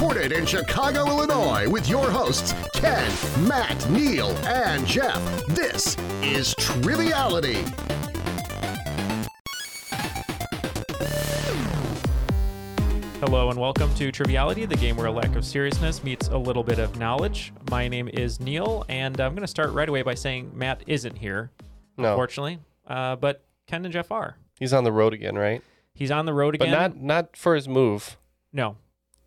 Recorded 0.00 0.32
in 0.32 0.46
Chicago, 0.46 1.08
Illinois, 1.08 1.68
with 1.68 1.86
your 1.86 2.10
hosts, 2.10 2.54
Ken, 2.72 3.12
Matt, 3.46 3.90
Neil, 3.90 4.30
and 4.46 4.86
Jeff. 4.86 5.20
This 5.48 5.94
is 6.22 6.54
Triviality. 6.54 7.62
Hello 13.20 13.50
and 13.50 13.58
welcome 13.60 13.94
to 13.96 14.10
Triviality, 14.10 14.64
the 14.66 14.76
game 14.76 14.96
where 14.96 15.06
a 15.06 15.12
lack 15.12 15.36
of 15.36 15.44
seriousness 15.44 16.02
meets 16.02 16.28
a 16.28 16.36
little 16.38 16.64
bit 16.64 16.78
of 16.78 16.98
knowledge. 16.98 17.52
My 17.70 17.86
name 17.86 18.08
is 18.08 18.40
Neil, 18.40 18.84
and 18.88 19.20
I'm 19.20 19.32
going 19.34 19.42
to 19.42 19.46
start 19.48 19.70
right 19.72 19.88
away 19.88 20.02
by 20.02 20.14
saying 20.14 20.50
Matt 20.54 20.82
isn't 20.86 21.16
here, 21.18 21.50
No. 21.98 22.10
unfortunately, 22.12 22.58
uh, 22.86 23.16
but 23.16 23.44
Ken 23.66 23.84
and 23.84 23.92
Jeff 23.92 24.10
are. 24.10 24.36
He's 24.58 24.72
on 24.72 24.84
the 24.84 24.92
road 24.92 25.12
again, 25.12 25.36
right? 25.36 25.62
He's 25.94 26.10
on 26.10 26.24
the 26.24 26.32
road 26.32 26.54
again, 26.54 26.70
But 26.70 26.78
again. 26.78 27.06
not 27.06 27.24
not 27.26 27.36
for 27.36 27.54
his 27.54 27.68
move. 27.68 28.16
no, 28.52 28.76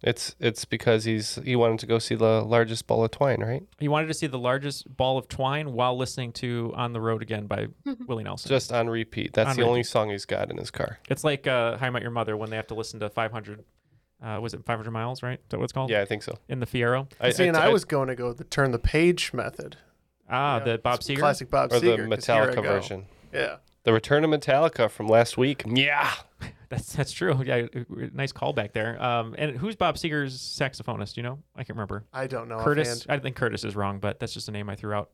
It's 0.04 0.36
it's 0.40 0.66
because 0.66 1.06
he's 1.06 1.36
he 1.46 1.56
wanted 1.56 1.80
to 1.80 1.86
go 1.86 1.98
see 1.98 2.16
the 2.16 2.44
largest 2.44 2.88
ball 2.88 3.04
of 3.06 3.12
twine, 3.12 3.40
right? 3.42 3.64
he 3.80 3.88
wanted 3.88 4.08
to 4.08 4.14
see 4.14 4.28
the 4.28 4.38
largest 4.38 4.96
ball 4.98 5.18
of 5.18 5.28
twine 5.30 5.72
while 5.74 5.98
listening 5.98 6.34
to 6.34 6.74
"On 6.76 6.92
the 6.92 7.00
Road 7.00 7.22
Again" 7.22 7.48
by 7.48 7.68
Willie 8.08 8.24
Nelson. 8.26 8.50
Just 8.50 8.74
on 8.74 8.90
repeat. 8.90 9.32
That's 9.34 9.52
On 9.52 9.56
the 9.56 9.64
only 9.64 9.84
song 9.84 10.10
he's 10.10 10.26
got 10.26 10.52
in 10.52 10.58
his 10.58 10.72
car. 10.72 11.00
it's 11.10 11.24
like 11.24 11.48
uh, 11.48 11.78
"How 11.78 11.88
I 11.88 11.90
Met 11.90 12.02
Your 12.02 12.12
Mother" 12.12 12.36
when 12.36 12.50
they 12.50 12.58
have 12.58 12.68
to 12.68 12.76
listen 12.76 13.00
to 13.00 13.10
500. 13.10 13.64
Uh, 14.22 14.40
was 14.42 14.54
it 14.54 14.64
500 14.66 14.90
miles? 14.92 15.22
Right? 15.24 15.40
Is 15.40 15.46
that 15.50 15.58
what 15.58 15.64
it's 15.66 15.74
called? 15.74 15.90
Yeah, 15.90 16.02
I 16.02 16.06
think 16.06 16.24
so. 16.24 16.38
In 16.48 16.60
the 16.60 16.66
Fiero. 16.66 17.08
See, 17.34 17.48
and 17.48 17.58
I, 17.58 17.70
was 17.70 17.84
going 17.86 18.08
to 18.10 18.16
go 18.16 18.32
the 18.34 18.44
turn 18.46 18.72
the 18.72 18.80
page 18.80 19.34
method. 19.34 19.78
Ah, 20.30 20.58
Yeah, 20.60 20.64
the 20.64 20.78
Bob 20.80 20.96
it's 21.00 21.08
Seger. 21.10 21.20
classic 21.20 21.50
Bob 21.50 21.72
or 21.74 21.80
the 21.80 21.88
Seger. 21.88 22.10
'cause 22.10 22.26
here 22.26 22.44
Metallica 22.54 22.62
version. 22.64 23.06
Yeah, 23.34 23.56
The 23.84 23.92
return 23.92 24.24
of 24.24 24.30
Metallica 24.32 24.90
from 24.90 25.08
last 25.08 25.38
week. 25.38 25.64
Yeah. 25.68 26.12
That's 26.76 26.94
that's 26.94 27.12
true. 27.12 27.42
Yeah, 27.46 27.68
nice 28.14 28.32
callback 28.34 28.74
there. 28.74 29.02
Um, 29.02 29.36
and 29.38 29.56
who's 29.58 29.76
Bob 29.76 29.96
Seger's 29.96 30.40
saxophonist? 30.40 31.18
You 31.18 31.24
know, 31.24 31.40
I 31.56 31.60
can't 31.64 31.76
remember. 31.78 32.04
I 32.14 32.28
don't 32.28 32.48
know. 32.50 32.58
Curtis. 32.60 33.02
offhand. 33.04 33.20
I 33.20 33.22
think 33.22 33.36
Curtis 33.36 33.64
is 33.64 33.76
wrong, 33.76 34.00
but 34.00 34.20
that's 34.20 34.34
just 34.34 34.48
a 34.48 34.52
name 34.52 34.70
I 34.70 34.76
threw 34.76 34.94
out. 34.94 35.12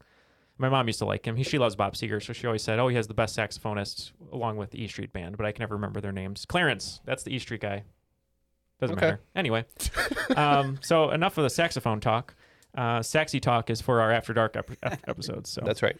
My 0.57 0.69
mom 0.69 0.87
used 0.87 0.99
to 0.99 1.05
like 1.05 1.25
him. 1.25 1.35
He, 1.37 1.43
she 1.43 1.57
loves 1.57 1.75
Bob 1.75 1.93
Seger, 1.95 2.21
so 2.23 2.33
she 2.33 2.45
always 2.47 2.61
said, 2.61 2.79
"Oh, 2.79 2.87
he 2.87 2.95
has 2.95 3.07
the 3.07 3.13
best 3.13 3.37
saxophonist 3.37 4.11
along 4.31 4.57
with 4.57 4.71
the 4.71 4.81
E 4.83 4.87
Street 4.87 5.11
Band," 5.13 5.37
but 5.37 5.45
I 5.45 5.51
can 5.51 5.61
never 5.63 5.75
remember 5.75 6.01
their 6.01 6.11
names. 6.11 6.45
Clarence, 6.45 7.01
that's 7.05 7.23
the 7.23 7.33
E 7.33 7.39
Street 7.39 7.61
guy. 7.61 7.83
Doesn't 8.79 8.97
Okay. 8.97 9.05
matter. 9.07 9.21
Anyway, 9.35 9.65
um, 10.37 10.77
so 10.81 11.11
enough 11.11 11.37
of 11.37 11.43
the 11.43 11.49
saxophone 11.49 11.99
talk. 11.99 12.35
Uh, 12.75 12.99
Saxy 13.01 13.41
talk 13.41 13.69
is 13.69 13.81
for 13.81 13.99
our 13.99 14.11
After 14.11 14.31
Dark 14.33 14.55
ep- 14.55 14.69
ep- 14.83 14.99
episodes. 15.09 15.49
So 15.49 15.61
That's 15.65 15.81
right. 15.81 15.97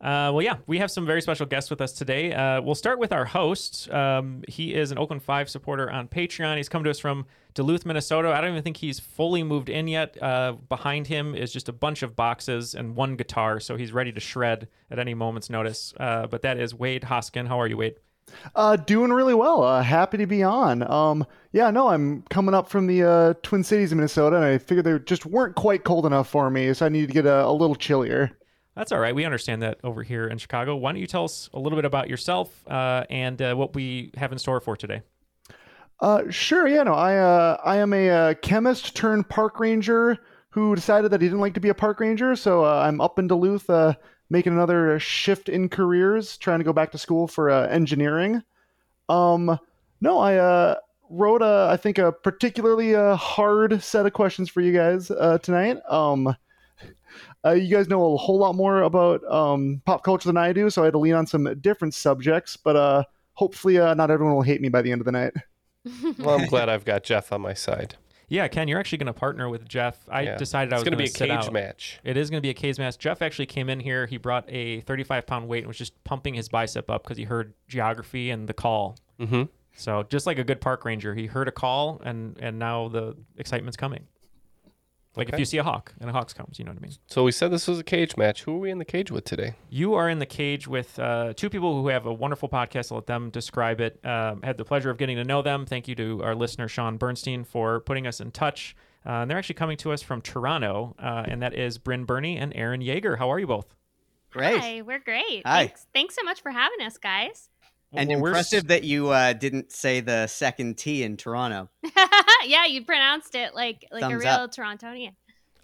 Uh, 0.00 0.30
well, 0.32 0.42
yeah, 0.42 0.58
we 0.68 0.78
have 0.78 0.90
some 0.92 1.04
very 1.04 1.20
special 1.20 1.44
guests 1.44 1.70
with 1.70 1.80
us 1.80 1.92
today. 1.92 2.32
Uh, 2.32 2.60
we'll 2.60 2.76
start 2.76 3.00
with 3.00 3.12
our 3.12 3.24
host. 3.24 3.90
Um, 3.90 4.44
he 4.46 4.72
is 4.74 4.92
an 4.92 4.98
Oakland 4.98 5.24
Five 5.24 5.50
supporter 5.50 5.90
on 5.90 6.06
Patreon. 6.06 6.56
He's 6.56 6.68
come 6.68 6.84
to 6.84 6.90
us 6.90 7.00
from 7.00 7.26
Duluth, 7.54 7.84
Minnesota. 7.84 8.32
I 8.32 8.40
don't 8.40 8.50
even 8.50 8.62
think 8.62 8.76
he's 8.76 9.00
fully 9.00 9.42
moved 9.42 9.68
in 9.68 9.88
yet. 9.88 10.16
Uh, 10.22 10.52
behind 10.68 11.08
him 11.08 11.34
is 11.34 11.52
just 11.52 11.68
a 11.68 11.72
bunch 11.72 12.04
of 12.04 12.14
boxes 12.14 12.76
and 12.76 12.94
one 12.94 13.16
guitar, 13.16 13.58
so 13.58 13.76
he's 13.76 13.90
ready 13.90 14.12
to 14.12 14.20
shred 14.20 14.68
at 14.88 15.00
any 15.00 15.14
moment's 15.14 15.50
notice. 15.50 15.92
Uh, 15.98 16.28
but 16.28 16.42
that 16.42 16.58
is 16.60 16.72
Wade 16.72 17.02
Hoskin. 17.02 17.48
How 17.48 17.60
are 17.60 17.66
you, 17.66 17.76
Wade? 17.76 17.96
Uh, 18.54 18.76
doing 18.76 19.10
really 19.10 19.34
well. 19.34 19.64
Uh, 19.64 19.82
happy 19.82 20.18
to 20.18 20.26
be 20.26 20.44
on. 20.44 20.88
Um, 20.88 21.26
yeah, 21.50 21.70
no, 21.72 21.88
I'm 21.88 22.22
coming 22.30 22.54
up 22.54 22.68
from 22.68 22.86
the 22.86 23.36
Twin 23.42 23.64
Cities 23.64 23.90
in 23.90 23.98
Minnesota, 23.98 24.36
and 24.36 24.44
I 24.44 24.58
figured 24.58 24.84
they 24.84 24.96
just 25.00 25.26
weren't 25.26 25.56
quite 25.56 25.82
cold 25.82 26.06
enough 26.06 26.28
for 26.28 26.50
me, 26.50 26.72
so 26.72 26.86
I 26.86 26.88
needed 26.88 27.08
to 27.08 27.14
get 27.14 27.26
a, 27.26 27.46
a 27.46 27.50
little 27.50 27.74
chillier. 27.74 28.37
That's 28.78 28.92
all 28.92 29.00
right. 29.00 29.12
We 29.12 29.24
understand 29.24 29.62
that 29.62 29.80
over 29.82 30.04
here 30.04 30.28
in 30.28 30.38
Chicago. 30.38 30.76
Why 30.76 30.92
don't 30.92 31.00
you 31.00 31.08
tell 31.08 31.24
us 31.24 31.50
a 31.52 31.58
little 31.58 31.76
bit 31.76 31.84
about 31.84 32.08
yourself 32.08 32.64
uh, 32.68 33.02
and 33.10 33.42
uh, 33.42 33.56
what 33.56 33.74
we 33.74 34.12
have 34.16 34.30
in 34.30 34.38
store 34.38 34.60
for 34.60 34.76
today? 34.76 35.02
Uh, 35.98 36.30
sure. 36.30 36.68
Yeah, 36.68 36.84
no, 36.84 36.94
I 36.94 37.16
uh, 37.16 37.60
I 37.64 37.78
am 37.78 37.92
a 37.92 38.08
uh, 38.08 38.34
chemist 38.34 38.94
turned 38.94 39.28
park 39.28 39.58
ranger 39.58 40.16
who 40.50 40.76
decided 40.76 41.10
that 41.10 41.20
he 41.20 41.26
didn't 41.26 41.40
like 41.40 41.54
to 41.54 41.60
be 41.60 41.70
a 41.70 41.74
park 41.74 41.98
ranger, 41.98 42.36
so 42.36 42.64
uh, 42.64 42.82
I'm 42.86 43.00
up 43.00 43.18
in 43.18 43.26
Duluth, 43.26 43.68
making 44.30 44.52
another 44.52 45.00
shift 45.00 45.48
in 45.48 45.68
careers, 45.68 46.36
trying 46.36 46.60
to 46.60 46.64
go 46.64 46.72
back 46.72 46.92
to 46.92 46.98
school 46.98 47.26
for 47.26 47.50
engineering. 47.50 48.44
Um, 49.08 49.58
no, 50.00 50.20
I 50.20 50.76
wrote 51.10 51.42
a 51.42 51.68
I 51.68 51.76
think 51.76 51.98
a 51.98 52.12
particularly 52.12 52.92
hard 53.16 53.82
set 53.82 54.06
of 54.06 54.12
questions 54.12 54.48
for 54.48 54.60
you 54.60 54.72
guys 54.72 55.10
tonight. 55.42 55.78
Um, 55.88 56.36
uh, 57.44 57.50
you 57.52 57.68
guys 57.74 57.88
know 57.88 58.14
a 58.14 58.16
whole 58.16 58.38
lot 58.38 58.54
more 58.54 58.82
about 58.82 59.22
um, 59.30 59.80
pop 59.84 60.02
culture 60.02 60.28
than 60.28 60.36
I 60.36 60.52
do, 60.52 60.70
so 60.70 60.82
I 60.82 60.86
had 60.86 60.92
to 60.92 60.98
lean 60.98 61.14
on 61.14 61.26
some 61.26 61.52
different 61.60 61.94
subjects. 61.94 62.56
But 62.56 62.76
uh, 62.76 63.04
hopefully, 63.34 63.78
uh, 63.78 63.94
not 63.94 64.10
everyone 64.10 64.34
will 64.34 64.42
hate 64.42 64.60
me 64.60 64.68
by 64.68 64.82
the 64.82 64.90
end 64.92 65.00
of 65.00 65.04
the 65.06 65.12
night. 65.12 65.32
Well, 66.18 66.38
I'm 66.38 66.46
glad 66.48 66.68
I've 66.68 66.84
got 66.84 67.02
Jeff 67.02 67.32
on 67.32 67.40
my 67.40 67.54
side. 67.54 67.94
Yeah, 68.28 68.46
Ken, 68.48 68.68
you're 68.68 68.78
actually 68.78 68.98
going 68.98 69.06
to 69.06 69.12
partner 69.14 69.48
with 69.48 69.66
Jeff. 69.66 69.96
I 70.10 70.22
Yeah. 70.22 70.36
decided 70.36 70.70
I 70.74 70.76
was 70.76 70.84
gonna 70.84 70.98
be 70.98 71.04
a 71.04 71.06
sit 71.06 71.28
cage 71.28 71.46
out. 71.46 71.52
match. 71.52 71.98
It 72.04 72.18
is 72.18 72.28
going 72.28 72.38
to 72.38 72.42
be 72.42 72.50
a 72.50 72.54
cage 72.54 72.78
match. 72.78 72.98
Jeff 72.98 73.22
actually 73.22 73.46
came 73.46 73.70
in 73.70 73.80
here. 73.80 74.04
He 74.04 74.18
brought 74.18 74.44
a 74.48 74.80
35 74.82 75.26
pound 75.26 75.48
weight 75.48 75.60
and 75.60 75.66
was 75.68 75.78
just 75.78 76.02
pumping 76.04 76.34
his 76.34 76.50
bicep 76.50 76.90
up 76.90 77.04
because 77.04 77.16
he 77.16 77.24
heard 77.24 77.54
geography 77.68 78.28
and 78.28 78.46
the 78.46 78.52
call. 78.52 78.98
Mm-hmm. 79.18 79.44
So 79.76 80.02
just 80.10 80.26
like 80.26 80.38
a 80.38 80.44
good 80.44 80.60
park 80.60 80.84
ranger, 80.84 81.14
he 81.14 81.24
heard 81.26 81.48
a 81.48 81.52
call 81.52 82.02
and 82.04 82.36
and 82.38 82.58
now 82.58 82.88
the 82.88 83.16
excitement's 83.38 83.76
coming. 83.78 84.08
Like 85.18 85.28
if 85.28 85.34
Okay. 85.34 85.40
you 85.42 85.44
see 85.44 85.58
a 85.58 85.62
hawk 85.64 85.92
and 86.00 86.08
a 86.08 86.12
hawk 86.12 86.32
comes, 86.34 86.58
you 86.58 86.64
know 86.64 86.70
what 86.70 86.78
I 86.78 86.82
mean. 86.82 86.92
So 87.08 87.24
we 87.24 87.32
said 87.32 87.50
this 87.50 87.66
was 87.68 87.78
a 87.78 87.84
cage 87.84 88.16
match. 88.16 88.44
Who 88.44 88.54
are 88.54 88.58
we 88.58 88.70
in 88.70 88.78
the 88.78 88.84
cage 88.84 89.10
with 89.10 89.24
today? 89.24 89.56
You 89.68 89.94
are 89.94 90.08
in 90.08 90.18
the 90.20 90.26
cage 90.26 90.66
with 90.68 90.98
uh, 90.98 91.34
two 91.34 91.50
people 91.50 91.82
who 91.82 91.88
have 91.88 92.06
a 92.06 92.12
wonderful 92.12 92.48
podcast. 92.48 92.90
I'll 92.92 92.98
let 92.98 93.06
them 93.08 93.28
describe 93.30 93.80
it. 93.80 93.98
Um, 94.06 94.40
had 94.42 94.56
the 94.56 94.64
pleasure 94.64 94.88
of 94.90 94.96
getting 94.96 95.16
to 95.16 95.24
know 95.24 95.42
them. 95.42 95.66
Thank 95.66 95.88
you 95.88 95.94
to 95.96 96.22
our 96.22 96.34
listener 96.34 96.68
Sean 96.68 96.96
Bernstein 96.96 97.44
for 97.44 97.80
putting 97.80 98.06
us 98.06 98.20
in 98.20 98.30
touch. 98.30 98.76
Uh, 99.06 99.22
and 99.22 99.30
they're 99.30 99.38
actually 99.38 99.54
coming 99.54 99.76
to 99.78 99.92
us 99.92 100.02
from 100.02 100.20
Toronto, 100.20 100.94
uh, 100.98 101.24
and 101.26 101.40
that 101.42 101.54
is 101.54 101.78
Bryn 101.78 102.04
Burney 102.04 102.36
and 102.36 102.52
Aaron 102.54 102.80
Yeager. 102.82 103.16
How 103.18 103.30
are 103.32 103.38
you 103.38 103.46
both? 103.46 103.74
Great. 104.30 104.60
Hi, 104.60 104.82
we're 104.82 104.98
great. 104.98 105.42
Hi. 105.46 105.66
Thanks, 105.68 105.86
thanks 105.94 106.14
so 106.16 106.22
much 106.24 106.42
for 106.42 106.50
having 106.50 106.80
us, 106.84 106.98
guys. 106.98 107.47
And 107.92 108.08
Well, 108.08 108.20
we're 108.20 108.28
impressive 108.28 108.68
that 108.68 108.84
you 108.84 109.08
uh, 109.08 109.32
didn't 109.32 109.72
say 109.72 110.00
the 110.00 110.26
second 110.26 110.76
T 110.78 111.02
in 111.02 111.16
Toronto. 111.16 111.68
yeah, 112.46 112.66
you 112.66 112.84
pronounced 112.84 113.34
it 113.34 113.54
like 113.54 113.84
like 113.90 114.02
a 114.02 114.16
real 114.16 114.28
up. 114.28 114.52
Torontonian. 114.54 115.12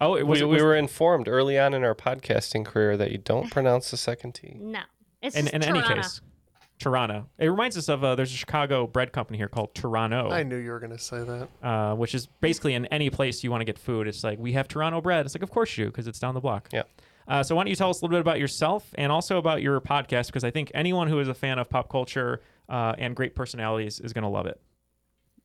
Oh, 0.01 0.15
it 0.15 0.27
was. 0.27 0.39
we, 0.41 0.45
we 0.45 0.53
was- 0.55 0.63
were 0.63 0.75
informed 0.75 1.27
early 1.27 1.57
on 1.59 1.73
in 1.73 1.83
our 1.83 1.95
podcasting 1.95 2.65
career 2.65 2.97
that 2.97 3.11
you 3.11 3.17
don't 3.17 3.49
pronounce 3.51 3.91
the 3.91 3.97
second 3.97 4.33
T. 4.33 4.57
No, 4.59 4.81
it's 5.21 5.35
in, 5.35 5.43
just 5.45 5.55
in 5.55 5.63
any 5.63 5.81
case, 5.81 6.21
Toronto. 6.79 7.29
It 7.37 7.47
reminds 7.47 7.77
us 7.77 7.87
of 7.87 8.03
uh, 8.03 8.15
there's 8.15 8.33
a 8.33 8.35
Chicago 8.35 8.85
bread 8.87 9.13
company 9.13 9.37
here 9.37 9.47
called 9.47 9.73
Toronto, 9.73 10.29
I 10.29 10.43
knew 10.43 10.57
you 10.57 10.71
were 10.71 10.79
going 10.79 10.91
to 10.91 10.99
say 10.99 11.23
that. 11.23 11.47
uh, 11.63 11.95
which 11.95 12.13
is 12.13 12.27
basically 12.41 12.73
in 12.73 12.85
any 12.87 13.09
place 13.09 13.43
you 13.43 13.51
want 13.51 13.61
to 13.61 13.65
get 13.65 13.79
food. 13.79 14.07
It's 14.07 14.23
like 14.23 14.37
we 14.39 14.51
have 14.53 14.67
Toronto 14.67 14.99
bread. 14.99 15.25
It's 15.25 15.33
like 15.35 15.43
of 15.43 15.51
course 15.51 15.77
you 15.77 15.85
do 15.85 15.91
because 15.91 16.07
it's 16.07 16.19
down 16.19 16.33
the 16.33 16.41
block. 16.41 16.67
Yeah. 16.73 16.83
Uh, 17.27 17.43
so 17.43 17.55
why 17.55 17.63
don't 17.63 17.69
you 17.69 17.75
tell 17.75 17.89
us 17.89 18.01
a 18.01 18.05
little 18.05 18.15
bit 18.15 18.21
about 18.21 18.39
yourself 18.39 18.93
and 18.95 19.11
also 19.11 19.37
about 19.37 19.61
your 19.61 19.81
podcast? 19.81 20.27
Because 20.27 20.43
I 20.43 20.51
think 20.51 20.71
anyone 20.73 21.07
who 21.07 21.19
is 21.19 21.27
a 21.27 21.33
fan 21.33 21.59
of 21.59 21.69
pop 21.69 21.89
culture 21.89 22.41
uh, 22.69 22.93
and 22.97 23.15
great 23.15 23.35
personalities 23.35 23.99
is 23.99 24.13
going 24.13 24.23
to 24.23 24.29
love 24.29 24.45
it. 24.45 24.59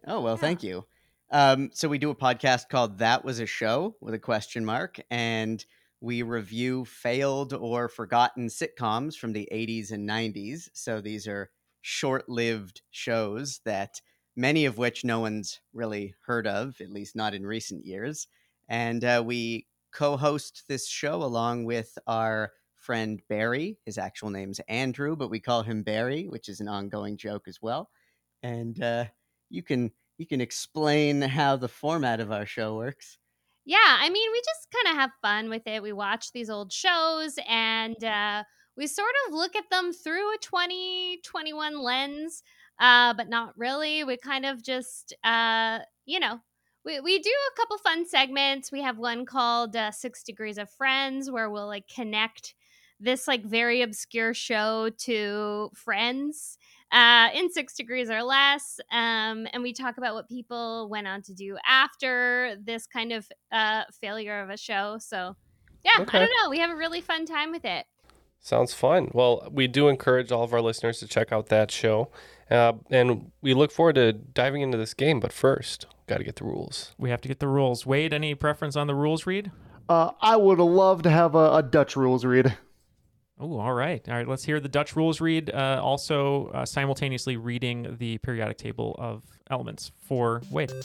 Oh 0.06 0.20
well, 0.20 0.36
thank 0.36 0.62
you. 0.62 0.84
Um, 1.30 1.70
so 1.72 1.88
we 1.88 1.98
do 1.98 2.10
a 2.10 2.14
podcast 2.14 2.68
called 2.68 2.98
"That 2.98 3.24
Was 3.24 3.40
a 3.40 3.46
Show" 3.46 3.96
with 4.00 4.14
a 4.14 4.18
question 4.18 4.64
mark, 4.64 4.98
and 5.10 5.64
we 6.00 6.22
review 6.22 6.84
failed 6.84 7.52
or 7.52 7.88
forgotten 7.88 8.48
sitcoms 8.48 9.16
from 9.16 9.32
the 9.32 9.48
80s 9.52 9.92
and 9.92 10.08
90s. 10.08 10.70
So 10.72 11.00
these 11.00 11.28
are 11.28 11.50
short 11.82 12.28
lived 12.28 12.80
shows 12.90 13.60
that 13.64 14.00
many 14.34 14.64
of 14.64 14.78
which 14.78 15.04
no 15.04 15.20
one's 15.20 15.60
really 15.72 16.14
heard 16.26 16.46
of, 16.46 16.80
at 16.80 16.90
least 16.90 17.14
not 17.14 17.34
in 17.34 17.44
recent 17.44 17.84
years. 17.84 18.26
And 18.68 19.04
uh, 19.04 19.22
we 19.24 19.66
co 19.92 20.16
host 20.16 20.64
this 20.68 20.88
show 20.88 21.22
along 21.22 21.64
with 21.64 21.98
our 22.06 22.52
friend 22.76 23.22
Barry. 23.28 23.78
His 23.84 23.98
actual 23.98 24.30
name's 24.30 24.60
Andrew, 24.68 25.16
but 25.16 25.28
we 25.30 25.40
call 25.40 25.62
him 25.62 25.82
Barry, 25.82 26.28
which 26.28 26.48
is 26.48 26.60
an 26.60 26.68
ongoing 26.68 27.16
joke 27.16 27.48
as 27.48 27.60
well. 27.62 27.90
And 28.42 28.80
uh, 28.82 29.06
you 29.50 29.62
can 29.62 29.92
you 30.18 30.26
can 30.26 30.40
explain 30.40 31.22
how 31.22 31.56
the 31.56 31.68
format 31.68 32.20
of 32.20 32.32
our 32.32 32.46
show 32.46 32.76
works. 32.76 33.18
Yeah, 33.64 33.78
I 34.00 34.08
mean, 34.10 34.30
we 34.32 34.40
just 34.40 34.68
kind 34.72 34.94
of 34.94 35.00
have 35.00 35.10
fun 35.22 35.48
with 35.50 35.66
it. 35.66 35.82
We 35.82 35.92
watch 35.92 36.32
these 36.32 36.50
old 36.50 36.72
shows 36.72 37.38
and 37.46 38.02
uh, 38.02 38.44
we 38.76 38.86
sort 38.86 39.12
of 39.26 39.34
look 39.34 39.54
at 39.54 39.68
them 39.70 39.92
through 39.92 40.34
a 40.34 40.38
2021 40.38 41.78
lens, 41.78 42.42
uh, 42.78 43.14
but 43.14 43.28
not 43.28 43.56
really. 43.58 44.02
We 44.02 44.16
kind 44.16 44.46
of 44.46 44.62
just, 44.62 45.14
uh, 45.24 45.80
you 46.06 46.18
know, 46.20 46.40
we, 46.84 47.00
we 47.00 47.18
do 47.18 47.30
a 47.30 47.56
couple 47.56 47.78
fun 47.78 48.06
segments. 48.06 48.72
We 48.72 48.82
have 48.82 48.98
one 48.98 49.26
called 49.26 49.76
uh, 49.76 49.90
Six 49.90 50.22
Degrees 50.22 50.58
of 50.58 50.70
Friends, 50.70 51.30
where 51.30 51.50
we'll 51.50 51.66
like 51.66 51.88
connect 51.88 52.54
this 52.98 53.26
like 53.26 53.44
very 53.44 53.82
obscure 53.82 54.34
show 54.34 54.90
to 54.98 55.70
Friends 55.74 56.58
uh, 56.92 57.28
in 57.34 57.50
Six 57.50 57.74
Degrees 57.74 58.10
or 58.10 58.22
Less. 58.22 58.80
Um, 58.92 59.46
and 59.52 59.62
we 59.62 59.72
talk 59.72 59.98
about 59.98 60.14
what 60.14 60.28
people 60.28 60.88
went 60.90 61.06
on 61.06 61.22
to 61.22 61.34
do 61.34 61.56
after 61.66 62.56
this 62.62 62.86
kind 62.86 63.12
of 63.12 63.28
uh, 63.52 63.84
failure 64.00 64.40
of 64.40 64.50
a 64.50 64.56
show. 64.56 64.98
So, 65.00 65.36
yeah, 65.84 66.02
Okay. 66.02 66.18
I 66.18 66.20
don't 66.20 66.30
know. 66.42 66.50
We 66.50 66.58
have 66.58 66.70
a 66.70 66.76
really 66.76 67.00
fun 67.00 67.26
time 67.26 67.50
with 67.50 67.64
it. 67.64 67.86
Sounds 68.40 68.72
fun. 68.72 69.10
Well, 69.12 69.46
we 69.52 69.66
do 69.66 69.88
encourage 69.88 70.32
all 70.32 70.42
of 70.42 70.54
our 70.54 70.62
listeners 70.62 70.98
to 71.00 71.06
check 71.06 71.30
out 71.30 71.46
that 71.46 71.70
show. 71.70 72.10
Uh, 72.50 72.72
and 72.90 73.30
we 73.42 73.54
look 73.54 73.70
forward 73.70 73.94
to 73.96 74.12
diving 74.12 74.62
into 74.62 74.78
this 74.78 74.94
game. 74.94 75.20
But 75.20 75.32
first, 75.32 75.86
got 76.06 76.18
to 76.18 76.24
get 76.24 76.36
the 76.36 76.44
rules. 76.44 76.94
We 76.98 77.10
have 77.10 77.20
to 77.20 77.28
get 77.28 77.38
the 77.38 77.48
rules. 77.48 77.84
Wade, 77.86 78.12
any 78.12 78.34
preference 78.34 78.76
on 78.76 78.86
the 78.86 78.94
rules 78.94 79.26
read? 79.26 79.52
Uh, 79.88 80.12
I 80.20 80.36
would 80.36 80.58
love 80.58 81.02
to 81.02 81.10
have 81.10 81.34
a, 81.34 81.56
a 81.56 81.62
Dutch 81.62 81.96
rules 81.96 82.24
read. 82.24 82.56
Oh, 83.42 83.58
all 83.58 83.72
right. 83.72 84.06
All 84.08 84.14
right. 84.14 84.28
Let's 84.28 84.44
hear 84.44 84.60
the 84.60 84.68
Dutch 84.68 84.94
rules 84.96 85.20
read. 85.20 85.50
Uh, 85.54 85.80
also, 85.82 86.50
uh, 86.54 86.64
simultaneously 86.64 87.36
reading 87.38 87.96
the 87.98 88.18
periodic 88.18 88.58
table 88.58 88.94
of 88.98 89.22
elements 89.50 89.92
for 90.06 90.42
Wade. 90.50 90.84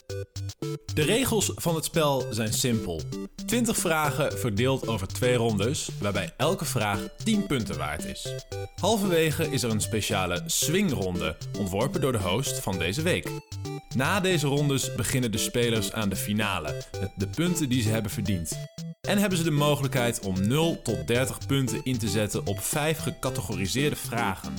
De 0.93 1.03
regels 1.03 1.51
van 1.55 1.75
het 1.75 1.85
spel 1.85 2.25
zijn 2.29 2.53
simpel. 2.53 3.01
20 3.45 3.77
vragen 3.77 4.39
verdeeld 4.39 4.87
over 4.87 5.07
twee 5.07 5.35
rondes, 5.35 5.89
waarbij 6.01 6.33
elke 6.37 6.65
vraag 6.65 6.99
10 7.23 7.45
punten 7.45 7.77
waard 7.77 8.05
is. 8.05 8.45
Halverwege 8.75 9.51
is 9.51 9.63
er 9.63 9.71
een 9.71 9.81
speciale 9.81 10.43
swingronde, 10.45 11.37
ontworpen 11.59 12.01
door 12.01 12.11
de 12.11 12.21
host 12.21 12.59
van 12.59 12.77
deze 12.77 13.01
week. 13.01 13.29
Na 13.95 14.19
deze 14.19 14.47
rondes 14.47 14.95
beginnen 14.95 15.31
de 15.31 15.37
spelers 15.37 15.93
aan 15.93 16.09
de 16.09 16.15
finale, 16.15 16.83
met 16.99 17.11
de 17.15 17.27
punten 17.27 17.69
die 17.69 17.81
ze 17.81 17.89
hebben 17.89 18.11
verdiend. 18.11 18.57
En 19.07 19.17
hebben 19.17 19.37
ze 19.37 19.43
de 19.43 19.51
mogelijkheid 19.51 20.19
om 20.19 20.47
0 20.47 20.81
tot 20.81 21.07
30 21.07 21.47
punten 21.47 21.81
in 21.83 21.97
te 21.97 22.07
zetten 22.07 22.45
op 22.45 22.59
5 22.59 22.99
gecategoriseerde 22.99 23.95
vragen. 23.95 24.53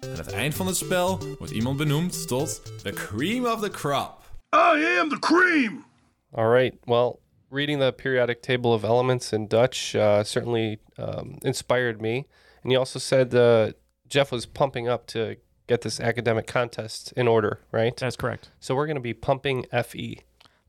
Aan 0.00 0.10
het 0.10 0.32
eind 0.32 0.54
van 0.54 0.66
het 0.66 0.76
spel 0.76 1.18
wordt 1.38 1.52
iemand 1.52 1.76
benoemd 1.76 2.28
tot 2.28 2.62
the 2.82 2.90
cream 2.90 3.46
of 3.46 3.60
the 3.60 3.70
crop. 3.70 4.20
I 4.54 4.98
am 5.00 5.08
the 5.08 5.18
cream! 5.18 5.84
All 6.32 6.50
right. 6.50 6.74
Well, 6.84 7.18
reading 7.50 7.80
the 7.80 7.92
periodic 7.92 8.42
table 8.42 8.72
of 8.72 8.84
elements 8.84 9.32
in 9.32 9.46
Dutch 9.46 9.94
uh, 9.94 10.22
certainly 10.22 10.78
um, 10.96 11.36
inspired 11.38 12.00
me. 12.00 12.26
And 12.62 12.72
you 12.72 12.78
also 12.78 12.98
said 12.98 13.34
uh, 13.34 13.72
Jeff 14.06 14.30
was 14.30 14.46
pumping 14.46 14.88
up 14.88 15.06
to 15.06 15.36
get 15.66 15.80
this 15.80 16.00
academic 16.00 16.46
contest 16.46 17.12
in 17.16 17.28
order, 17.28 17.58
right? 17.72 17.96
That's 17.96 18.16
correct. 18.16 18.50
So 18.60 18.74
we're 18.74 18.86
going 18.86 19.02
to 19.02 19.14
be 19.14 19.14
pumping. 19.14 19.66
FE. 19.84 20.20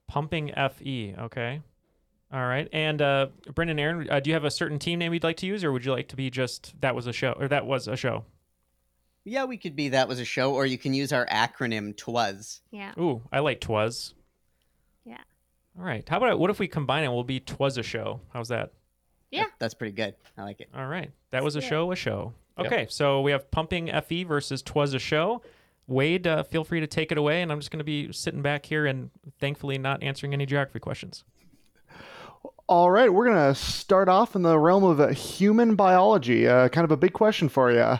Pumping 0.07 0.51
FE. 0.55 1.15
Okay. 1.19 1.61
All 2.31 2.45
right. 2.45 2.67
And 2.71 3.01
uh, 3.01 3.27
Brendan, 3.55 3.79
Aaron, 3.79 4.07
uh, 4.09 4.19
do 4.19 4.29
you 4.29 4.35
have 4.35 4.45
a 4.45 4.51
certain 4.51 4.77
team 4.77 4.99
name 4.99 5.13
you'd 5.13 5.23
like 5.23 5.37
to 5.37 5.47
use, 5.47 5.63
or 5.63 5.71
would 5.71 5.83
you 5.83 5.91
like 5.91 6.09
to 6.09 6.15
be 6.15 6.29
just 6.29 6.79
that 6.81 6.93
was 6.95 7.07
a 7.07 7.13
show, 7.13 7.31
or 7.39 7.47
that 7.47 7.65
was 7.65 7.87
a 7.87 7.95
show? 7.95 8.25
Yeah, 9.25 9.45
we 9.45 9.57
could 9.57 9.75
be 9.75 9.89
that 9.89 10.07
was 10.07 10.19
a 10.19 10.25
show, 10.25 10.53
or 10.53 10.65
you 10.65 10.77
can 10.77 10.93
use 10.93 11.11
our 11.11 11.25
acronym 11.27 11.95
TWAS. 11.95 12.61
Yeah. 12.71 12.93
Ooh, 12.99 13.21
I 13.31 13.39
like 13.39 13.59
Twas. 13.59 14.13
Yeah. 15.05 15.17
All 15.77 15.83
right. 15.85 16.07
How 16.07 16.17
about 16.17 16.39
what 16.39 16.49
if 16.49 16.59
we 16.59 16.67
combine 16.67 17.03
it? 17.03 17.09
We'll 17.09 17.23
be 17.23 17.39
Twas 17.39 17.77
a 17.77 17.83
show. 17.83 18.21
How's 18.33 18.47
that? 18.49 18.73
Yeah. 19.31 19.45
That's 19.59 19.73
pretty 19.73 19.93
good. 19.93 20.15
I 20.37 20.43
like 20.43 20.61
it. 20.61 20.69
All 20.75 20.87
right. 20.87 21.11
That 21.31 21.43
was 21.43 21.55
a 21.55 21.59
Yeah. 21.61 21.67
show, 21.69 21.91
a 21.91 21.95
show. 21.95 22.33
Yep. 22.57 22.67
Okay. 22.67 22.87
So 22.89 23.21
we 23.21 23.31
have 23.31 23.49
Pumping 23.51 23.89
FE 24.01 24.23
versus 24.23 24.61
Twas 24.61 24.93
a 24.93 24.99
show. 24.99 25.41
Wade, 25.87 26.27
uh, 26.27 26.43
feel 26.43 26.63
free 26.63 26.79
to 26.79 26.87
take 26.87 27.11
it 27.11 27.17
away, 27.17 27.41
and 27.41 27.51
I'm 27.51 27.59
just 27.59 27.71
going 27.71 27.79
to 27.79 27.83
be 27.83 28.11
sitting 28.13 28.41
back 28.43 28.65
here 28.65 28.85
and 28.85 29.09
thankfully 29.39 29.77
not 29.79 30.03
answering 30.03 30.33
any 30.33 30.45
geography 30.45 30.79
questions. 30.79 31.23
All 32.69 32.91
right, 32.91 33.11
we're 33.11 33.25
going 33.25 33.51
to 33.51 33.59
start 33.59 34.09
off 34.09 34.35
in 34.35 34.43
the 34.43 34.59
realm 34.59 34.83
of 34.83 34.99
uh, 34.99 35.07
human 35.07 35.73
biology. 35.73 36.47
Uh, 36.47 36.69
kind 36.69 36.85
of 36.85 36.91
a 36.91 36.97
big 36.97 37.13
question 37.13 37.49
for 37.49 37.71
you. 37.71 37.97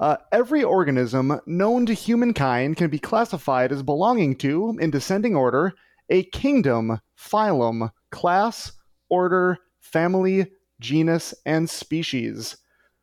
Uh, 0.00 0.16
every 0.32 0.64
organism 0.64 1.40
known 1.46 1.86
to 1.86 1.94
humankind 1.94 2.76
can 2.76 2.90
be 2.90 2.98
classified 2.98 3.70
as 3.70 3.84
belonging 3.84 4.34
to, 4.38 4.76
in 4.80 4.90
descending 4.90 5.36
order, 5.36 5.72
a 6.10 6.24
kingdom, 6.24 7.00
phylum, 7.16 7.92
class, 8.10 8.72
order, 9.08 9.56
family, 9.78 10.50
genus, 10.80 11.32
and 11.46 11.70
species. 11.70 12.56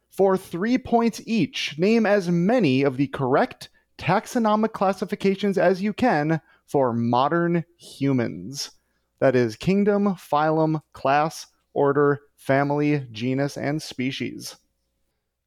For 0.10 0.36
three 0.36 0.78
points 0.78 1.22
each, 1.26 1.80
name 1.80 2.06
as 2.06 2.28
many 2.28 2.84
of 2.84 2.98
the 2.98 3.08
correct 3.08 3.70
taxonomic 3.98 4.74
classifications 4.74 5.58
as 5.58 5.82
you 5.82 5.94
can 5.94 6.42
for 6.68 6.92
modern 6.92 7.64
humans. 7.78 8.72
That 9.20 9.36
is 9.36 9.56
kingdom, 9.56 10.16
phylum, 10.16 10.82
class, 10.94 11.48
order, 11.74 12.22
family, 12.36 13.08
genus, 13.12 13.58
and 13.58 13.82
species. 13.82 14.58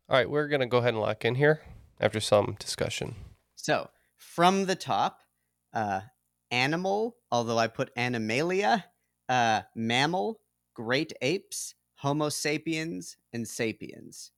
All 0.09 0.17
right. 0.17 0.29
We're 0.29 0.49
going 0.49 0.61
to 0.61 0.67
go 0.67 0.79
ahead 0.79 0.95
and 0.95 1.01
lock 1.01 1.25
in 1.25 1.35
here 1.35 1.61
after 2.01 2.21
some 2.21 2.57
discussion. 2.59 3.15
So 3.57 3.91
from 4.17 4.67
the 4.67 4.75
top, 4.77 5.21
uh, 5.73 6.01
animal, 6.51 7.17
although 7.31 7.59
I 7.59 7.67
put 7.67 7.91
animalia, 7.97 8.85
uh, 9.29 9.63
mammal, 9.75 10.41
great 10.75 11.13
apes, 11.21 11.75
Homo 11.97 12.29
sapiens, 12.29 13.17
and 13.33 13.47
sapiens. 13.47 14.31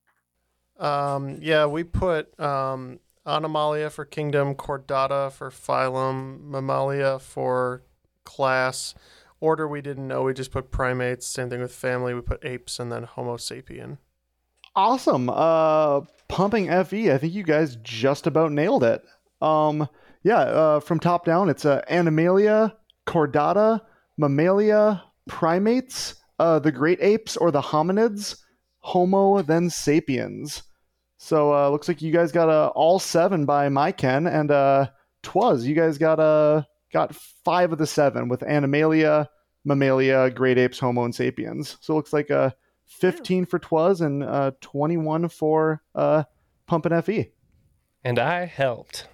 Um, 0.78 1.38
yeah, 1.42 1.66
we 1.66 1.84
put 1.84 2.38
um, 2.40 3.00
Animalia 3.26 3.90
for 3.90 4.04
kingdom, 4.04 4.54
Chordata 4.54 5.30
for 5.30 5.50
phylum, 5.50 6.40
Mammalia 6.40 7.18
for 7.18 7.82
class. 8.24 8.94
Order 9.40 9.66
we 9.66 9.80
didn't 9.80 10.06
know. 10.06 10.22
We 10.22 10.34
just 10.34 10.52
put 10.52 10.70
primates. 10.70 11.26
Same 11.26 11.48
thing 11.48 11.60
with 11.60 11.74
family. 11.74 12.14
We 12.14 12.20
put 12.20 12.44
apes 12.44 12.78
and 12.78 12.92
then 12.92 13.04
Homo 13.04 13.36
sapien. 13.36 13.98
Awesome. 14.76 15.28
Uh, 15.30 16.02
pumping 16.28 16.66
FE. 16.84 17.10
I 17.10 17.18
think 17.18 17.32
you 17.32 17.42
guys 17.42 17.76
just 17.82 18.26
about 18.26 18.52
nailed 18.52 18.84
it. 18.84 19.02
Um, 19.40 19.88
yeah, 20.22 20.40
uh, 20.40 20.80
from 20.80 21.00
top 21.00 21.24
down, 21.24 21.48
it's 21.48 21.64
uh, 21.64 21.82
Animalia, 21.88 22.76
Chordata, 23.06 23.80
Mammalia, 24.18 25.02
primates, 25.26 26.14
uh, 26.38 26.58
the 26.58 26.72
great 26.72 26.98
apes 27.00 27.36
or 27.36 27.50
the 27.50 27.60
hominids, 27.60 28.36
Homo, 28.80 29.42
then 29.42 29.70
sapiens. 29.70 30.62
So 31.18 31.54
uh, 31.54 31.68
looks 31.70 31.88
like 31.88 32.00
you 32.02 32.12
guys 32.12 32.32
got 32.32 32.48
uh, 32.48 32.68
all 32.74 32.98
seven 32.98 33.44
by 33.44 33.68
my 33.68 33.92
Ken, 33.92 34.26
and 34.26 34.50
uh, 34.50 34.88
twas 35.22 35.66
you 35.66 35.74
guys 35.74 35.98
got 35.98 36.18
uh, 36.18 36.62
got 36.92 37.14
five 37.14 37.72
of 37.72 37.78
the 37.78 37.86
seven 37.86 38.28
with 38.28 38.42
Animalia, 38.42 39.28
Mammalia, 39.64 40.30
great 40.30 40.58
apes, 40.58 40.78
Homo, 40.78 41.04
and 41.04 41.14
sapiens. 41.14 41.76
So 41.80 41.94
it 41.94 41.96
looks 41.96 42.12
like 42.12 42.30
uh, 42.30 42.50
15 42.86 43.46
for 43.46 43.58
twas 43.58 44.00
and 44.00 44.22
uh, 44.22 44.52
21 44.60 45.28
for 45.28 45.82
uh, 45.94 46.24
Pumpin' 46.66 47.00
FE. 47.02 47.30
And 48.04 48.18
I 48.18 48.46
helped. 48.46 49.06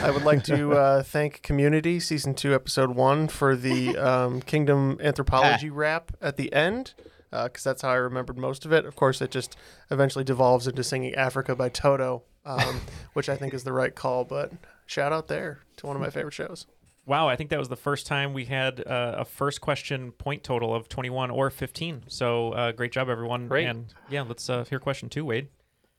I 0.00 0.10
would 0.10 0.24
like 0.24 0.42
to 0.44 0.72
uh, 0.72 1.02
thank 1.02 1.42
Community 1.42 2.00
Season 2.00 2.34
2, 2.34 2.54
Episode 2.54 2.90
1 2.96 3.28
for 3.28 3.54
the 3.54 3.96
um, 3.98 4.40
Kingdom 4.40 4.98
Anthropology 5.02 5.70
rap 5.70 6.12
at 6.20 6.36
the 6.36 6.52
end, 6.52 6.94
because 7.30 7.62
that's 7.62 7.82
how 7.82 7.90
I 7.90 7.96
remembered 7.96 8.38
most 8.38 8.64
of 8.64 8.72
it. 8.72 8.86
Of 8.86 8.96
course, 8.96 9.20
it 9.20 9.30
just 9.30 9.56
eventually 9.90 10.24
devolves 10.24 10.66
into 10.66 10.82
singing 10.82 11.14
Africa 11.14 11.54
by 11.54 11.68
Toto, 11.68 12.22
um, 12.46 12.80
which 13.12 13.28
I 13.28 13.36
think 13.36 13.52
is 13.52 13.64
the 13.64 13.72
right 13.72 13.94
call, 13.94 14.24
but 14.24 14.52
shout 14.86 15.12
out 15.12 15.28
there 15.28 15.60
to 15.76 15.86
one 15.86 15.94
of 15.94 16.00
my 16.02 16.10
favorite 16.10 16.34
shows. 16.34 16.66
Wow, 17.04 17.28
I 17.28 17.34
think 17.34 17.50
that 17.50 17.58
was 17.58 17.68
the 17.68 17.76
first 17.76 18.06
time 18.06 18.32
we 18.32 18.44
had 18.44 18.80
uh, 18.86 19.16
a 19.18 19.24
first 19.24 19.60
question 19.60 20.12
point 20.12 20.44
total 20.44 20.72
of 20.74 20.88
21 20.88 21.30
or 21.30 21.50
15. 21.50 22.04
So 22.06 22.52
uh, 22.52 22.72
great 22.72 22.92
job, 22.92 23.08
everyone. 23.08 23.48
Great. 23.48 23.66
And 23.66 23.92
yeah, 24.08 24.22
let's 24.22 24.48
uh, 24.48 24.64
hear 24.64 24.78
question 24.78 25.08
two, 25.08 25.24
Wade. 25.24 25.48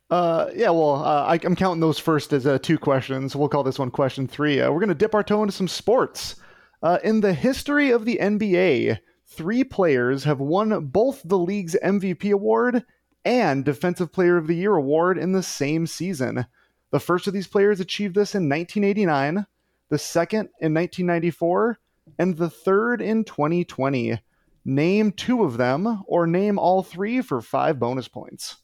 Uh, 0.10 0.50
yeah, 0.55 0.69
well, 0.69 1.03
uh, 1.03 1.25
I, 1.25 1.39
I'm 1.43 1.55
counting 1.55 1.81
those 1.81 2.00
first 2.00 2.31
as 2.33 2.45
uh, 2.45 2.60
two 2.60 2.77
questions. 2.77 3.36
We'll 3.36 3.50
call 3.50 3.63
this 3.63 3.79
one 3.79 3.91
question 3.91 4.27
three. 4.27 4.62
Uh, 4.62 4.72
we're 4.72 4.79
going 4.79 4.89
to 4.89 4.95
dip 4.95 5.15
our 5.15 5.24
toe 5.24 5.41
into 5.41 5.53
some 5.53 5.67
sports. 5.67 6.36
Uh, 6.81 7.00
in 7.03 7.22
the 7.22 7.33
history 7.33 7.91
of 7.91 8.05
the 8.05 8.19
NBA, 8.22 9.00
three 9.25 9.63
players 9.63 10.24
have 10.24 10.39
won 10.39 10.86
both 10.86 11.22
the 11.25 11.38
league's 11.38 11.75
MVP 11.83 12.31
award 12.31 12.86
and 13.25 13.65
Defensive 13.65 14.12
Player 14.12 14.38
of 14.38 14.48
the 14.48 14.55
Year 14.55 14.75
award 14.75 15.17
in 15.17 15.31
the 15.31 15.43
same 15.43 15.88
season. 15.88 16.45
The 16.91 17.00
first 17.00 17.25
of 17.25 17.33
these 17.33 17.48
players 17.48 17.79
achieved 17.79 18.15
this 18.15 18.36
in 18.36 18.50
1989, 18.50 19.45
the 19.94 20.00
second 20.00 20.50
in 20.60 20.74
1994, 20.74 21.78
and 22.18 22.36
the 22.36 22.50
third 22.50 23.00
in 23.00 23.24
2020. 23.24 24.20
Name 24.66 25.12
two 25.12 25.44
of 25.44 25.58
them, 25.58 26.04
or 26.08 26.26
name 26.26 26.58
all 26.58 26.82
three 26.82 27.22
for 27.22 27.44
five 27.44 27.78
bonus 27.78 28.08
points. 28.08 28.56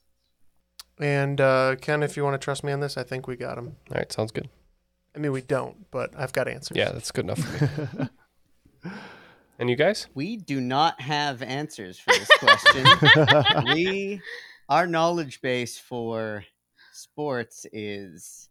And 0.99 1.39
uh, 1.39 1.75
Ken, 1.79 2.01
if 2.01 2.17
you 2.17 2.23
want 2.23 2.33
to 2.33 2.43
trust 2.43 2.63
me 2.63 2.71
on 2.71 2.79
this, 2.79 2.97
I 2.97 3.03
think 3.03 3.27
we 3.27 3.35
got 3.35 3.59
him. 3.59 3.75
All 3.91 3.97
right, 3.97 4.11
sounds 4.11 4.31
good. 4.31 4.49
I 5.15 5.19
mean, 5.19 5.31
we 5.31 5.41
don't, 5.41 5.85
but 5.91 6.15
I've 6.17 6.33
got 6.33 6.47
answers. 6.47 6.75
Yeah, 6.75 6.93
that's 6.93 7.11
good 7.11 7.25
enough 7.25 7.37
for 7.37 7.99
me. 8.83 8.91
and 9.59 9.69
you 9.69 9.75
guys? 9.75 10.07
We 10.15 10.35
do 10.35 10.59
not 10.59 10.99
have 10.99 11.43
answers 11.43 11.99
for 11.99 12.11
this 12.11 12.29
question. 12.39 13.65
we 13.75 14.19
our 14.67 14.87
knowledge 14.87 15.41
base 15.41 15.77
for 15.77 16.43
sports 16.91 17.67
is 17.71 18.49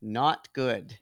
not 0.00 0.48
good. 0.54 0.98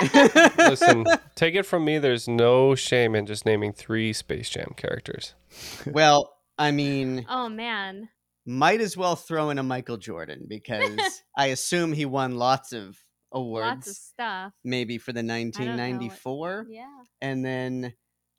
Listen, 0.58 1.04
take 1.34 1.54
it 1.54 1.64
from 1.64 1.84
me. 1.84 1.98
There's 1.98 2.28
no 2.28 2.74
shame 2.74 3.14
in 3.14 3.26
just 3.26 3.44
naming 3.46 3.72
three 3.72 4.12
Space 4.12 4.48
Jam 4.50 4.74
characters. 4.76 5.34
Well, 5.86 6.32
I 6.58 6.70
mean, 6.70 7.26
Oh 7.28 7.48
man. 7.48 8.08
might 8.46 8.80
as 8.80 8.96
well 8.96 9.16
throw 9.16 9.50
in 9.50 9.58
a 9.58 9.62
Michael 9.62 9.96
Jordan 9.96 10.44
because 10.48 10.98
I 11.36 11.46
assume 11.46 11.92
he 11.92 12.04
won 12.04 12.36
lots 12.36 12.72
of 12.72 12.96
awards. 13.32 13.66
Lots 13.86 13.88
of 13.90 13.96
stuff. 13.96 14.52
maybe 14.64 14.98
for 14.98 15.12
the 15.12 15.22
know 15.22 15.34
what- 15.34 15.40
1994. 15.58 16.66
Yeah. 16.70 16.86
And 17.20 17.44
then, 17.44 17.94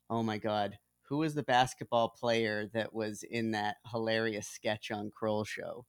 oh 0.08 0.22
my 0.22 0.38
God, 0.38 0.78
who 1.08 1.18
was 1.18 1.34
the 1.34 1.42
basketball 1.42 2.08
player 2.18 2.68
that 2.74 2.94
was 2.94 3.22
in 3.28 3.50
that 3.52 3.76
hilarious 3.90 4.46
sketch 4.48 4.90
on 4.90 5.10
Kroll 5.14 5.44
Show? 5.44 5.84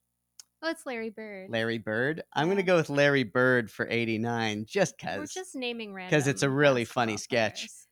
Oh, 0.66 0.70
it's 0.70 0.86
Larry 0.86 1.10
Bird. 1.10 1.50
Larry 1.50 1.78
Bird. 1.78 2.24
I'm 2.34 2.48
gonna 2.48 2.64
go 2.64 2.78
with 2.78 2.90
Larry 2.90 3.24
Bird 3.24 3.70
for 3.70 3.86
89, 3.90 4.64
just 4.66 4.98
cuz. 4.98 5.10
We're 5.10 5.20
cause 5.20 5.34
just 5.34 5.56
naming 5.56 5.94
random. 5.94 6.10
because 6.10 6.28
it's 6.28 6.42
a 6.42 6.50
really 6.50 6.86
funny 6.86 7.18
sketch. 7.18 7.68
players. 7.68 7.88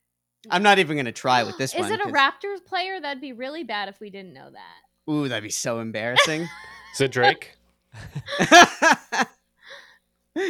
I'm 0.50 0.64
not 0.64 0.80
even 0.80 0.96
gonna 0.96 1.12
try 1.12 1.44
with 1.44 1.58
this 1.58 1.74
Is 1.76 1.82
one. 1.82 1.92
Is 1.92 2.00
it 2.00 2.06
a 2.06 2.10
Raptors 2.10 2.64
player? 2.66 3.02
That'd 3.02 3.20
be 3.20 3.34
really 3.34 3.66
bad 3.66 3.90
if 3.90 4.00
we 4.00 4.10
didn't 4.10 4.34
know 4.34 4.50
that. 4.50 5.12
Ooh, 5.12 5.28
that'd 5.28 5.44
be 5.44 5.50
so 5.50 5.82
embarrassing. 5.82 6.48
Is 6.94 7.02
it 7.02 7.12
Drake? 7.12 7.58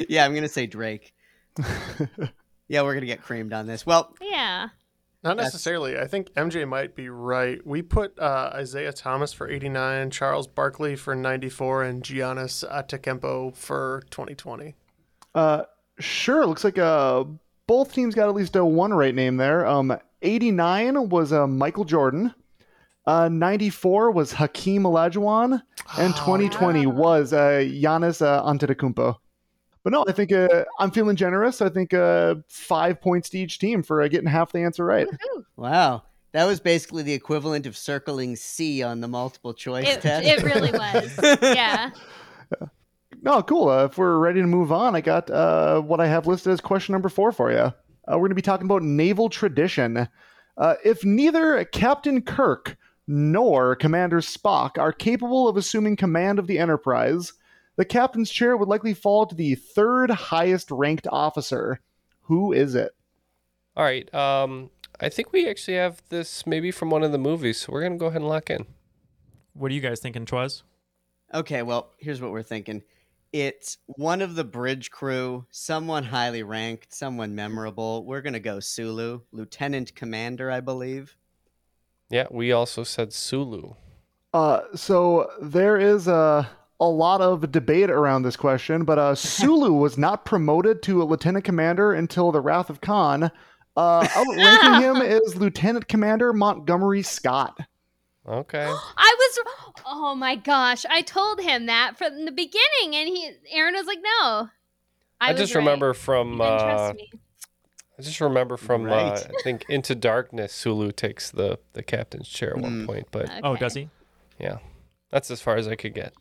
yeah, 0.07 0.23
I'm 0.23 0.35
gonna 0.35 0.47
say 0.47 0.67
Drake. 0.67 1.15
yeah, 2.67 2.83
we're 2.83 2.93
gonna 2.93 3.07
get 3.07 3.23
creamed 3.23 3.51
on 3.51 3.65
this. 3.65 3.83
Well, 3.83 4.15
Yeah. 4.21 4.69
Not 5.23 5.37
necessarily. 5.37 5.99
I 5.99 6.07
think 6.07 6.33
MJ 6.33 6.67
might 6.67 6.95
be 6.95 7.07
right. 7.09 7.65
We 7.65 7.83
put 7.83 8.17
uh, 8.17 8.57
Isiah 8.59 8.91
Thomas 8.91 9.31
for 9.33 9.47
89, 9.47 10.09
Charles 10.09 10.47
Barkley 10.47 10.95
for 10.95 11.15
94, 11.15 11.83
and 11.83 12.03
Giannis 12.03 12.67
Antetokounmpo 12.67 13.55
for 13.55 14.01
2020. 14.09 14.73
Uh, 15.35 15.63
sure. 15.99 16.45
Looks 16.47 16.63
like 16.63 16.79
uh, 16.79 17.25
both 17.67 17.93
teams 17.93 18.15
got 18.15 18.29
at 18.29 18.35
least 18.35 18.55
a 18.55 18.65
one 18.65 18.93
right 18.93 19.13
name 19.13 19.37
there. 19.37 19.65
Um, 19.67 19.95
89 20.23 21.09
was 21.09 21.31
uh, 21.31 21.45
Michael 21.45 21.85
Jordan. 21.85 22.33
Uh, 23.05 23.29
94 23.29 24.11
was 24.11 24.31
Hakeem 24.31 24.83
Olajuwon, 24.83 25.61
and 25.97 26.15
2020 26.15 26.85
was 26.85 27.33
uh, 27.33 27.63
Giannis 27.63 28.21
uh, 28.21 28.43
Antetokounmpo. 28.43 29.17
But 29.83 29.93
no, 29.93 30.05
I 30.07 30.11
think 30.11 30.31
uh, 30.31 30.65
I'm 30.79 30.91
feeling 30.91 31.15
generous. 31.15 31.61
I 31.61 31.69
think 31.69 31.93
uh, 31.93 32.35
five 32.49 33.01
points 33.01 33.29
to 33.29 33.39
each 33.39 33.57
team 33.59 33.81
for 33.81 34.01
uh, 34.01 34.07
getting 34.07 34.27
half 34.29 34.51
the 34.51 34.59
answer 34.59 34.85
right. 34.85 35.07
wow. 35.55 36.03
That 36.33 36.45
was 36.45 36.59
basically 36.59 37.03
the 37.03 37.13
equivalent 37.13 37.65
of 37.65 37.75
circling 37.75 38.35
C 38.35 38.83
on 38.83 39.01
the 39.01 39.07
multiple 39.07 39.53
choice 39.53 39.87
It, 39.87 40.01
test. 40.01 40.25
it 40.25 40.43
really 40.43 40.71
was. 40.71 41.37
Yeah. 41.41 41.91
No, 43.23 43.43
cool. 43.43 43.69
Uh, 43.69 43.85
if 43.85 43.97
we're 43.97 44.17
ready 44.17 44.41
to 44.41 44.47
move 44.47 44.71
on, 44.71 44.95
I 44.95 45.01
got 45.01 45.29
uh, 45.29 45.79
what 45.81 45.99
I 45.99 46.07
have 46.07 46.25
listed 46.25 46.51
as 46.53 46.61
question 46.61 46.93
number 46.93 47.09
four 47.09 47.31
for 47.31 47.51
you. 47.51 47.57
Uh, 47.57 47.73
we're 48.07 48.19
going 48.19 48.29
to 48.29 48.35
be 48.35 48.41
talking 48.41 48.65
about 48.65 48.81
naval 48.81 49.29
tradition. 49.29 50.07
Uh, 50.57 50.73
if 50.83 51.05
neither 51.05 51.63
Captain 51.65 52.21
Kirk 52.21 52.77
nor 53.07 53.75
Commander 53.75 54.21
Spock 54.21 54.79
are 54.79 54.91
capable 54.93 55.47
of 55.47 55.55
assuming 55.57 55.95
command 55.97 56.39
of 56.39 56.47
the 56.47 56.57
Enterprise, 56.57 57.33
the 57.77 57.85
captain's 57.85 58.29
chair 58.29 58.55
would 58.57 58.67
likely 58.67 58.93
fall 58.93 59.25
to 59.25 59.35
the 59.35 59.55
third 59.55 60.11
highest 60.11 60.71
ranked 60.71 61.07
officer. 61.11 61.79
Who 62.23 62.53
is 62.53 62.75
it? 62.75 62.91
All 63.75 63.83
right. 63.83 64.13
Um, 64.13 64.69
I 64.99 65.09
think 65.09 65.31
we 65.31 65.49
actually 65.49 65.77
have 65.77 66.01
this 66.09 66.45
maybe 66.45 66.71
from 66.71 66.89
one 66.89 67.03
of 67.03 67.11
the 67.11 67.17
movies, 67.17 67.59
so 67.59 67.71
we're 67.71 67.83
gonna 67.83 67.97
go 67.97 68.07
ahead 68.07 68.21
and 68.21 68.29
lock 68.29 68.49
in. 68.49 68.65
What 69.53 69.71
are 69.71 69.75
you 69.75 69.81
guys 69.81 69.99
thinking, 69.99 70.25
Twas? 70.25 70.63
Okay, 71.33 71.61
well, 71.61 71.91
here's 71.97 72.21
what 72.21 72.31
we're 72.31 72.43
thinking. 72.43 72.83
It's 73.33 73.77
one 73.87 74.21
of 74.21 74.35
the 74.35 74.43
bridge 74.43 74.91
crew, 74.91 75.45
someone 75.51 76.03
highly 76.03 76.43
ranked, 76.43 76.93
someone 76.93 77.33
memorable. 77.33 78.05
We're 78.05 78.21
going 78.21 78.33
to 78.33 78.41
go 78.41 78.59
Sulu, 78.59 79.21
Lieutenant 79.31 79.95
Commander, 79.95 80.51
I 80.51 80.59
believe. 80.59 81.15
Yeah, 82.09 82.27
we 82.29 82.51
also 82.51 82.83
said 82.83 83.13
Sulu. 83.13 83.75
Uh, 84.33 84.61
so 84.75 85.31
there 85.41 85.77
is 85.77 86.07
a 86.09 86.49
a 86.81 86.85
lot 86.89 87.21
of 87.21 87.49
debate 87.51 87.89
around 87.89 88.23
this 88.23 88.35
question, 88.35 88.83
but 88.83 88.97
uh, 88.99 89.15
Sulu 89.37 89.71
was 89.71 89.97
not 89.97 90.25
promoted 90.25 90.81
to 90.83 91.01
a 91.01 91.05
lieutenant 91.05 91.45
commander 91.45 91.93
until 91.93 92.31
the 92.33 92.41
Wrath 92.41 92.69
of 92.69 92.81
Khan. 92.81 93.31
Uh, 93.77 94.05
outranking 94.17 94.81
him 94.81 94.95
is 95.01 95.37
Lieutenant 95.37 95.87
Commander 95.87 96.33
Montgomery 96.33 97.03
Scott. 97.03 97.57
Okay. 98.27 98.65
I 98.97 99.15
was 99.17 99.39
oh 99.85 100.13
my 100.15 100.35
gosh. 100.35 100.85
I 100.89 101.01
told 101.03 101.39
him 101.39 101.67
that 101.67 101.97
from 101.97 102.25
the 102.25 102.31
beginning 102.31 102.95
and 102.95 103.07
he 103.07 103.31
Aaron 103.51 103.73
was 103.75 103.85
like, 103.87 103.99
no. 104.03 104.49
I, 105.21 105.31
was 105.31 105.39
just 105.39 105.55
right. 105.55 105.59
remember 105.61 105.93
He 105.93 105.99
from 105.99 106.31
didn't 106.31 106.41
uh, 106.41 106.59
trust 106.59 106.95
me. 106.95 107.11
I 107.97 108.01
just 108.01 108.19
remember 108.19 108.57
from 108.57 108.89
uh, 108.91 108.95
I 108.95 109.21
think 109.43 109.65
Into 109.69 109.93
Darkness, 109.95 110.51
Sulu 110.51 110.91
takes 110.91 111.29
the 111.31 111.59
the 111.73 111.83
captain's 111.83 112.27
chair 112.27 112.55
at 112.57 112.61
one 112.61 112.81
Mm. 112.81 112.87
point, 112.87 113.07
but 113.11 113.29
Oh, 113.43 113.55
does 113.55 113.75
he? 113.75 113.89
yeah, 114.39 114.57
that's 115.11 115.29
as 115.31 115.39
far 115.39 115.55
as 115.55 115.67
I 115.67 115.75
could 115.75 115.93
get. 115.93 116.13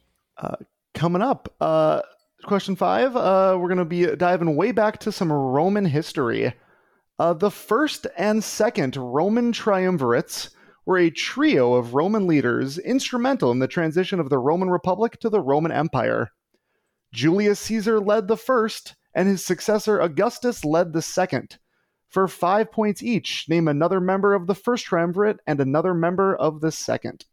Coming 0.95 1.23
up, 1.23 1.55
uh, 1.61 2.03
question 2.45 2.77
five, 2.77 3.15
uh, 3.17 3.57
we're 3.59 3.69
going 3.69 3.79
to 3.79 3.85
be 3.85 4.07
diving 4.17 4.57
way 4.57 4.73
back 4.73 4.99
to 5.01 5.13
some 5.13 5.33
Roman 5.33 5.85
history. 5.85 6.53
Uh, 7.19 7.33
the 7.33 7.51
first 7.51 8.07
and 8.17 8.43
second 8.43 8.97
Roman 8.97 9.53
triumvirates 9.53 10.51
were 10.87 10.99
a 10.99 11.11
trio 11.11 11.75
of 11.75 11.95
Roman 11.95 12.27
leaders 12.27 12.79
instrumental 12.79 13.51
in 13.51 13.59
the 13.59 13.69
transition 13.69 14.19
of 14.19 14.31
the 14.31 14.39
Roman 14.39 14.71
Republic 14.71 15.21
to 15.21 15.29
the 15.29 15.41
Roman 15.41 15.71
Empire. 15.71 16.31
Julius 17.13 17.61
Caesar 17.61 18.01
led 18.01 18.27
the 18.27 18.37
first, 18.37 18.97
and 19.15 19.29
his 19.29 19.45
successor 19.45 20.01
Augustus 20.01 20.65
led 20.65 20.93
the 20.93 21.03
second. 21.03 21.59
For 22.09 22.27
five 22.27 22.73
points 22.73 23.03
each, 23.03 23.47
name 23.49 23.69
another 23.69 24.01
member 24.01 24.35
of 24.35 24.47
the 24.47 24.55
first 24.55 24.87
triumvirate 24.87 25.41
and 25.47 25.61
another 25.61 25.95
member 25.95 26.35
of 26.35 26.61
the 26.61 26.73
second. 26.73 27.27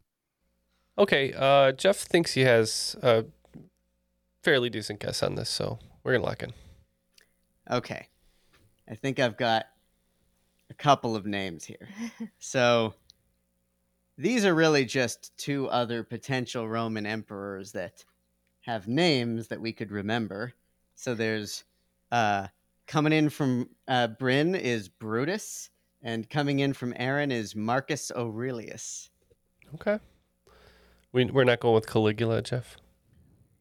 Okay, 0.97 1.33
uh, 1.33 1.71
Jeff 1.73 1.97
thinks 1.97 2.33
he 2.33 2.41
has 2.41 2.95
a 3.03 3.25
fairly 4.41 4.69
decent 4.69 4.99
guess 4.99 5.21
on 5.21 5.35
this, 5.35 5.49
so 5.49 5.77
we're 6.03 6.13
gonna 6.13 6.25
lock 6.25 6.41
in. 6.41 6.53
Okay. 7.69 8.07
I 8.89 8.95
think 8.95 9.19
I've 9.19 9.37
got 9.37 9.65
a 10.69 10.73
couple 10.73 11.15
of 11.15 11.25
names 11.25 11.65
here. 11.65 11.87
so 12.39 12.93
these 14.17 14.45
are 14.45 14.55
really 14.55 14.85
just 14.85 15.37
two 15.37 15.67
other 15.67 16.03
potential 16.03 16.67
Roman 16.67 17.05
emperors 17.05 17.73
that 17.73 18.03
have 18.61 18.87
names 18.87 19.47
that 19.49 19.61
we 19.61 19.73
could 19.73 19.91
remember. 19.91 20.53
So 20.95 21.13
there's 21.13 21.63
uh, 22.11 22.47
coming 22.87 23.13
in 23.13 23.29
from 23.29 23.69
uh, 23.87 24.07
Bryn 24.07 24.55
is 24.55 24.89
Brutus, 24.89 25.69
and 26.01 26.29
coming 26.29 26.59
in 26.59 26.73
from 26.73 26.93
Aaron 26.97 27.31
is 27.31 27.55
Marcus 27.55 28.11
Aurelius. 28.15 29.09
Okay. 29.75 29.99
We 31.13 31.25
we're 31.25 31.43
not 31.43 31.59
going 31.59 31.75
with 31.75 31.87
Caligula, 31.87 32.41
Jeff. 32.41 32.77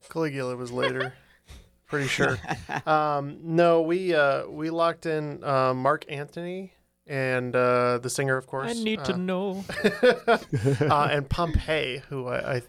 Caligula 0.08 0.56
was 0.56 0.72
later. 0.72 1.14
Pretty 1.86 2.08
sure. 2.08 2.38
Um, 2.86 3.38
no, 3.42 3.82
we 3.82 4.14
uh, 4.14 4.46
we 4.46 4.70
locked 4.70 5.06
in 5.06 5.42
uh, 5.42 5.74
Mark 5.74 6.04
Anthony 6.08 6.72
and 7.06 7.54
uh, 7.54 7.98
the 7.98 8.10
singer, 8.10 8.36
of 8.36 8.46
course. 8.46 8.70
I 8.70 8.74
need 8.74 9.00
uh, 9.00 9.04
to 9.04 9.16
know. 9.16 9.64
uh, 9.84 11.08
and 11.10 11.28
Pompey, 11.28 12.02
who 12.08 12.28
I, 12.28 12.56
I 12.56 12.62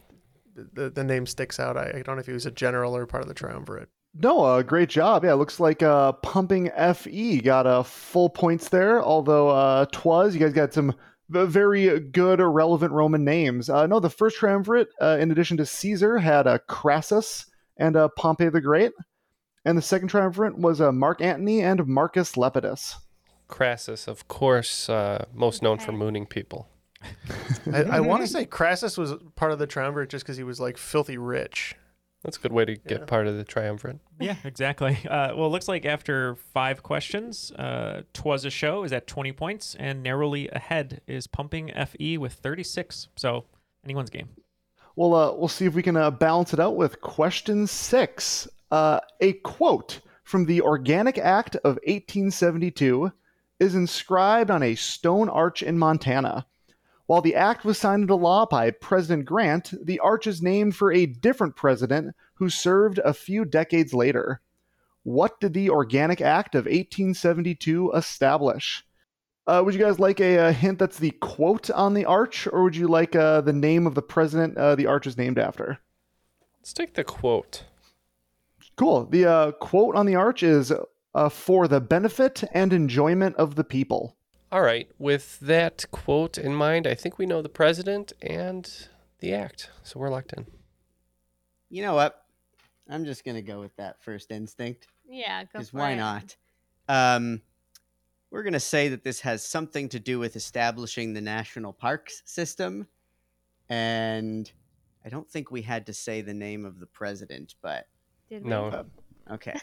the, 0.74 0.90
the 0.90 1.04
name 1.04 1.26
sticks 1.26 1.60
out. 1.60 1.78
I, 1.78 1.90
I 1.90 2.02
don't 2.02 2.16
know 2.16 2.20
if 2.20 2.26
he 2.26 2.32
was 2.34 2.46
a 2.46 2.52
general 2.52 2.96
or 2.96 3.06
part 3.06 3.22
of 3.22 3.28
the 3.28 3.34
triumvirate. 3.34 3.90
No, 4.20 4.44
uh, 4.44 4.62
great 4.64 4.90
job. 4.90 5.24
Yeah, 5.24 5.34
looks 5.34 5.60
like 5.60 5.84
uh, 5.84 6.14
Pumping 6.14 6.72
FE 6.94 7.42
got 7.42 7.68
uh, 7.68 7.84
full 7.84 8.30
points 8.30 8.70
there. 8.70 9.02
Although 9.04 9.50
uh, 9.50 9.86
Twas, 9.92 10.34
you 10.34 10.40
guys 10.40 10.54
got 10.54 10.74
some 10.74 10.88
v- 10.92 10.96
very 11.30 12.00
good, 12.00 12.40
or 12.40 12.52
relevant 12.52 12.92
Roman 12.92 13.24
names. 13.24 13.70
Uh, 13.70 13.88
no, 13.88 14.00
the 14.00 14.10
first 14.10 14.38
triumvirate, 14.38 14.90
uh, 15.02 15.18
in 15.20 15.32
addition 15.32 15.58
to 15.58 15.66
Caesar, 15.66 16.18
had 16.18 16.48
uh, 16.48 16.60
Crassus 16.68 17.46
and 17.78 17.96
uh, 17.96 18.10
Pompey 18.18 18.50
the 18.50 18.62
Great. 18.62 18.92
And 19.66 19.78
the 19.78 19.82
second 19.82 20.08
triumvirate 20.08 20.58
was 20.58 20.80
uh, 20.80 20.92
Mark 20.92 21.22
Antony 21.22 21.62
and 21.62 21.86
Marcus 21.88 22.34
Lepidus. 22.38 22.96
Crassus, 23.48 24.08
of 24.08 24.28
course, 24.28 24.90
uh, 24.90 25.26
most 25.34 25.62
known 25.62 25.80
for 25.80 25.92
mooning 25.92 26.26
people. 26.26 26.70
I, 27.74 27.84
I 27.84 28.00
want 28.00 28.22
to 28.22 28.28
say 28.28 28.46
Crassus 28.46 28.98
was 28.98 29.14
part 29.36 29.52
of 29.52 29.60
the 29.60 29.68
triumvirate 29.68 30.10
just 30.10 30.26
because 30.26 30.38
he 30.38 30.44
was 30.44 30.60
like 30.60 30.78
filthy 30.78 31.18
rich. 31.18 31.76
That's 32.24 32.38
a 32.38 32.40
good 32.40 32.52
way 32.52 32.66
to 32.66 32.76
get 32.76 33.08
part 33.08 33.28
of 33.28 33.38
the 33.38 33.44
triumvirate. 33.44 34.00
Yeah, 34.20 34.36
exactly. 34.44 34.98
Uh, 35.08 35.34
well, 35.36 35.48
it 35.48 35.50
looks 35.50 35.68
like 35.68 35.86
after 35.86 36.36
five 36.36 36.84
questions, 36.84 37.52
uh, 37.54 38.02
Twas 38.14 38.44
a 38.44 38.50
Show 38.50 38.84
is 38.84 38.92
at 38.92 39.08
20 39.08 39.32
points, 39.32 39.76
and 39.80 40.04
narrowly 40.04 40.50
ahead 40.50 41.02
is 41.08 41.28
Pumping 41.28 41.72
FE 41.74 42.18
with 42.18 42.34
36. 42.34 43.08
So, 43.16 43.46
anyone's 43.86 44.10
game. 44.10 44.30
Well, 44.96 45.16
uh, 45.16 45.32
we'll 45.34 45.48
see 45.48 45.66
if 45.66 45.76
we 45.76 45.84
can 45.84 45.96
uh, 45.96 46.12
balance 46.12 46.54
it 46.54 46.60
out 46.60 46.76
with 46.76 47.02
question 47.02 47.68
six. 47.68 48.48
Uh, 48.70 49.00
a 49.22 49.34
quote 49.34 50.02
from 50.24 50.46
the 50.46 50.62
Organic 50.62 51.18
Act 51.18 51.56
of 51.58 51.76
1872 51.86 53.12
is 53.60 53.76
inscribed 53.76 54.52
on 54.52 54.62
a 54.62 54.76
stone 54.76 55.30
arch 55.30 55.64
in 55.64 55.78
Montana. 55.78 56.46
While 57.08 57.22
the 57.22 57.36
act 57.36 57.64
was 57.64 57.78
signed 57.78 58.04
into 58.04 58.16
law 58.16 58.46
by 58.46 58.70
President 58.70 59.26
Grant, 59.26 59.74
the 59.82 60.00
arch 60.00 60.28
is 60.28 60.42
named 60.42 60.76
for 60.76 60.92
a 60.92 61.06
different 61.06 61.56
president 61.56 62.14
who 62.36 62.50
served 62.50 63.00
a 63.00 63.14
few 63.14 63.46
decades 63.46 63.94
later. 63.94 64.42
What 65.04 65.40
did 65.40 65.54
the 65.54 65.70
Organic 65.70 66.20
Act 66.20 66.54
of 66.54 66.66
1872 66.66 67.94
establish? 67.96 68.86
Uh, 69.48 69.62
would 69.64 69.74
you 69.74 69.80
guys 69.80 70.00
like 70.00 70.20
a, 70.20 70.50
a, 70.50 70.52
hint 70.52 70.80
that's 70.80 71.00
the 71.00 71.12
quote 71.12 71.70
on 71.70 71.94
the 71.94 72.04
arch, 72.04 72.46
or 72.52 72.64
would 72.64 72.76
you 72.76 72.90
like 72.90 73.16
uh, 73.16 73.40
the 73.40 73.54
name 73.54 73.88
of 73.88 73.96
the 73.96 74.02
president 74.02 74.58
uh, 74.58 74.76
the 74.76 74.86
arch 74.86 75.08
is 75.08 75.18
named 75.18 75.40
after? 75.40 75.80
Let's 76.60 76.74
take 76.74 76.96
the 76.96 77.06
quote. 77.06 77.64
Cool. 78.76 79.06
The 79.06 79.26
uh, 79.26 79.52
quote 79.54 79.96
on 79.96 80.06
the 80.06 80.16
arch 80.16 80.44
is 80.44 80.74
uh, 81.16 81.30
for 81.30 81.70
the 81.70 81.80
benefit 81.80 82.44
and 82.52 82.74
enjoyment 82.74 83.38
of 83.38 83.56
the 83.56 83.64
people. 83.64 84.17
All 84.52 84.62
right. 84.62 84.90
With 84.98 85.40
that 85.42 85.86
quote 85.92 86.38
in 86.38 86.54
mind, 86.56 86.88
I 86.88 86.96
think 86.96 87.18
we 87.18 87.26
know 87.26 87.42
the 87.42 87.50
president 87.50 88.14
and 88.22 88.88
the 89.20 89.34
act. 89.34 89.70
So 89.84 90.00
we're 90.00 90.10
locked 90.10 90.34
in. 90.34 90.46
You 91.70 91.82
know 91.82 91.96
what? 91.96 92.24
I'm 92.90 93.04
just 93.04 93.26
going 93.26 93.36
to 93.36 93.42
go 93.42 93.60
with 93.60 93.76
that 93.76 94.02
first 94.02 94.32
instinct. 94.32 94.88
Yeah, 95.10 95.44
go 95.44 95.50
Because 95.54 95.72
for 95.72 95.80
why 95.80 95.96
not? 95.96 96.38
Um, 96.88 97.42
we're 98.32 98.44
going 98.44 98.54
to 98.54 98.60
say 98.60 98.88
that 98.90 99.04
this 99.04 99.20
has 99.22 99.44
something 99.44 99.90
to 99.90 100.00
do 100.00 100.18
with 100.20 100.38
establishing 100.38 101.14
the 101.14 101.22
national 101.22 101.74
parks 101.74 102.24
system. 102.26 102.88
And 103.68 104.50
I 105.06 105.10
don't 105.10 105.30
think 105.30 105.52
we 105.52 105.62
had 105.62 105.86
to 105.88 105.94
say 105.94 106.22
the 106.22 106.34
name 106.34 106.64
of 106.64 106.80
the 106.80 106.88
president, 106.88 107.56
but. 107.62 107.88
Did 108.30 108.44
we? 108.44 108.50
No. 108.50 108.86
Okay. 109.30 109.58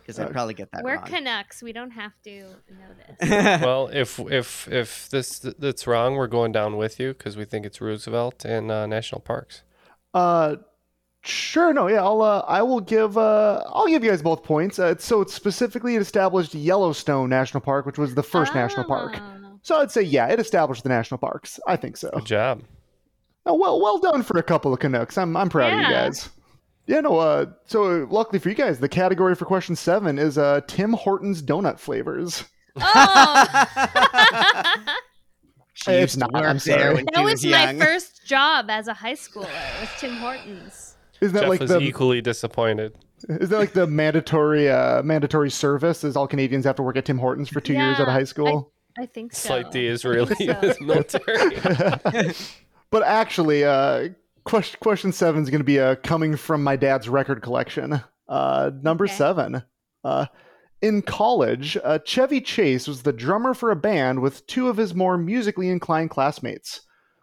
Because 0.00 0.18
I'd 0.18 0.32
probably 0.32 0.54
get 0.54 0.70
that 0.72 0.82
We're 0.82 0.96
wrong. 0.96 1.06
Canucks. 1.06 1.62
We 1.62 1.72
don't 1.72 1.90
have 1.90 2.12
to 2.24 2.40
know 2.40 3.16
this. 3.20 3.28
well, 3.62 3.88
if 3.92 4.18
if 4.18 4.68
if 4.68 5.08
this 5.08 5.38
that's 5.38 5.86
wrong, 5.86 6.14
we're 6.14 6.26
going 6.26 6.52
down 6.52 6.76
with 6.76 6.98
you 6.98 7.12
because 7.12 7.36
we 7.36 7.44
think 7.44 7.66
it's 7.66 7.80
Roosevelt 7.80 8.44
and 8.44 8.70
uh, 8.70 8.86
national 8.86 9.20
parks. 9.20 9.62
Uh, 10.14 10.56
sure. 11.22 11.72
No, 11.72 11.88
yeah. 11.88 12.02
I'll. 12.02 12.22
Uh, 12.22 12.44
I 12.46 12.62
will 12.62 12.80
give. 12.80 13.16
Uh, 13.16 13.62
I'll 13.68 13.86
give 13.86 14.02
you 14.02 14.10
guys 14.10 14.22
both 14.22 14.42
points. 14.42 14.78
Uh, 14.78 14.96
so 14.98 15.20
it's 15.20 15.34
specifically 15.34 15.96
it 15.96 16.02
established 16.02 16.54
Yellowstone 16.54 17.28
National 17.28 17.60
Park, 17.60 17.86
which 17.86 17.98
was 17.98 18.14
the 18.14 18.22
first 18.22 18.54
national 18.54 18.84
park. 18.84 19.18
So 19.62 19.78
I'd 19.80 19.90
say 19.90 20.02
yeah, 20.02 20.28
it 20.28 20.40
established 20.40 20.82
the 20.82 20.88
national 20.88 21.18
parks. 21.18 21.60
I 21.66 21.76
think 21.76 21.96
so. 21.96 22.10
Good 22.10 22.24
job. 22.24 22.62
Oh, 23.46 23.54
well, 23.54 23.80
well 23.80 23.98
done 23.98 24.22
for 24.22 24.38
a 24.38 24.42
couple 24.42 24.72
of 24.72 24.80
Canucks. 24.80 25.16
I'm 25.16 25.36
I'm 25.36 25.48
proud 25.48 25.72
of 25.72 25.80
you 25.80 25.88
guys. 25.88 26.28
Yeah, 26.90 27.02
no. 27.02 27.18
Uh, 27.18 27.46
so 27.66 28.08
luckily 28.10 28.40
for 28.40 28.48
you 28.48 28.56
guys, 28.56 28.80
the 28.80 28.88
category 28.88 29.36
for 29.36 29.44
question 29.44 29.76
seven 29.76 30.18
is 30.18 30.36
uh 30.36 30.60
Tim 30.66 30.92
Hortons 30.92 31.40
donut 31.40 31.78
flavors. 31.78 32.42
Oh, 32.76 33.64
She 35.74 35.92
It's 35.92 36.16
not, 36.16 36.34
I'm 36.34 36.58
sorry. 36.58 37.04
that 37.14 37.22
was 37.22 37.44
was 37.44 37.46
my 37.46 37.78
first 37.78 38.26
job 38.26 38.66
as 38.68 38.88
a 38.88 38.92
high 38.94 39.14
schooler. 39.14 39.48
Was 39.80 39.88
Tim 39.98 40.16
Hortons. 40.16 40.96
Isn't 41.20 41.34
that 41.34 41.42
Jeff 41.42 41.48
like 41.48 41.60
was 41.60 41.70
the 41.70 41.78
equally 41.80 42.20
disappointed. 42.20 42.98
is 43.28 43.50
that 43.50 43.58
like 43.58 43.72
the 43.72 43.86
mandatory 43.86 44.68
uh 44.68 45.02
mandatory 45.04 45.50
service? 45.50 46.02
Is 46.02 46.16
all 46.16 46.26
Canadians 46.26 46.64
have 46.64 46.74
to 46.76 46.82
work 46.82 46.96
at 46.96 47.04
Tim 47.04 47.18
Hortons 47.18 47.48
for 47.48 47.60
two 47.60 47.74
years 47.74 48.00
out 48.00 48.08
of 48.08 48.12
high 48.12 48.24
school? 48.24 48.72
I 48.98 49.06
think 49.06 49.32
so. 49.32 49.46
Slight 49.46 49.70
D 49.70 49.86
is 49.86 50.04
really 50.04 50.34
So- 50.34 50.74
military. 50.80 52.32
But 52.90 53.04
actually, 53.04 53.62
uh, 53.64 54.08
question 54.50 54.78
question 54.82 55.12
seven 55.12 55.42
is 55.42 55.48
going 55.48 55.60
to 55.60 55.64
be 55.64 55.78
uh, 55.78 55.94
coming 56.02 56.36
from 56.36 56.64
my 56.64 56.74
dad's 56.74 57.08
record 57.08 57.40
collection. 57.40 58.02
Uh, 58.28 58.70
number 58.82 59.04
Okay. 59.04 59.14
seven. 59.14 59.62
Uh, 60.02 60.26
in 60.82 61.02
college, 61.02 61.76
uh, 61.84 62.00
Chevy 62.04 62.40
Chase 62.40 62.88
was 62.88 63.02
the 63.02 63.12
drummer 63.12 63.54
for 63.54 63.70
a 63.70 63.76
band 63.76 64.20
with 64.20 64.46
two 64.46 64.68
of 64.68 64.76
his 64.76 64.94
more 64.94 65.16
musically 65.16 65.68
inclined 65.68 66.10
classmates. 66.10 66.80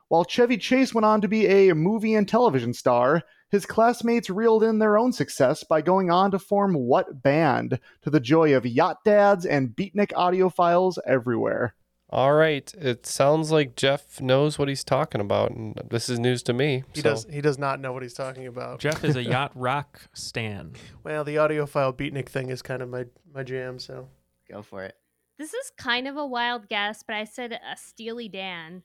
While 0.07 0.23
Chevy 0.23 0.57
Chase 0.57 0.93
went 0.93 1.03
on 1.03 1.19
to 1.19 1.27
be 1.27 1.47
a 1.47 1.75
movie 1.75 2.15
and 2.15 2.27
television 2.27 2.73
star, 2.73 3.23
his 3.49 3.65
classmates 3.65 4.29
reeled 4.29 4.63
in 4.63 4.79
their 4.79 4.97
own 4.97 5.11
success 5.11 5.65
by 5.65 5.81
going 5.81 6.09
on 6.09 6.31
to 6.31 6.39
form 6.39 6.75
what 6.75 7.21
band, 7.23 7.79
to 8.03 8.09
the 8.09 8.21
joy 8.21 8.55
of 8.55 8.65
yacht 8.65 9.03
dads 9.03 9.45
and 9.45 9.69
beatnik 9.75 10.13
audiophiles 10.13 10.97
everywhere. 11.05 11.73
All 12.09 12.33
right. 12.33 12.73
It 12.77 13.05
sounds 13.05 13.51
like 13.51 13.75
Jeff 13.75 14.21
knows 14.21 14.57
what 14.57 14.69
he's 14.69 14.83
talking 14.83 15.19
about, 15.19 15.51
and 15.51 15.75
this 15.89 16.07
is 16.09 16.19
news 16.19 16.41
to 16.43 16.53
me. 16.53 16.83
He 16.93 17.01
so- 17.01 17.09
does. 17.09 17.27
He 17.29 17.41
does 17.41 17.57
not 17.57 17.79
know 17.81 17.91
what 17.91 18.01
he's 18.03 18.13
talking 18.13 18.47
about. 18.47 18.79
Jeff 18.79 19.03
is 19.03 19.15
a 19.15 19.23
yacht 19.35 19.51
rock 19.55 20.01
stan. 20.13 20.73
Well, 21.03 21.23
the 21.23 21.35
audiophile 21.35 21.93
beatnik 21.93 22.29
thing 22.29 22.49
is 22.49 22.61
kind 22.61 22.81
of 22.81 22.89
my 22.89 23.05
my 23.33 23.43
jam. 23.43 23.77
So 23.79 24.07
Go 24.49 24.61
for 24.61 24.83
it. 24.83 24.95
This 25.37 25.53
is 25.53 25.71
kind 25.77 26.07
of 26.07 26.15
a 26.15 26.25
wild 26.25 26.69
guess, 26.69 27.03
but 27.03 27.15
I 27.15 27.25
said 27.25 27.51
a 27.51 27.75
Steely 27.77 28.29
Dan. 28.29 28.83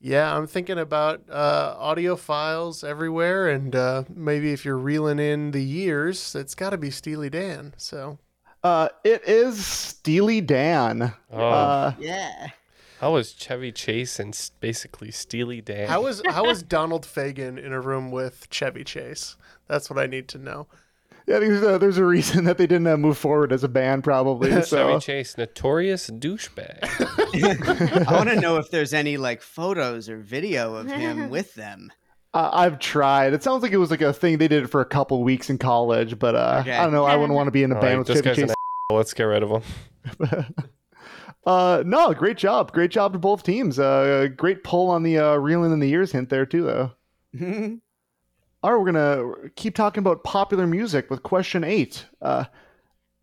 yeah, 0.00 0.36
I'm 0.36 0.46
thinking 0.46 0.78
about 0.78 1.22
uh, 1.30 1.74
audiophiles 1.80 2.84
everywhere, 2.84 3.48
and 3.48 3.74
uh, 3.74 4.04
maybe 4.14 4.52
if 4.52 4.64
you're 4.64 4.76
reeling 4.78 5.18
in 5.18 5.50
the 5.52 5.62
years, 5.64 6.34
it's 6.36 6.54
got 6.54 6.70
to 6.70 6.78
be 6.78 6.90
Steely 6.90 7.30
Dan. 7.30 7.74
So 7.78 8.18
Uh, 8.62 8.88
it 9.04 9.22
is 9.26 9.64
Steely 9.64 10.40
Dan. 10.40 11.12
Oh. 11.32 11.38
Uh, 11.38 11.94
Yeah. 11.98 12.48
How 13.00 13.12
was 13.12 13.32
Chevy 13.32 13.70
Chase 13.70 14.18
and 14.18 14.36
basically 14.58 15.12
Steely 15.12 15.60
Dan? 15.60 15.86
how 15.88 16.02
was 16.02 16.20
how 16.26 16.44
was 16.44 16.62
Donald 16.76 17.04
Fagen 17.06 17.56
in 17.56 17.72
a 17.72 17.80
room 17.80 18.10
with 18.10 18.48
Chevy 18.50 18.82
Chase? 18.82 19.36
That's 19.68 19.88
what 19.88 20.00
I 20.00 20.06
need 20.06 20.26
to 20.28 20.38
know. 20.38 20.66
Yeah, 21.28 21.38
there's 21.38 21.62
a, 21.62 21.78
there's 21.78 21.98
a 21.98 22.04
reason 22.04 22.44
that 22.46 22.58
they 22.58 22.66
didn't 22.66 22.88
uh, 22.88 22.96
move 22.96 23.16
forward 23.16 23.52
as 23.52 23.62
a 23.62 23.68
band, 23.68 24.02
probably. 24.02 24.50
Chevy 24.64 24.98
Chase, 24.98 25.38
notorious 25.38 26.10
douchebag. 26.10 26.78
I 28.08 28.12
want 28.12 28.30
to 28.30 28.40
know 28.40 28.56
if 28.56 28.70
there's 28.70 28.92
any 28.94 29.16
like 29.16 29.42
photos 29.42 30.08
or 30.08 30.16
video 30.18 30.74
of 30.74 30.90
him 30.90 31.28
with 31.30 31.54
them. 31.54 31.92
Uh, 32.34 32.50
I've 32.52 32.78
tried. 32.78 33.32
It 33.34 33.42
sounds 33.42 33.62
like 33.62 33.72
it 33.72 33.76
was 33.78 33.90
like 33.90 34.00
a 34.02 34.12
thing 34.12 34.38
they 34.38 34.48
did 34.48 34.70
for 34.70 34.80
a 34.80 34.84
couple 34.84 35.22
weeks 35.24 35.48
in 35.50 35.58
college, 35.58 36.18
but 36.18 36.34
uh, 36.34 36.58
Okay. 36.62 36.76
I 36.76 36.84
don't 36.84 36.92
know. 36.92 37.04
I 37.04 37.16
wouldn't 37.16 37.34
want 37.34 37.46
to 37.46 37.50
be 37.52 37.62
in 37.62 37.72
a 37.72 37.74
All 37.76 37.80
band 37.80 37.98
right, 37.98 37.98
with 37.98 38.06
this 38.08 38.22
Chevy 38.22 38.42
Chase. 38.42 38.50
a- 38.50 38.94
Let's 38.94 39.14
get 39.14 39.24
rid 39.24 39.42
of 39.42 39.50
him. 39.50 40.54
Uh, 41.46 41.82
no, 41.86 42.12
great 42.12 42.36
job, 42.36 42.72
great 42.72 42.90
job 42.90 43.14
to 43.14 43.18
both 43.18 43.42
teams. 43.42 43.78
Uh, 43.78 44.28
great 44.36 44.62
pull 44.64 44.90
on 44.90 45.02
the 45.02 45.16
uh, 45.16 45.34
reeling 45.36 45.72
in 45.72 45.78
the 45.78 45.88
years 45.88 46.12
hint 46.12 46.28
there 46.28 46.44
too, 46.44 46.62
though. 46.62 46.90
All 48.62 48.72
right, 48.72 48.78
we're 48.78 48.92
gonna 48.92 49.48
keep 49.56 49.74
talking 49.74 50.00
about 50.02 50.24
popular 50.24 50.66
music 50.66 51.08
with 51.08 51.22
question 51.22 51.64
eight. 51.64 52.04
Uh, 52.20 52.44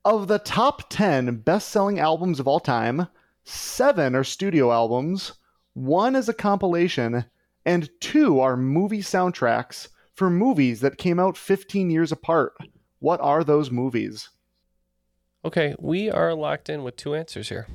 of 0.06 0.28
the 0.28 0.40
top 0.40 0.90
ten 0.90 1.36
best-selling 1.36 2.00
albums 2.00 2.40
of 2.40 2.48
all 2.48 2.60
time, 2.60 3.08
seven 3.44 4.16
are 4.16 4.24
studio 4.24 4.72
albums, 4.72 5.34
one 5.74 6.16
is 6.16 6.28
a 6.28 6.34
compilation, 6.34 7.26
and 7.66 7.90
two 8.00 8.40
are 8.40 8.56
movie 8.56 9.02
soundtracks 9.02 9.88
for 10.14 10.30
movies 10.30 10.82
that 10.82 10.98
came 10.98 11.20
out 11.20 11.38
15 11.38 11.90
years 11.90 12.12
apart. 12.12 12.54
What 13.00 13.20
are 13.22 13.44
those 13.44 13.70
movies? 13.70 14.30
Okay, 15.44 15.76
we 15.78 16.10
are 16.10 16.34
locked 16.34 16.70
in 16.70 16.84
with 16.84 16.96
two 16.96 17.14
answers 17.14 17.50
here. 17.50 17.68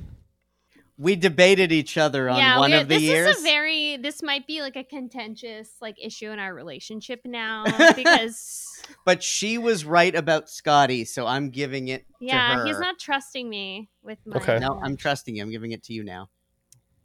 We 0.97 1.15
debated 1.15 1.71
each 1.71 1.97
other 1.97 2.29
on 2.29 2.37
yeah, 2.37 2.59
one 2.59 2.73
of 2.73 2.87
the 2.87 2.95
this 2.95 3.03
years. 3.03 3.37
is 3.37 3.41
a 3.41 3.43
very. 3.43 3.97
This 3.97 4.21
might 4.21 4.45
be 4.45 4.61
like 4.61 4.75
a 4.75 4.83
contentious 4.83 5.69
like 5.81 5.95
issue 5.99 6.29
in 6.29 6.37
our 6.37 6.53
relationship 6.53 7.21
now 7.25 7.63
because 7.95 8.83
but 9.05 9.23
she 9.23 9.57
was 9.57 9.83
right 9.85 10.13
about 10.13 10.49
Scotty, 10.49 11.05
so 11.05 11.25
I'm 11.25 11.49
giving 11.49 11.87
it 11.87 12.05
to 12.19 12.25
yeah, 12.25 12.65
he's 12.65 12.79
not 12.79 12.99
trusting 12.99 13.49
me 13.49 13.89
with 14.03 14.19
my. 14.25 14.37
Okay. 14.37 14.59
No, 14.59 14.79
I'm 14.83 14.97
trusting 14.97 15.35
you. 15.35 15.41
I'm 15.41 15.49
giving 15.49 15.71
it 15.71 15.83
to 15.83 15.93
you 15.93 16.03
now. 16.03 16.29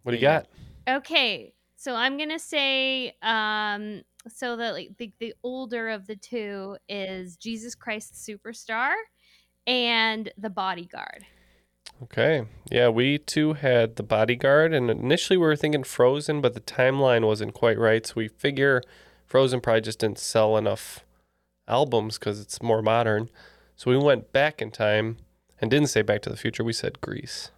What 0.03 0.13
do 0.13 0.19
you 0.19 0.23
got? 0.23 0.47
Okay, 0.89 1.55
so 1.87 1.95
I'm 1.95 2.19
gonna 2.19 2.41
say 2.41 3.15
um 3.23 4.03
so 4.27 4.57
the 4.57 4.73
like 4.73 4.97
the, 4.99 5.13
the 5.21 5.35
older 5.45 5.89
of 5.89 6.09
the 6.09 6.17
two 6.17 6.77
is 6.89 7.37
Jesus 7.37 7.77
Christ 7.77 8.15
Superstar 8.15 8.93
and 9.69 10.33
The 10.37 10.51
Bodyguard. 10.51 11.25
Okay. 12.03 12.43
Yeah, 12.73 12.89
we 12.89 13.19
too 13.19 13.53
had 13.53 13.95
the 13.95 14.03
bodyguard, 14.03 14.75
and 14.75 14.91
initially 14.91 15.37
we 15.37 15.47
were 15.47 15.55
thinking 15.55 15.85
Frozen, 15.85 16.41
but 16.41 16.55
the 16.55 16.61
timeline 16.61 17.25
wasn't 17.25 17.55
quite 17.55 17.79
right. 17.79 18.05
So 18.05 18.15
we 18.17 18.27
figure 18.27 18.83
Frozen 19.25 19.61
probably 19.61 19.83
just 19.83 20.01
didn't 20.01 20.19
sell 20.19 20.57
enough 20.57 21.05
albums 21.69 22.19
because 22.19 22.41
it's 22.41 22.61
more 22.61 22.83
modern. 22.83 23.31
So 23.77 23.93
we 23.93 23.97
went 23.97 24.33
back 24.33 24.61
in 24.61 24.73
time 24.73 25.19
and 25.61 25.71
didn't 25.71 25.91
say 25.91 26.03
Back 26.03 26.23
to 26.23 26.31
the 26.31 26.37
Future. 26.37 26.65
We 26.65 26.73
said 26.73 27.01
Grease. 27.01 27.53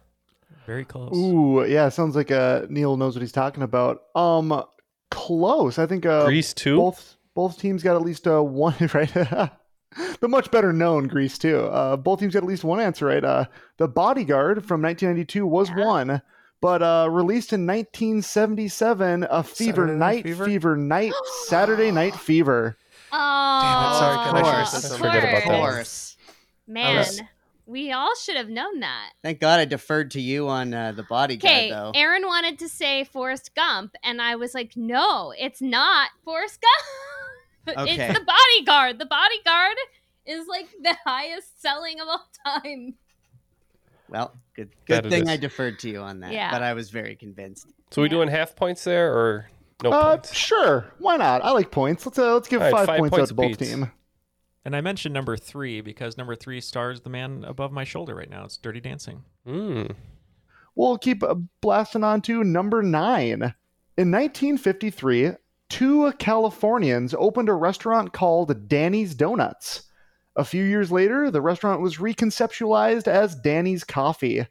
Very 0.65 0.85
close. 0.85 1.15
Ooh, 1.15 1.65
yeah, 1.65 1.89
sounds 1.89 2.15
like 2.15 2.31
uh, 2.31 2.65
Neil 2.69 2.95
knows 2.97 3.15
what 3.15 3.21
he's 3.21 3.31
talking 3.31 3.63
about. 3.63 4.03
Um, 4.15 4.63
close. 5.11 5.79
I 5.79 5.85
think 5.85 6.05
uh, 6.05 6.25
Grease 6.25 6.53
too? 6.53 6.77
Both 6.77 7.15
both 7.35 7.57
teams 7.59 7.81
got 7.83 7.95
at 7.95 8.01
least 8.03 8.27
uh, 8.27 8.41
one 8.43 8.75
right. 8.93 9.11
the 9.13 10.27
much 10.27 10.51
better 10.51 10.71
known 10.71 11.07
Grease 11.07 11.37
too. 11.37 11.61
Uh, 11.61 11.95
both 11.97 12.19
teams 12.19 12.33
got 12.33 12.43
at 12.43 12.49
least 12.49 12.63
one 12.63 12.79
answer 12.79 13.05
right. 13.07 13.23
Uh, 13.23 13.45
the 13.77 13.87
Bodyguard 13.87 14.65
from 14.65 14.81
1992 14.81 15.47
was 15.47 15.69
one, 15.71 16.21
but 16.61 16.81
uh, 16.83 17.07
released 17.09 17.53
in 17.53 17.65
1977, 17.65 19.25
a 19.29 19.43
Fever 19.43 19.73
Saturday 19.87 19.93
Night 19.93 20.15
Night 20.17 20.23
Fever? 20.23 20.45
Fever 20.45 20.75
Night 20.75 21.13
Saturday 21.47 21.91
Night 21.91 22.15
Fever. 22.15 22.77
Oh, 23.11 23.59
Damn 23.61 23.91
it, 23.91 23.97
sorry, 23.97 24.17
Of 24.17 24.25
Ken, 24.25 24.35
I 24.35 24.39
should've 24.43 24.53
course. 24.71 24.83
said. 24.83 24.97
Forget 24.99 25.23
about 25.23 25.33
Of 25.43 25.49
that. 25.49 25.59
course. 25.59 26.17
man, 26.67 26.95
was- 26.97 27.21
we 27.69 27.91
all 27.91 28.15
should 28.15 28.35
have 28.35 28.49
known 28.49 28.79
that. 28.79 29.11
Thank 29.21 29.39
God 29.39 29.59
I 29.59 29.65
deferred 29.65 30.11
to 30.11 30.21
you 30.21 30.47
on 30.47 30.73
uh, 30.73 30.91
the 30.91 31.03
bodyguard, 31.03 31.53
Okay, 31.55 31.69
though. 31.69 31.91
Aaron 31.93 32.23
wanted 32.25 32.57
to 32.59 32.67
say 32.67 33.03
Forrest 33.03 33.53
Gump, 33.55 33.95
and 34.03 34.19
I 34.21 34.35
was 34.35 34.55
like, 34.55 34.75
no, 34.75 35.33
it's 35.37 35.61
not 35.61 36.09
Forrest 36.23 36.61
Gump. 36.61 36.85
Okay. 37.77 37.97
It's 37.97 38.17
the 38.17 38.25
bodyguard. 38.25 38.97
The 38.97 39.05
bodyguard 39.05 39.77
is 40.25 40.47
like 40.47 40.69
the 40.81 40.95
highest 41.05 41.61
selling 41.61 41.99
of 41.99 42.07
all 42.07 42.25
time. 42.43 42.95
Well, 44.07 44.33
good 44.55 44.69
good 44.87 45.05
it 45.05 45.09
thing. 45.09 45.29
I 45.29 45.37
deferred 45.37 45.77
to 45.79 45.89
you 45.89 45.99
on 45.99 46.21
that. 46.21 46.31
Yeah. 46.31 46.49
But 46.49 46.63
I 46.63 46.73
was 46.73 46.89
very 46.89 47.15
convinced. 47.15 47.67
So 47.91 48.01
we 48.01 48.09
doing 48.09 48.27
half 48.27 48.55
points 48.55 48.85
there 48.85 49.13
or 49.13 49.49
no 49.83 49.91
uh, 49.91 50.15
points? 50.17 50.33
sure, 50.33 50.87
why 50.97 51.17
not? 51.17 51.43
I 51.43 51.51
like 51.51 51.69
points. 51.69 52.07
Let's 52.07 52.17
uh, 52.17 52.33
let's 52.33 52.47
give 52.47 52.59
All 52.59 52.65
right, 52.65 52.71
five, 52.71 52.87
five 52.87 52.99
points, 52.99 53.15
points 53.15 53.23
out 53.23 53.27
to 53.27 53.33
both 53.35 53.53
apiece. 53.53 53.69
team. 53.69 53.91
And 54.65 54.75
I 54.75 54.81
mentioned 54.81 55.13
number 55.13 55.37
three 55.37 55.81
because 55.81 56.17
number 56.17 56.35
three 56.35 56.61
stars 56.61 57.01
the 57.01 57.09
man 57.09 57.43
above 57.47 57.71
my 57.71 57.83
shoulder 57.83 58.15
right 58.15 58.29
now. 58.29 58.45
It's 58.45 58.57
Dirty 58.57 58.81
Dancing. 58.81 59.23
Mm. 59.47 59.95
We'll 60.75 60.97
keep 60.97 61.23
uh, 61.23 61.35
blasting 61.61 62.03
on 62.03 62.21
to 62.23 62.43
number 62.43 62.83
nine. 62.83 63.53
In 63.97 64.11
1953, 64.11 65.31
two 65.69 66.11
Californians 66.13 67.13
opened 67.17 67.49
a 67.49 67.53
restaurant 67.53 68.13
called 68.13 68.67
Danny's 68.67 69.15
Donuts. 69.15 69.83
A 70.35 70.45
few 70.45 70.63
years 70.63 70.91
later, 70.91 71.31
the 71.31 71.41
restaurant 71.41 71.81
was 71.81 71.97
reconceptualized 71.97 73.07
as 73.07 73.35
Danny's 73.35 73.83
Coffee. 73.83 74.47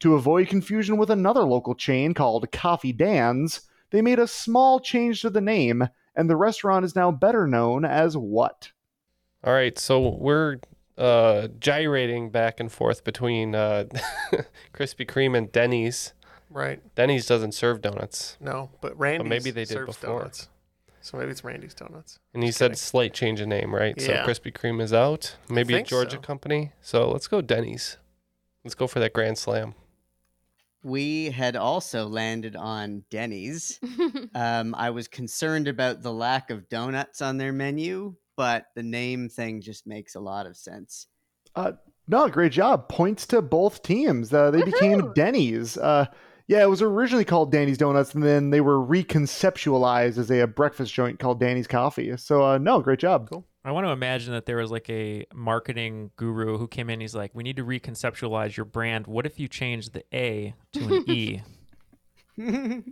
To 0.00 0.14
avoid 0.14 0.48
confusion 0.48 0.96
with 0.96 1.10
another 1.10 1.42
local 1.42 1.74
chain 1.74 2.14
called 2.14 2.52
Coffee 2.52 2.92
Dan's, 2.92 3.62
they 3.90 4.02
made 4.02 4.18
a 4.18 4.28
small 4.28 4.80
change 4.80 5.22
to 5.22 5.30
the 5.30 5.40
name, 5.40 5.88
and 6.14 6.28
the 6.28 6.36
restaurant 6.36 6.84
is 6.84 6.94
now 6.94 7.10
better 7.10 7.46
known 7.46 7.84
as 7.84 8.16
what? 8.16 8.70
All 9.44 9.52
right, 9.52 9.78
so 9.78 10.08
we're 10.08 10.58
uh, 10.96 11.48
gyrating 11.60 12.30
back 12.30 12.60
and 12.60 12.72
forth 12.72 13.04
between 13.04 13.54
uh, 13.54 13.84
Krispy 14.72 15.06
Kreme 15.06 15.36
and 15.36 15.52
Denny's. 15.52 16.14
Right. 16.48 16.80
Denny's 16.94 17.26
doesn't 17.26 17.52
serve 17.52 17.82
donuts. 17.82 18.38
No, 18.40 18.70
but 18.80 18.98
Randy's 18.98 19.28
maybe 19.28 19.50
they 19.50 19.66
did 19.66 19.84
before. 19.84 20.20
donuts. 20.20 20.48
So 21.04 21.18
maybe 21.18 21.32
it's 21.32 21.44
Randy's 21.44 21.74
Donuts. 21.74 22.18
And 22.32 22.42
you 22.42 22.50
said 22.50 22.78
slight 22.78 23.12
change 23.12 23.38
of 23.42 23.48
name, 23.48 23.74
right? 23.74 23.94
Yeah. 23.98 24.24
So 24.24 24.30
Krispy 24.30 24.50
Kreme 24.50 24.80
is 24.80 24.94
out. 24.94 25.36
Maybe 25.50 25.74
a 25.74 25.82
Georgia 25.82 26.12
so. 26.12 26.20
company. 26.20 26.72
So 26.80 27.10
let's 27.10 27.26
go 27.28 27.42
Denny's. 27.42 27.98
Let's 28.64 28.74
go 28.74 28.86
for 28.86 29.00
that 29.00 29.12
grand 29.12 29.36
slam. 29.36 29.74
We 30.82 31.26
had 31.26 31.56
also 31.56 32.06
landed 32.06 32.56
on 32.56 33.04
Denny's. 33.10 33.78
um, 34.34 34.74
I 34.78 34.88
was 34.88 35.06
concerned 35.06 35.68
about 35.68 36.00
the 36.00 36.12
lack 36.12 36.48
of 36.48 36.70
donuts 36.70 37.20
on 37.20 37.36
their 37.36 37.52
menu, 37.52 38.14
but 38.36 38.66
the 38.74 38.82
name 38.82 39.28
thing 39.28 39.60
just 39.60 39.86
makes 39.86 40.14
a 40.14 40.20
lot 40.20 40.46
of 40.46 40.56
sense. 40.56 41.06
Uh, 41.54 41.72
no, 42.08 42.28
great 42.28 42.52
job. 42.52 42.88
Points 42.88 43.26
to 43.28 43.40
both 43.40 43.82
teams. 43.82 44.32
Uh, 44.32 44.50
they 44.50 44.62
became 44.62 45.12
Denny's. 45.14 45.76
Uh, 45.78 46.06
yeah, 46.46 46.62
it 46.62 46.68
was 46.68 46.82
originally 46.82 47.24
called 47.24 47.50
Danny's 47.50 47.78
Donuts, 47.78 48.14
and 48.14 48.22
then 48.22 48.50
they 48.50 48.60
were 48.60 48.78
reconceptualized 48.78 50.18
as 50.18 50.30
a, 50.30 50.40
a 50.40 50.46
breakfast 50.46 50.92
joint 50.92 51.18
called 51.18 51.40
Danny's 51.40 51.66
Coffee. 51.66 52.14
So, 52.18 52.44
uh, 52.44 52.58
no, 52.58 52.80
great 52.80 52.98
job. 52.98 53.30
Cool. 53.30 53.46
I 53.64 53.70
want 53.72 53.86
to 53.86 53.92
imagine 53.92 54.34
that 54.34 54.44
there 54.44 54.58
was 54.58 54.70
like 54.70 54.90
a 54.90 55.24
marketing 55.32 56.10
guru 56.16 56.58
who 56.58 56.68
came 56.68 56.90
in. 56.90 57.00
He's 57.00 57.14
like, 57.14 57.30
"We 57.34 57.42
need 57.42 57.56
to 57.56 57.64
reconceptualize 57.64 58.56
your 58.58 58.66
brand. 58.66 59.06
What 59.06 59.24
if 59.24 59.40
you 59.40 59.48
change 59.48 59.90
the 59.90 60.04
A 60.12 60.54
to 60.72 60.96
an 60.96 61.10
E?" 61.10 61.40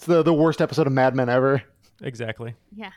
It's 0.00 0.06
the, 0.06 0.22
the 0.22 0.32
worst 0.32 0.62
episode 0.62 0.86
of 0.86 0.94
Mad 0.94 1.14
Men 1.14 1.28
ever. 1.28 1.62
Exactly. 2.00 2.54
Yeah. 2.74 2.92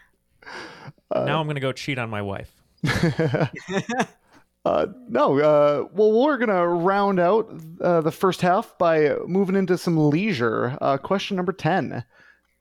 Now 1.14 1.40
I'm 1.40 1.48
gonna 1.48 1.60
go 1.60 1.72
cheat 1.72 2.00
on 2.00 2.10
my 2.10 2.22
wife. 2.22 2.54
Uh, 4.66 4.88
no, 5.10 5.40
uh, 5.40 5.88
well, 5.92 6.12
we're 6.14 6.38
going 6.38 6.48
to 6.48 6.66
round 6.66 7.20
out 7.20 7.54
uh, 7.82 8.00
the 8.00 8.12
first 8.12 8.40
half 8.40 8.78
by 8.78 9.14
moving 9.28 9.56
into 9.58 9.78
some 9.78 10.10
leisure. 10.10 10.78
Uh, 10.80 10.98
question 10.98 11.36
number 11.36 11.52
10. 11.52 12.04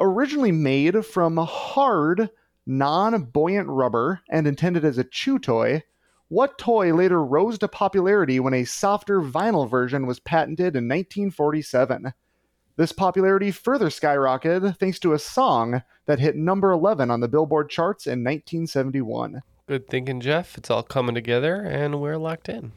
Originally 0.00 0.50
made 0.50 1.06
from 1.06 1.37
hard, 1.37 2.28
non 2.66 3.22
buoyant 3.24 3.68
rubber 3.68 4.20
and 4.30 4.48
intended 4.48 4.85
as 4.85 4.98
a 4.98 5.04
chew 5.04 5.38
toy, 5.38 5.82
what 6.28 6.58
toy 6.58 6.92
later 6.94 7.22
rose 7.22 7.58
to 7.58 7.68
popularity 7.68 8.40
when 8.40 8.54
a 8.54 8.64
softer 8.64 9.20
vinyl 9.20 9.68
version 9.68 10.06
was 10.06 10.18
patented 10.18 10.74
in 10.74 10.88
1947? 10.88 12.12
This 12.76 12.92
popularity 12.92 13.50
further 13.50 13.88
skyrocketed 13.88 14.78
thanks 14.78 14.98
to 15.00 15.12
a 15.12 15.18
song 15.18 15.82
that 16.06 16.18
hit 16.18 16.37
number 16.37 16.70
11 16.70 17.11
on 17.11 17.20
the 17.20 17.28
Billboard 17.28 17.68
charts 17.68 18.06
in 18.06 18.20
1971. 18.24 19.42
Good 19.66 19.88
thinking, 19.88 20.20
Jeff. 20.20 20.56
It's 20.56 20.70
all 20.70 20.82
coming 20.82 21.14
together 21.14 21.56
and 21.62 22.00
we're 22.00 22.16
locked 22.16 22.48
in. 22.48 22.72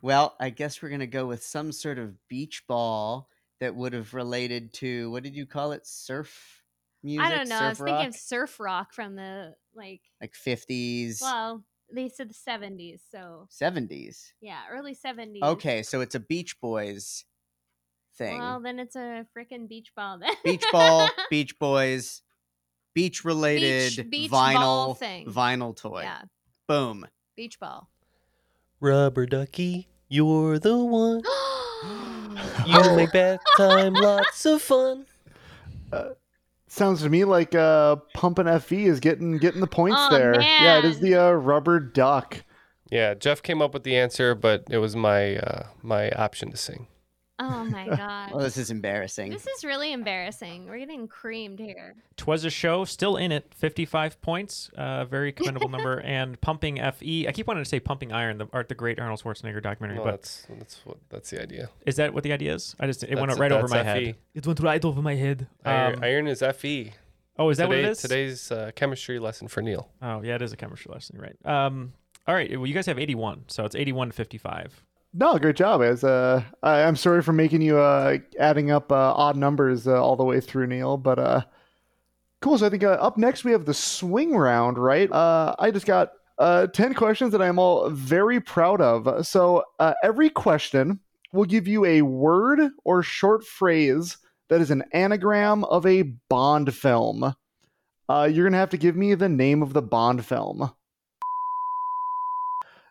Well, 0.00 0.34
I 0.40 0.50
guess 0.50 0.82
we're 0.82 0.88
going 0.88 1.00
to 1.00 1.06
go 1.06 1.26
with 1.26 1.44
some 1.44 1.72
sort 1.72 1.98
of 1.98 2.14
beach 2.28 2.64
ball 2.66 3.28
that 3.60 3.74
would 3.76 3.92
have 3.92 4.14
related 4.14 4.72
to 4.74 5.10
what 5.10 5.22
did 5.22 5.36
you 5.36 5.46
call 5.46 5.72
it? 5.72 5.86
Surf 5.86 6.62
music? 7.02 7.24
I 7.26 7.36
don't 7.36 7.48
know. 7.48 7.58
I 7.58 7.68
was 7.68 7.78
Surf 7.78 7.86
thinking 7.86 8.06
of 8.06 8.14
surf 8.16 8.58
rock 8.60 8.92
from 8.92 9.14
the 9.14 9.54
like. 9.74 10.00
like 10.20 10.32
50s, 10.32 11.20
Well, 11.20 11.62
they 11.94 12.08
said 12.08 12.30
the 12.30 12.34
seventies, 12.34 13.02
so 13.10 13.46
70s. 13.52 14.32
yeah, 14.40 14.62
early 14.70 14.94
seventies. 14.94 15.42
Okay, 15.42 15.82
so 15.82 16.00
it's 16.00 16.14
a 16.14 16.20
Beach 16.20 16.58
Boys 16.60 17.24
thing. 18.16 18.38
Well, 18.38 18.60
then 18.60 18.78
it's 18.78 18.96
a 18.96 19.26
freaking 19.36 19.68
beach 19.68 19.92
ball. 19.96 20.18
Then 20.18 20.30
beach 20.44 20.64
ball, 20.72 21.08
Beach 21.30 21.58
Boys, 21.58 22.22
beach 22.94 23.24
related 23.24 24.10
beach 24.10 24.30
vinyl 24.30 24.96
thing. 24.96 25.26
vinyl 25.26 25.76
toy. 25.76 26.02
Yeah, 26.02 26.22
Boom. 26.66 27.06
beach 27.36 27.58
ball. 27.58 27.88
Rubber 28.80 29.26
ducky, 29.26 29.88
you're 30.08 30.58
the 30.58 30.76
one. 30.76 31.22
you 32.66 32.96
make 32.96 33.12
bath 33.12 33.40
time 33.56 33.94
lots 33.94 34.44
of 34.46 34.60
fun. 34.62 35.06
Sounds 36.68 37.02
to 37.02 37.10
me 37.10 37.24
like 37.24 37.54
uh, 37.54 37.96
Pumpin' 38.14 38.58
FE 38.60 38.86
is 38.86 38.98
getting 38.98 39.36
getting 39.36 39.60
the 39.60 39.66
points 39.66 39.98
Aw, 39.98 40.08
there. 40.10 40.40
Yeah, 40.40 40.78
it 40.78 40.86
is 40.86 41.00
the 41.00 41.14
uh, 41.16 41.30
rubber 41.32 41.78
duck. 41.78 42.44
Yeah, 42.90 43.12
Jeff 43.12 43.42
came 43.42 43.60
up 43.60 43.74
with 43.74 43.84
the 43.84 43.96
answer, 43.96 44.34
but 44.34 44.64
it 44.70 44.78
was 44.78 44.96
my 44.96 45.36
uh, 45.36 45.66
my 45.82 46.10
option 46.12 46.50
to 46.50 46.56
sing. 46.56 46.86
Oh 47.44 47.64
my 47.64 47.88
god. 47.96 48.30
Well, 48.30 48.40
this 48.40 48.56
is 48.56 48.70
embarrassing. 48.70 49.30
This 49.32 49.46
is 49.46 49.64
really 49.64 49.92
embarrassing. 49.92 50.66
We're 50.68 50.78
getting 50.78 51.08
creamed 51.08 51.58
here. 51.58 51.96
Twas 52.16 52.44
a 52.44 52.50
show, 52.50 52.84
still 52.84 53.16
in 53.16 53.32
it, 53.32 53.52
55 53.54 54.20
points, 54.20 54.70
uh, 54.76 55.04
very 55.06 55.32
commendable 55.32 55.68
number. 55.68 56.00
And 56.04 56.40
Pumping 56.40 56.76
FE, 56.76 57.26
I 57.28 57.32
keep 57.32 57.46
wanting 57.46 57.64
to 57.64 57.68
say 57.68 57.80
Pumping 57.80 58.12
Iron, 58.12 58.38
the 58.38 58.46
art, 58.52 58.68
the 58.68 58.74
great 58.74 59.00
Arnold 59.00 59.20
Schwarzenegger 59.22 59.62
documentary, 59.62 59.98
Well, 59.98 60.12
but 60.12 60.22
that's 60.22 60.46
that's 60.58 60.86
what 60.86 60.98
that's 61.08 61.30
the 61.30 61.42
idea. 61.42 61.68
is 61.86 61.96
that 61.96 62.12
what 62.14 62.22
the 62.22 62.32
idea 62.32 62.54
is? 62.54 62.76
I 62.78 62.86
just 62.86 63.02
it 63.02 63.18
went 63.18 63.36
right 63.38 63.50
over 63.52 63.66
my 63.68 63.78
FE. 63.82 63.84
head. 64.06 64.16
It 64.34 64.46
went 64.46 64.60
right 64.60 64.84
over 64.84 65.02
my 65.02 65.14
head. 65.14 65.48
Iron, 65.64 65.94
Um, 65.96 66.04
iron 66.04 66.26
is 66.28 66.42
Fe. 66.56 66.92
oh, 67.38 67.48
is 67.50 67.58
that 67.58 67.68
what 67.68 67.78
it 67.78 67.80
Today- 67.82 67.90
is? 67.90 68.02
Today's 68.02 68.52
uh, 68.52 68.70
chemistry 68.76 69.18
lesson 69.18 69.48
for 69.48 69.62
Neil. 69.62 69.88
Oh, 70.00 70.22
yeah, 70.22 70.36
it 70.36 70.42
is 70.42 70.52
a 70.52 70.56
chemistry 70.56 70.92
lesson, 70.92 71.18
right? 71.18 71.36
Um, 71.44 71.94
all 72.26 72.34
right, 72.34 72.50
well, 72.56 72.66
you 72.66 72.74
guys 72.74 72.86
have 72.86 72.98
81, 73.00 73.44
so 73.48 73.64
it's 73.64 73.74
81 73.74 74.08
to 74.10 74.12
55. 74.14 74.84
No, 75.14 75.38
great 75.38 75.56
job. 75.56 75.82
As 75.82 76.04
uh, 76.04 76.42
I, 76.62 76.82
I'm 76.82 76.96
sorry 76.96 77.22
for 77.22 77.32
making 77.32 77.60
you 77.60 77.78
uh, 77.78 78.18
adding 78.38 78.70
up 78.70 78.90
uh, 78.90 79.12
odd 79.14 79.36
numbers 79.36 79.86
uh, 79.86 80.02
all 80.02 80.16
the 80.16 80.24
way 80.24 80.40
through, 80.40 80.66
Neil. 80.66 80.96
But 80.96 81.18
uh, 81.18 81.42
cool. 82.40 82.56
So 82.58 82.66
I 82.66 82.70
think 82.70 82.82
uh, 82.84 82.92
up 82.92 83.18
next 83.18 83.44
we 83.44 83.52
have 83.52 83.66
the 83.66 83.74
swing 83.74 84.34
round, 84.34 84.78
right? 84.78 85.10
Uh, 85.12 85.54
I 85.58 85.70
just 85.70 85.86
got 85.86 86.12
uh, 86.38 86.66
ten 86.68 86.94
questions 86.94 87.32
that 87.32 87.42
I'm 87.42 87.58
all 87.58 87.90
very 87.90 88.40
proud 88.40 88.80
of. 88.80 89.26
So 89.26 89.64
uh, 89.78 89.94
every 90.02 90.30
question 90.30 91.00
will 91.32 91.44
give 91.44 91.68
you 91.68 91.84
a 91.84 92.02
word 92.02 92.60
or 92.84 93.02
short 93.02 93.44
phrase 93.44 94.16
that 94.48 94.60
is 94.60 94.70
an 94.70 94.82
anagram 94.92 95.64
of 95.64 95.84
a 95.86 96.02
Bond 96.02 96.74
film. 96.74 97.34
Uh, 98.08 98.28
you're 98.30 98.46
gonna 98.46 98.56
have 98.58 98.70
to 98.70 98.78
give 98.78 98.96
me 98.96 99.14
the 99.14 99.28
name 99.28 99.62
of 99.62 99.74
the 99.74 99.82
Bond 99.82 100.24
film. 100.24 100.70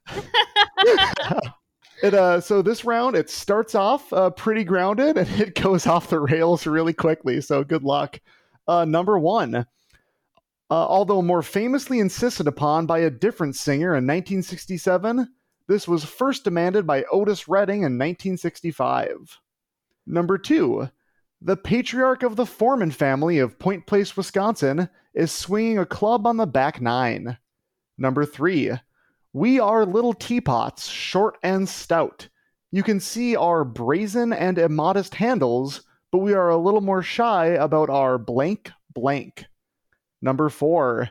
It 2.02 2.14
uh 2.14 2.42
so 2.42 2.62
this 2.62 2.84
round 2.84 3.16
it 3.16 3.30
starts 3.30 3.76
off 3.76 4.12
uh, 4.12 4.32
pretty 4.32 4.64
grounded 4.64 5.18
and 5.20 5.30
it 5.40 5.56
goes 5.56 5.86
off 5.86 6.10
the 6.10 6.20
rails 6.20 6.66
really 6.66 6.94
quickly. 6.94 7.42
So 7.42 7.64
good 7.64 7.84
luck. 7.84 8.20
Uh, 8.68 8.86
number 8.86 9.20
one. 9.20 9.56
Uh, 9.56 9.66
although 10.88 11.22
more 11.22 11.42
famously 11.42 12.00
insisted 12.00 12.48
upon 12.48 12.86
by 12.86 13.00
a 13.00 13.10
different 13.10 13.58
singer 13.58 13.90
in 13.90 14.08
1967, 14.08 15.28
this 15.68 15.86
was 15.86 16.06
first 16.06 16.46
demanded 16.46 16.88
by 16.88 17.04
Otis 17.12 17.50
Redding 17.50 17.80
in 17.80 17.98
1965. 17.98 19.40
Number 20.08 20.38
two, 20.38 20.90
the 21.42 21.58
patriarch 21.58 22.24
of 22.24 22.38
the 22.38 22.46
Foreman 22.46 22.92
family 22.92 23.40
of 23.40 23.60
Point 23.60 23.86
Place, 23.86 24.16
Wisconsin, 24.16 24.90
is 25.14 25.32
swinging 25.32 25.78
a 25.78 25.86
club 25.86 26.26
on 26.26 26.38
the 26.38 26.48
back 26.48 26.80
nine. 26.80 27.38
Number 27.98 28.26
three, 28.26 28.72
we 29.34 29.60
are 29.60 29.86
little 29.86 30.14
teapots, 30.14 30.88
short 30.88 31.38
and 31.44 31.68
stout. 31.68 32.28
You 32.72 32.84
can 32.84 33.00
see 33.00 33.36
our 33.36 33.64
brazen 33.64 34.34
and 34.34 34.58
immodest 34.58 35.16
handles, 35.16 35.84
but 36.12 36.20
we 36.20 36.34
are 36.34 36.50
a 36.50 36.58
little 36.58 36.82
more 36.82 37.02
shy 37.02 37.48
about 37.48 37.90
our 37.90 38.18
blank 38.18 38.72
blank. 38.94 39.46
Number 40.22 40.50
four, 40.50 41.10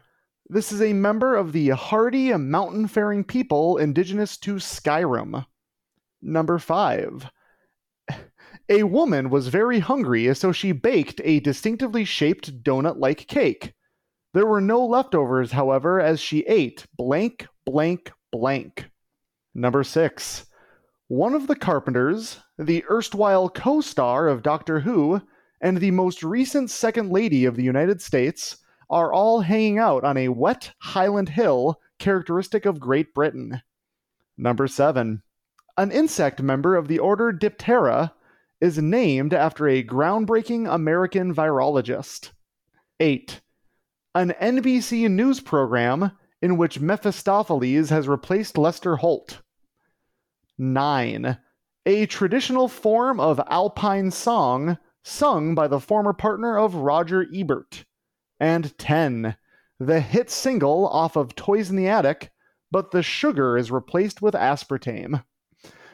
this 0.48 0.72
is 0.72 0.82
a 0.82 0.92
member 0.92 1.34
of 1.36 1.52
the 1.52 1.70
hardy 1.70 2.32
mountain 2.36 2.88
faring 2.88 3.24
people 3.24 3.78
indigenous 3.78 4.36
to 4.38 4.56
Skyrim. 4.56 5.46
Number 6.20 6.58
five, 6.58 7.30
a 8.68 8.82
woman 8.82 9.30
was 9.30 9.48
very 9.48 9.78
hungry, 9.78 10.34
so 10.34 10.52
she 10.52 10.72
baked 10.72 11.20
a 11.24 11.40
distinctively 11.40 12.04
shaped 12.04 12.62
donut 12.62 12.98
like 12.98 13.26
cake. 13.26 13.72
There 14.34 14.46
were 14.46 14.60
no 14.60 14.84
leftovers, 14.84 15.52
however, 15.52 16.00
as 16.00 16.20
she 16.20 16.40
ate 16.40 16.86
blank, 16.96 17.46
blank, 17.70 18.10
blank. 18.32 18.90
Number 19.54 19.84
six, 19.84 20.46
one 21.06 21.34
of 21.34 21.46
the 21.46 21.54
Carpenters, 21.54 22.40
the 22.58 22.84
erstwhile 22.90 23.48
co 23.48 23.80
star 23.80 24.26
of 24.26 24.42
Doctor 24.42 24.80
Who, 24.80 25.22
and 25.60 25.76
the 25.76 25.92
most 25.92 26.24
recent 26.24 26.70
Second 26.70 27.10
Lady 27.10 27.44
of 27.44 27.54
the 27.54 27.62
United 27.62 28.02
States 28.02 28.56
are 28.90 29.12
all 29.12 29.40
hanging 29.42 29.78
out 29.78 30.02
on 30.02 30.16
a 30.16 30.30
wet 30.30 30.72
highland 30.78 31.28
hill 31.28 31.80
characteristic 32.00 32.66
of 32.66 32.80
Great 32.80 33.14
Britain. 33.14 33.62
Number 34.36 34.66
7. 34.66 35.22
An 35.76 35.92
insect 35.92 36.42
member 36.42 36.74
of 36.74 36.88
the 36.88 36.98
order 36.98 37.32
Diptera 37.32 38.10
is 38.60 38.78
named 38.78 39.32
after 39.32 39.68
a 39.68 39.84
groundbreaking 39.84 40.68
American 40.68 41.32
virologist. 41.32 42.32
8. 42.98 43.40
An 44.16 44.34
NBC 44.40 45.08
news 45.08 45.38
program 45.38 46.10
in 46.42 46.56
which 46.56 46.80
Mephistopheles 46.80 47.90
has 47.90 48.08
replaced 48.08 48.58
Lester 48.58 48.96
Holt. 48.96 49.40
9. 50.58 51.38
A 51.86 52.06
traditional 52.06 52.68
form 52.68 53.18
of 53.18 53.40
Alpine 53.48 54.10
song 54.10 54.78
sung 55.02 55.54
by 55.54 55.66
the 55.66 55.80
former 55.80 56.12
partner 56.12 56.58
of 56.58 56.74
Roger 56.74 57.26
Ebert. 57.34 57.84
And 58.38 58.76
10. 58.78 59.36
The 59.78 60.00
hit 60.00 60.30
single 60.30 60.86
off 60.88 61.16
of 61.16 61.34
Toys 61.34 61.70
in 61.70 61.76
the 61.76 61.88
Attic, 61.88 62.30
but 62.70 62.90
the 62.90 63.02
sugar 63.02 63.56
is 63.56 63.70
replaced 63.70 64.20
with 64.20 64.34
aspartame. 64.34 65.24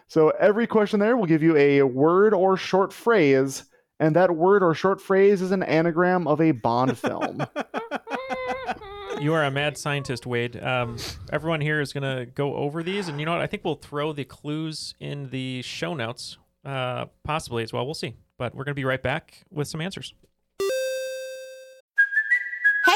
So 0.09 0.31
every 0.31 0.67
question 0.67 1.01
there 1.01 1.17
will 1.17 1.27
give 1.27 1.43
you 1.43 1.57
a 1.57 1.83
word 1.83 2.35
or 2.35 2.57
short 2.57 2.93
phrase, 2.93 3.65
and 3.99 4.15
that 4.15 4.37
word 4.37 4.63
or 4.63 4.75
short 4.75 5.01
phrase 5.01 5.43
is 5.43 5.53
an 5.53 5.63
anagram 5.63 6.29
of 6.29 6.41
a 6.41 6.53
Bond 6.53 6.99
film. 6.99 7.45
You 9.19 9.33
are 9.33 9.45
a 9.45 9.51
mad 9.51 9.79
scientist, 9.79 10.27
Wade. 10.27 10.63
Um, 10.63 10.99
everyone 11.33 11.63
here 11.63 11.81
is 11.81 11.95
going 11.95 12.03
to 12.03 12.27
go 12.27 12.55
over 12.55 12.83
these, 12.83 13.09
and 13.09 13.19
you 13.19 13.25
know 13.25 13.33
what? 13.33 13.41
I 13.41 13.47
think 13.47 13.65
we'll 13.65 13.77
throw 13.77 14.13
the 14.13 14.25
clues 14.25 14.95
in 15.01 15.31
the 15.31 15.63
show 15.63 15.95
notes, 15.95 16.37
uh, 16.67 17.07
possibly 17.25 17.63
as 17.63 17.73
well. 17.73 17.87
We'll 17.87 17.95
see. 17.95 18.15
But 18.37 18.55
we're 18.55 18.65
going 18.65 18.73
to 18.73 18.81
be 18.81 18.85
right 18.85 19.03
back 19.03 19.45
with 19.51 19.69
some 19.69 19.81
answers. 19.81 20.13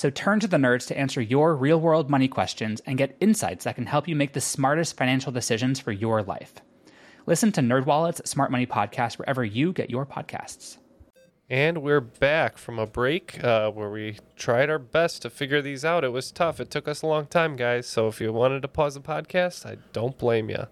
So 0.00 0.08
turn 0.08 0.40
to 0.40 0.48
the 0.48 0.56
nerds 0.56 0.86
to 0.86 0.96
answer 0.96 1.20
your 1.20 1.54
real 1.54 1.78
world 1.78 2.08
money 2.08 2.26
questions 2.26 2.80
and 2.86 2.96
get 2.96 3.18
insights 3.20 3.64
that 3.64 3.74
can 3.74 3.84
help 3.84 4.08
you 4.08 4.16
make 4.16 4.32
the 4.32 4.40
smartest 4.40 4.96
financial 4.96 5.30
decisions 5.30 5.78
for 5.78 5.92
your 5.92 6.22
life. 6.22 6.54
Listen 7.26 7.52
to 7.52 7.60
NerdWallet's 7.60 8.26
Smart 8.26 8.50
Money 8.50 8.64
Podcast 8.64 9.18
wherever 9.18 9.44
you 9.44 9.74
get 9.74 9.90
your 9.90 10.06
podcasts. 10.06 10.78
And 11.50 11.82
we're 11.82 12.00
back 12.00 12.56
from 12.56 12.78
a 12.78 12.86
break 12.86 13.44
uh, 13.44 13.72
where 13.72 13.90
we 13.90 14.16
tried 14.36 14.70
our 14.70 14.78
best 14.78 15.20
to 15.20 15.28
figure 15.28 15.60
these 15.60 15.84
out. 15.84 16.02
It 16.02 16.12
was 16.12 16.30
tough. 16.30 16.60
It 16.60 16.70
took 16.70 16.88
us 16.88 17.02
a 17.02 17.06
long 17.06 17.26
time, 17.26 17.54
guys. 17.54 17.86
So 17.86 18.08
if 18.08 18.22
you 18.22 18.32
wanted 18.32 18.62
to 18.62 18.68
pause 18.68 18.94
the 18.94 19.02
podcast, 19.02 19.66
I 19.66 19.76
don't 19.92 20.16
blame 20.16 20.48
you. 20.48 20.66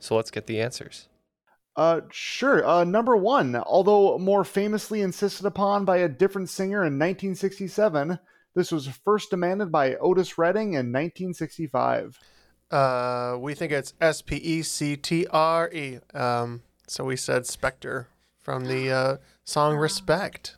So 0.00 0.16
let's 0.16 0.32
get 0.32 0.48
the 0.48 0.60
answers. 0.60 1.06
Uh, 1.76 2.00
sure. 2.10 2.66
Uh, 2.66 2.82
number 2.82 3.16
one, 3.16 3.54
although 3.54 4.18
more 4.18 4.42
famously 4.42 5.02
insisted 5.02 5.46
upon 5.46 5.84
by 5.84 5.98
a 5.98 6.08
different 6.08 6.50
singer 6.50 6.78
in 6.78 6.98
1967, 6.98 8.18
this 8.54 8.72
was 8.72 8.86
first 8.86 9.30
demanded 9.30 9.72
by 9.72 9.94
Otis 9.96 10.38
Redding 10.38 10.74
in 10.74 10.92
1965. 10.92 12.18
Uh, 12.70 13.36
we 13.38 13.54
think 13.54 13.72
it's 13.72 13.94
S 14.00 14.22
P 14.22 14.36
E 14.36 14.62
C 14.62 14.96
T 14.96 15.26
R 15.30 15.70
E. 15.72 15.98
Um, 16.14 16.62
so 16.86 17.04
we 17.04 17.16
said 17.16 17.46
Spectre 17.46 18.08
from 18.38 18.64
the 18.64 18.90
uh, 18.90 19.16
song 19.44 19.76
Respect. 19.76 20.56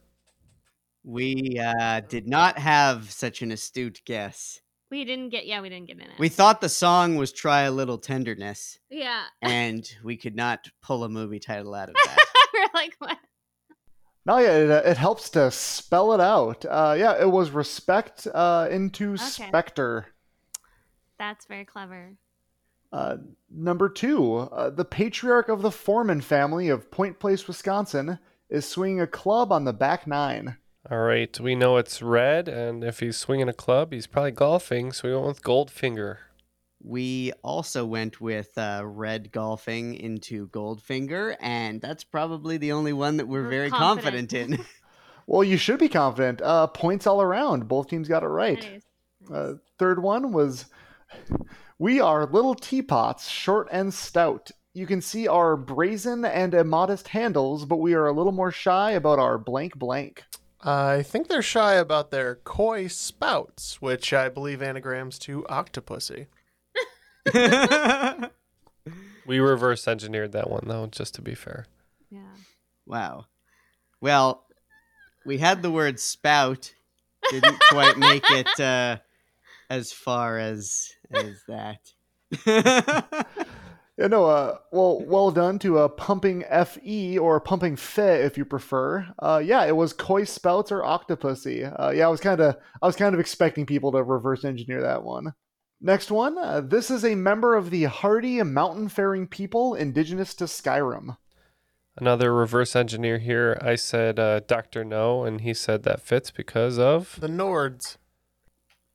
We 1.04 1.60
uh, 1.60 2.00
did 2.00 2.26
not 2.26 2.58
have 2.58 3.10
such 3.10 3.42
an 3.42 3.52
astute 3.52 4.00
guess. 4.04 4.60
We 4.90 5.04
didn't 5.04 5.30
get, 5.30 5.46
yeah, 5.46 5.60
we 5.60 5.68
didn't 5.68 5.88
get 5.88 5.96
in 5.96 6.02
it. 6.02 6.18
We 6.18 6.28
thought 6.28 6.60
the 6.60 6.68
song 6.68 7.16
was 7.16 7.32
Try 7.32 7.62
a 7.62 7.70
Little 7.72 7.98
Tenderness, 7.98 8.78
yeah. 8.90 9.24
and 9.42 9.84
we 10.04 10.16
could 10.16 10.36
not 10.36 10.68
pull 10.82 11.04
a 11.04 11.08
movie 11.08 11.40
title 11.40 11.74
out 11.74 11.88
of 11.88 11.96
that. 12.04 12.24
We're 12.54 12.68
like, 12.72 12.94
what? 12.98 13.18
No, 14.26 14.38
yeah, 14.38 14.56
it, 14.56 14.70
uh, 14.70 14.82
it 14.84 14.96
helps 14.96 15.28
to 15.30 15.50
spell 15.50 16.12
it 16.14 16.20
out. 16.20 16.64
Uh, 16.64 16.94
yeah, 16.98 17.20
it 17.20 17.30
was 17.30 17.50
respect 17.50 18.26
uh, 18.32 18.68
into 18.70 19.16
Spectre. 19.16 20.06
That's 21.18 21.44
very 21.46 21.64
clever. 21.64 22.14
Uh, 22.92 23.16
number 23.50 23.88
two, 23.88 24.36
uh, 24.36 24.70
the 24.70 24.84
patriarch 24.84 25.48
of 25.48 25.62
the 25.62 25.70
Foreman 25.70 26.20
family 26.20 26.68
of 26.68 26.90
Point 26.90 27.18
Place, 27.18 27.46
Wisconsin, 27.46 28.18
is 28.48 28.66
swinging 28.66 29.00
a 29.00 29.06
club 29.06 29.52
on 29.52 29.64
the 29.64 29.72
back 29.72 30.06
nine. 30.06 30.56
All 30.90 30.98
right, 30.98 31.38
we 31.40 31.54
know 31.54 31.76
it's 31.76 32.02
red, 32.02 32.46
and 32.46 32.84
if 32.84 33.00
he's 33.00 33.16
swinging 33.16 33.48
a 33.48 33.54
club, 33.54 33.92
he's 33.92 34.06
probably 34.06 34.30
golfing. 34.32 34.92
So 34.92 35.08
we 35.08 35.14
went 35.14 35.26
with 35.26 35.42
Goldfinger. 35.42 36.18
We 36.84 37.32
also 37.42 37.86
went 37.86 38.20
with 38.20 38.56
uh, 38.58 38.82
red 38.84 39.32
golfing 39.32 39.94
into 39.94 40.48
Goldfinger, 40.48 41.34
and 41.40 41.80
that's 41.80 42.04
probably 42.04 42.58
the 42.58 42.72
only 42.72 42.92
one 42.92 43.16
that 43.16 43.26
we're, 43.26 43.48
very 43.48 43.70
confident, 43.70 44.30
confident. 44.30 44.60
in. 44.60 44.66
Well, 45.26 45.42
you 45.42 45.56
should 45.56 45.78
be 45.78 45.88
confident. 45.88 46.42
Uh, 46.42 46.66
points 46.66 47.06
all 47.06 47.22
around. 47.22 47.66
Both 47.66 47.88
teams 47.88 48.08
got 48.08 48.22
it 48.22 48.26
right. 48.26 48.82
Uh, 49.32 49.54
third 49.78 50.02
one 50.02 50.32
was 50.32 50.66
We 51.78 51.98
are 51.98 52.26
little 52.26 52.54
teapots, 52.54 53.28
short 53.28 53.68
and 53.72 53.94
stout. 53.94 54.50
You 54.74 54.86
can 54.86 55.00
see 55.00 55.26
our 55.26 55.56
brazen 55.56 56.24
and 56.24 56.52
immodest 56.52 57.08
handles, 57.08 57.64
but 57.64 57.76
we 57.76 57.94
are 57.94 58.06
a 58.06 58.12
little 58.12 58.32
more 58.32 58.50
shy 58.52 58.90
about 58.90 59.18
our 59.18 59.38
blank 59.38 59.76
blank. 59.78 60.24
I 60.62 61.02
think 61.02 61.28
they're 61.28 61.42
shy 61.42 61.74
about 61.74 62.10
their 62.10 62.36
coy 62.36 62.88
spouts, 62.88 63.80
which 63.80 64.12
I 64.12 64.28
believe 64.28 64.62
anagrams 64.62 65.18
to 65.20 65.44
octopussy. 65.48 66.26
We 69.26 69.38
reverse 69.38 69.88
engineered 69.88 70.32
that 70.32 70.50
one 70.50 70.64
though, 70.66 70.86
just 70.86 71.14
to 71.14 71.22
be 71.22 71.34
fair. 71.34 71.66
Yeah. 72.10 72.20
Wow. 72.86 73.26
Well, 74.00 74.44
we 75.24 75.38
had 75.38 75.62
the 75.62 75.70
word 75.70 75.98
spout. 75.98 76.74
Didn't 77.30 77.58
quite 77.70 77.96
make 77.96 78.24
it 78.30 78.48
uh, 78.60 78.98
as 79.70 79.92
far 79.92 80.38
as 80.38 80.90
as 81.10 81.42
that. 81.48 81.80
Yeah, 83.96 84.08
no, 84.08 84.26
uh, 84.26 84.58
well, 84.72 85.00
well 85.06 85.30
done 85.30 85.60
to 85.60 85.78
uh, 85.78 85.86
pumping 85.86 86.42
fe 86.66 87.16
or 87.16 87.38
pumping 87.38 87.76
fe 87.76 88.22
if 88.24 88.36
you 88.36 88.44
prefer. 88.44 89.06
Uh, 89.20 89.40
yeah, 89.44 89.64
it 89.66 89.76
was 89.76 89.92
coy 89.92 90.24
spouts 90.24 90.72
or 90.72 90.80
octopussy. 90.80 91.72
Uh, 91.78 91.90
yeah, 91.90 92.06
I 92.06 92.08
was 92.08 92.20
kind 92.20 92.40
of, 92.40 92.56
I 92.82 92.86
was 92.86 92.96
kind 92.96 93.14
of 93.14 93.20
expecting 93.20 93.66
people 93.66 93.92
to 93.92 94.02
reverse 94.02 94.44
engineer 94.44 94.80
that 94.80 95.04
one. 95.04 95.32
Next 95.84 96.10
one, 96.10 96.38
uh, 96.38 96.62
this 96.62 96.90
is 96.90 97.04
a 97.04 97.14
member 97.14 97.54
of 97.54 97.68
the 97.68 97.84
hardy 97.84 98.42
mountain-faring 98.42 99.26
people 99.26 99.74
indigenous 99.74 100.32
to 100.36 100.44
Skyrim. 100.44 101.18
Another 101.94 102.34
reverse 102.34 102.74
engineer 102.74 103.18
here. 103.18 103.58
I 103.60 103.74
said 103.74 104.18
uh, 104.18 104.40
Doctor 104.40 104.82
No, 104.82 105.24
and 105.24 105.42
he 105.42 105.52
said 105.52 105.82
that 105.82 106.00
fits 106.00 106.30
because 106.30 106.78
of 106.78 107.20
The 107.20 107.28
Nords. 107.28 107.98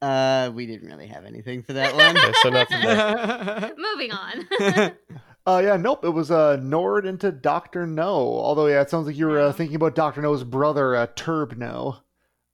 Uh, 0.02 0.50
we 0.52 0.66
didn't 0.66 0.88
really 0.88 1.06
have 1.06 1.26
anything 1.26 1.62
for 1.62 1.74
that 1.74 1.94
one. 1.94 2.18
Okay, 2.18 2.34
so 2.42 2.50
nothing 2.50 2.82
there. 2.82 3.72
Moving 3.78 4.12
on. 4.12 4.98
Uh, 5.48 5.62
yeah, 5.64 5.78
nope, 5.78 6.06
it 6.06 6.10
was 6.10 6.30
uh, 6.30 6.58
Nord 6.58 7.08
into 7.08 7.32
Doctor 7.32 7.88
No. 7.88 8.14
Although, 8.14 8.68
yeah, 8.68 8.82
it 8.82 8.90
sounds 8.92 9.08
like 9.08 9.16
you 9.16 9.26
were 9.26 9.40
uh, 9.40 9.52
thinking 9.52 9.78
about 9.78 9.96
Doctor 9.96 10.22
No's 10.22 10.44
brother, 10.44 10.96
uh, 10.96 11.08
Turb 11.16 11.58
No. 11.58 12.02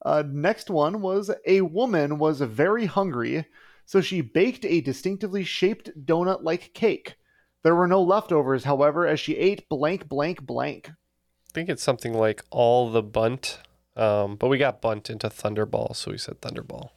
Uh, 0.06 0.24
next 0.26 0.70
one 0.70 1.02
was 1.02 1.30
a 1.46 1.60
woman 1.62 2.20
was 2.20 2.40
very 2.40 2.86
hungry, 2.86 3.48
so 3.86 4.02
she 4.02 4.22
baked 4.22 4.66
a 4.66 4.82
distinctively 4.82 5.44
shaped 5.44 5.90
donut-like 6.06 6.74
cake. 6.74 7.16
There 7.64 7.76
were 7.76 7.88
no 7.88 8.02
leftovers, 8.02 8.64
however, 8.64 9.08
as 9.08 9.20
she 9.20 9.38
ate 9.38 9.68
blank, 9.70 10.08
blank, 10.08 10.46
blank. 10.46 10.90
I 10.90 11.52
think 11.54 11.70
it's 11.70 11.84
something 11.84 12.14
like 12.14 12.44
all 12.52 12.92
the 12.92 13.02
bunt, 13.02 13.60
um, 13.96 14.36
but 14.36 14.50
we 14.50 14.58
got 14.58 14.82
bunt 14.82 15.10
into 15.10 15.30
Thunderball, 15.30 15.96
so 15.96 16.12
we 16.12 16.18
said 16.18 16.42
Thunderball. 16.42 16.90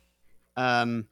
Um, 0.56 1.06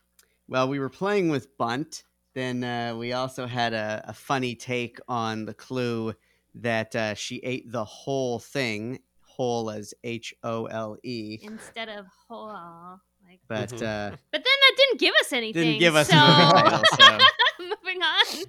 well, 0.48 0.68
we 0.68 0.78
were 0.78 0.90
playing 0.90 1.28
with 1.28 1.56
bunt. 1.56 2.02
Then 2.34 2.64
uh, 2.64 2.94
we 2.96 3.14
also 3.14 3.46
had 3.46 3.72
a, 3.72 4.04
a 4.08 4.12
funny 4.12 4.54
take 4.54 4.98
on 5.08 5.46
the 5.46 5.54
clue 5.54 6.12
that 6.56 6.94
uh, 6.94 7.14
she 7.14 7.36
ate 7.36 7.70
the 7.70 7.84
whole 7.84 8.38
thing, 8.38 8.98
whole 9.22 9.70
as 9.70 9.94
H 10.04 10.34
O 10.42 10.66
L 10.66 10.98
E. 11.02 11.38
Instead 11.42 11.88
of 11.88 12.06
whole. 12.28 12.98
Like, 13.26 13.40
But 13.48 13.70
Mm-hmm. 13.70 13.84
uh, 13.84 14.16
but 14.30 14.32
then 14.32 14.42
that 14.42 14.72
didn't 14.76 15.00
give 15.00 15.14
us 15.20 15.32
anything. 15.32 15.62
didn't 15.62 15.80
give 15.80 15.96
us 15.96 16.08
so... 16.08 16.16
movie 16.16 16.52
title. 16.52 16.82
So. 16.98 17.18
Moving 17.64 18.02
on. 18.02 18.44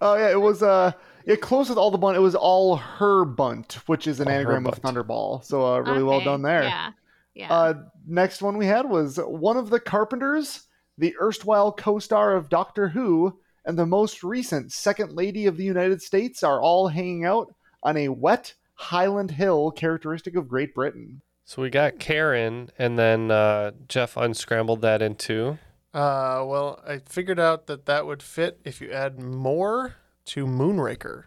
Oh 0.00 0.16
yeah, 0.16 0.30
it 0.30 0.40
was 0.40 0.62
uh, 0.62 0.92
yeah, 1.26 1.36
close 1.36 1.68
with 1.68 1.78
all 1.78 1.90
the 1.90 1.98
bunt. 1.98 2.16
It 2.16 2.20
was 2.20 2.34
all 2.34 2.76
her 2.76 3.24
bunt, 3.24 3.78
which 3.86 4.06
is 4.06 4.20
an 4.20 4.28
All 4.28 4.34
anagram 4.34 4.66
of. 4.66 4.80
Thunderball. 4.80 5.44
So 5.44 5.66
uh, 5.66 5.80
really 5.80 6.02
well 6.02 6.20
done 6.20 6.42
there. 6.42 6.64
Yeah. 6.64 6.90
Yeah. 7.34 7.52
Uh, 7.52 7.74
next 8.06 8.42
one 8.42 8.56
we 8.56 8.66
had 8.66 8.88
was 8.88 9.16
one 9.18 9.56
of 9.56 9.70
the 9.70 9.78
Carpenters, 9.80 10.66
the 10.96 11.14
erstwhile 11.20 11.70
co-star 11.72 12.34
of 12.34 12.48
Doctor 12.48 12.88
Who, 12.88 13.38
and 13.64 13.78
the 13.78 13.86
most 13.86 14.24
recent 14.24 14.72
Second 14.72 15.12
Lady 15.12 15.46
of 15.46 15.56
the 15.56 15.64
United 15.64 16.02
States 16.02 16.42
are 16.42 16.60
all 16.60 16.88
hanging 16.88 17.24
out 17.24 17.54
on 17.82 17.96
a 17.96 18.08
wet 18.08 18.54
Highland 18.74 19.30
hill 19.30 19.70
characteristic 19.70 20.34
of 20.36 20.48
Great 20.48 20.74
Britain. 20.74 21.20
So 21.48 21.62
we 21.62 21.70
got 21.70 21.98
Karen, 21.98 22.68
and 22.78 22.98
then 22.98 23.30
uh, 23.30 23.70
Jeff 23.88 24.18
unscrambled 24.18 24.82
that 24.82 25.00
into. 25.00 25.56
Uh, 25.94 26.44
well, 26.46 26.78
I 26.86 26.98
figured 26.98 27.40
out 27.40 27.68
that 27.68 27.86
that 27.86 28.04
would 28.04 28.22
fit 28.22 28.60
if 28.64 28.82
you 28.82 28.92
add 28.92 29.18
more 29.18 29.94
to 30.26 30.44
Moonraker. 30.44 31.24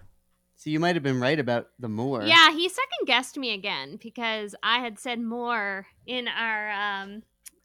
so 0.56 0.70
you 0.70 0.80
might 0.80 0.96
have 0.96 1.02
been 1.02 1.20
right 1.20 1.40
about 1.40 1.70
the 1.80 1.90
Moor. 1.90 2.22
Yeah, 2.22 2.52
he 2.52 2.70
second 2.70 3.08
guessed 3.08 3.36
me 3.36 3.52
again 3.56 3.98
because 4.00 4.54
I 4.62 4.78
had 4.78 5.00
said 5.00 5.20
more 5.20 5.88
in 6.06 6.28
our 6.28 6.70
um, 6.72 7.24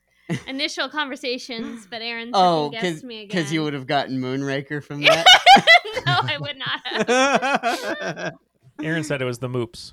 initial 0.49 0.89
conversations, 0.89 1.87
but 1.91 2.01
Aaron 2.01 2.29
second 2.29 2.41
Oh, 2.43 2.71
guessed 2.71 3.05
me 3.05 3.17
again. 3.25 3.29
because 3.29 3.53
you 3.53 3.65
would 3.65 3.75
have 3.75 3.87
gotten 3.87 4.19
Moonraker 4.19 4.83
from 4.83 5.03
that. 5.03 5.27
no, 6.07 6.21
I 6.23 6.39
would 6.41 6.57
not 6.57 7.11
have. 8.09 8.33
Aaron 8.83 9.05
said 9.05 9.21
it 9.21 9.27
was 9.27 9.41
the 9.41 9.49
moops. 9.51 9.93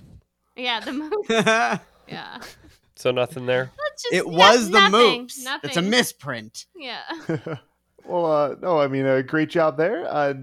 Yeah, 0.55 0.79
the 0.79 0.93
move. 0.93 1.79
Yeah. 2.07 2.39
So 2.95 3.11
nothing 3.11 3.47
there. 3.47 3.71
Just, 3.97 4.13
it 4.13 4.25
yeah, 4.25 4.37
was 4.37 4.69
the 4.69 4.79
nothing, 4.89 5.25
Moops. 5.25 5.43
Nothing. 5.43 5.67
It's 5.67 5.77
a 5.77 5.81
misprint. 5.81 6.67
Yeah. 6.75 7.01
Well, 8.05 8.25
uh, 8.25 8.55
no, 8.61 8.79
I 8.79 8.87
mean, 8.87 9.05
a 9.05 9.23
great 9.23 9.49
job 9.49 9.77
there. 9.77 10.05
Uh, 10.05 10.33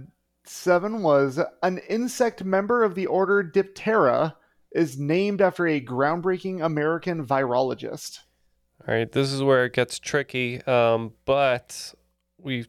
seven 0.45 1.03
was 1.03 1.39
an 1.63 1.79
insect 1.89 2.45
member 2.45 2.83
of 2.85 2.95
the 2.95 3.07
order 3.07 3.45
Diptera 3.45 4.35
is 4.73 4.99
named 4.99 5.43
after 5.43 5.67
a 5.67 5.81
groundbreaking 5.81 6.65
American 6.65 7.27
virologist. 7.27 8.21
All 8.87 8.95
right, 8.95 9.11
this 9.11 9.33
is 9.33 9.43
where 9.43 9.67
it 9.67 9.75
gets 9.75 9.99
tricky. 9.99 10.63
Um, 10.63 11.13
but 11.27 11.95
we, 12.39 12.67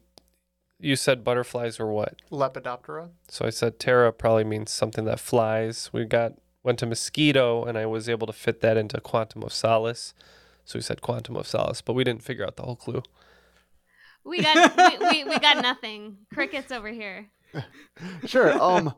you 0.78 0.96
said 0.96 1.24
butterflies 1.24 1.78
were 1.78 1.90
what? 1.90 2.16
Lepidoptera. 2.30 3.08
So 3.28 3.46
I 3.46 3.50
said 3.50 3.78
Terra 3.78 4.12
probably 4.12 4.44
means 4.44 4.70
something 4.70 5.06
that 5.06 5.20
flies. 5.20 5.90
We 5.92 6.04
got 6.04 6.34
went 6.62 6.78
to 6.80 6.86
mosquito, 6.86 7.64
and 7.64 7.76
I 7.76 7.86
was 7.86 8.08
able 8.08 8.26
to 8.26 8.32
fit 8.32 8.60
that 8.60 8.76
into 8.76 9.00
quantum 9.00 9.42
of 9.42 9.52
solace. 9.52 10.14
So 10.64 10.78
we 10.78 10.82
said 10.82 11.00
quantum 11.02 11.36
of 11.36 11.46
solace, 11.46 11.80
but 11.80 11.94
we 11.94 12.04
didn't 12.04 12.22
figure 12.22 12.44
out 12.46 12.56
the 12.56 12.62
whole 12.62 12.76
clue. 12.76 13.02
We 14.24 14.40
got 14.42 14.76
we, 15.00 15.06
we, 15.08 15.24
we 15.24 15.38
got 15.40 15.60
nothing. 15.62 16.18
Crickets 16.32 16.70
over 16.72 16.88
here. 16.88 17.28
Sure. 18.24 18.50
Um, 18.62 18.94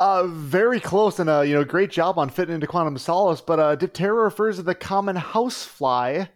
uh, 0.00 0.26
very 0.26 0.80
close 0.80 1.18
and 1.18 1.30
uh, 1.30 1.40
you 1.40 1.54
know, 1.54 1.64
great 1.64 1.90
job 1.90 2.18
on 2.18 2.28
fitting 2.28 2.54
into 2.54 2.66
quantum 2.66 2.96
of 2.96 3.00
solace. 3.00 3.40
But 3.40 3.58
uh, 3.60 3.76
Diptera 3.76 4.24
refers 4.24 4.56
to 4.56 4.62
the 4.62 4.74
common 4.74 5.16
housefly, 5.16 6.26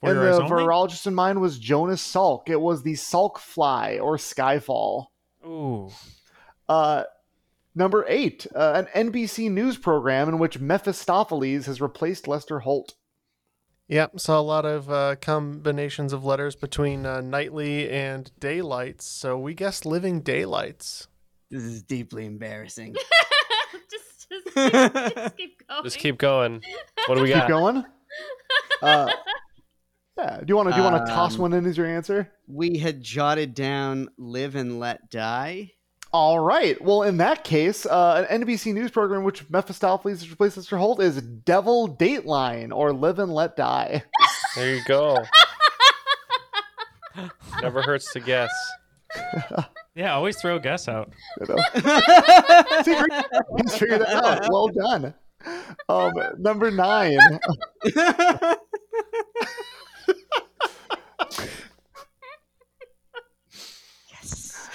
For 0.00 0.10
and 0.10 0.18
the 0.20 0.32
only? 0.34 0.48
virologist 0.48 1.06
in 1.06 1.14
mind 1.14 1.40
was 1.40 1.58
Jonas 1.58 2.00
Salk. 2.02 2.48
It 2.48 2.60
was 2.60 2.82
the 2.82 2.94
Salk 2.94 3.38
fly 3.38 3.98
or 3.98 4.16
skyfall. 4.16 5.06
Ooh. 5.44 5.90
Uh, 6.68 7.02
number 7.78 8.04
eight, 8.08 8.46
uh, 8.54 8.84
an 8.94 9.10
NBC 9.10 9.50
news 9.50 9.78
program 9.78 10.28
in 10.28 10.38
which 10.38 10.58
Mephistopheles 10.58 11.66
has 11.66 11.80
replaced 11.80 12.28
Lester 12.28 12.58
Holt. 12.58 12.94
Yep, 13.86 14.20
saw 14.20 14.38
a 14.38 14.42
lot 14.42 14.66
of 14.66 14.90
uh, 14.90 15.16
combinations 15.16 16.12
of 16.12 16.22
letters 16.22 16.54
between 16.54 17.06
uh, 17.06 17.22
nightly 17.22 17.88
and 17.88 18.30
daylights. 18.38 19.06
So 19.06 19.38
we 19.38 19.54
guessed 19.54 19.86
living 19.86 20.20
daylights. 20.20 21.08
This 21.50 21.62
is 21.62 21.82
deeply 21.82 22.26
embarrassing. 22.26 22.94
just, 23.90 24.28
just, 24.28 24.54
keep, 24.54 24.72
just 25.14 25.36
keep 25.38 25.58
going. 25.66 25.84
Just 25.84 25.98
keep 25.98 26.18
going. 26.18 26.62
What 27.06 27.14
do 27.14 27.22
we 27.22 27.30
got? 27.30 27.42
Keep 27.42 27.48
going. 27.48 27.84
Uh, 28.80 29.10
yeah. 30.16 30.36
Do 30.38 30.44
you 30.46 30.54
want 30.56 30.68
to 30.68 30.74
do 30.74 30.80
you 30.80 30.84
want 30.84 31.04
to 31.04 31.12
toss 31.12 31.34
Um, 31.34 31.40
one 31.40 31.52
in 31.52 31.66
as 31.66 31.76
your 31.76 31.86
answer? 31.86 32.30
we 32.46 32.78
had 32.78 33.02
jotted 33.02 33.52
down 33.54 34.08
"Live 34.16 34.54
and 34.54 34.78
Let 34.78 35.10
Die." 35.10 35.72
All 36.12 36.40
right. 36.40 36.80
Well, 36.80 37.02
in 37.02 37.18
that 37.18 37.44
case, 37.44 37.84
uh, 37.84 38.26
an 38.28 38.42
NBC 38.42 38.72
news 38.72 38.90
program 38.90 39.24
which 39.24 39.48
Mephistopheles 39.50 40.20
has 40.20 40.30
replaced 40.30 40.58
Mr. 40.58 40.78
Holt 40.78 41.00
is 41.00 41.20
Devil 41.20 41.96
Dateline 41.96 42.72
or 42.74 42.92
Live 42.92 43.18
and 43.18 43.34
Let 43.34 43.56
Die. 43.56 44.02
There 44.56 44.74
you 44.74 44.82
go. 44.86 45.18
Never 47.62 47.82
hurts 47.82 48.12
to 48.14 48.20
guess. 48.20 48.50
Yeah, 49.98 50.14
always 50.14 50.40
throw 50.40 50.54
a 50.54 50.60
guess 50.60 50.86
out. 50.86 51.12
You 51.40 51.46
know? 51.48 51.56
See, 52.84 52.94
great. 52.94 53.98
That 53.98 54.20
out. 54.24 54.48
Well 54.48 54.68
done. 54.68 55.12
Um, 55.88 56.12
number 56.38 56.70
nine. 56.70 57.18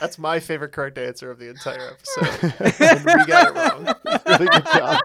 That's 0.04 0.20
my 0.20 0.42
favorite 0.42 0.74
correct 0.74 0.98
answer 0.98 1.32
of 1.32 1.40
the 1.40 1.48
entire 1.48 1.92
episode. 1.94 2.54
and 2.82 3.06
we 3.06 3.26
got 3.26 3.48
it 3.48 3.54
wrong. 3.56 3.96
really 4.28 4.48
good 4.48 4.66
job. 4.66 5.00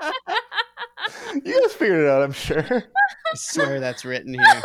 You 1.34 1.62
guys 1.62 1.72
figured 1.72 2.00
it 2.00 2.08
out, 2.08 2.22
I'm 2.22 2.32
sure. 2.32 2.66
I 2.68 3.36
swear 3.36 3.78
that's 3.78 4.04
written 4.04 4.34
here. 4.34 4.62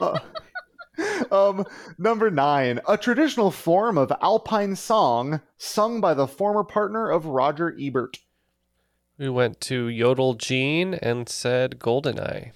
Uh, 0.00 0.18
um, 1.30 1.64
number 1.98 2.32
nine, 2.32 2.80
a 2.88 2.98
traditional 2.98 3.52
form 3.52 3.96
of 3.96 4.12
Alpine 4.20 4.74
song 4.74 5.40
sung 5.56 6.00
by 6.00 6.14
the 6.14 6.26
former 6.26 6.64
partner 6.64 7.08
of 7.08 7.26
Roger 7.26 7.72
Ebert. 7.80 8.18
We 9.18 9.28
went 9.28 9.60
to 9.62 9.86
Yodel 9.86 10.34
Gene 10.34 10.94
and 10.94 11.28
said 11.28 11.78
Goldeneye. 11.78 12.50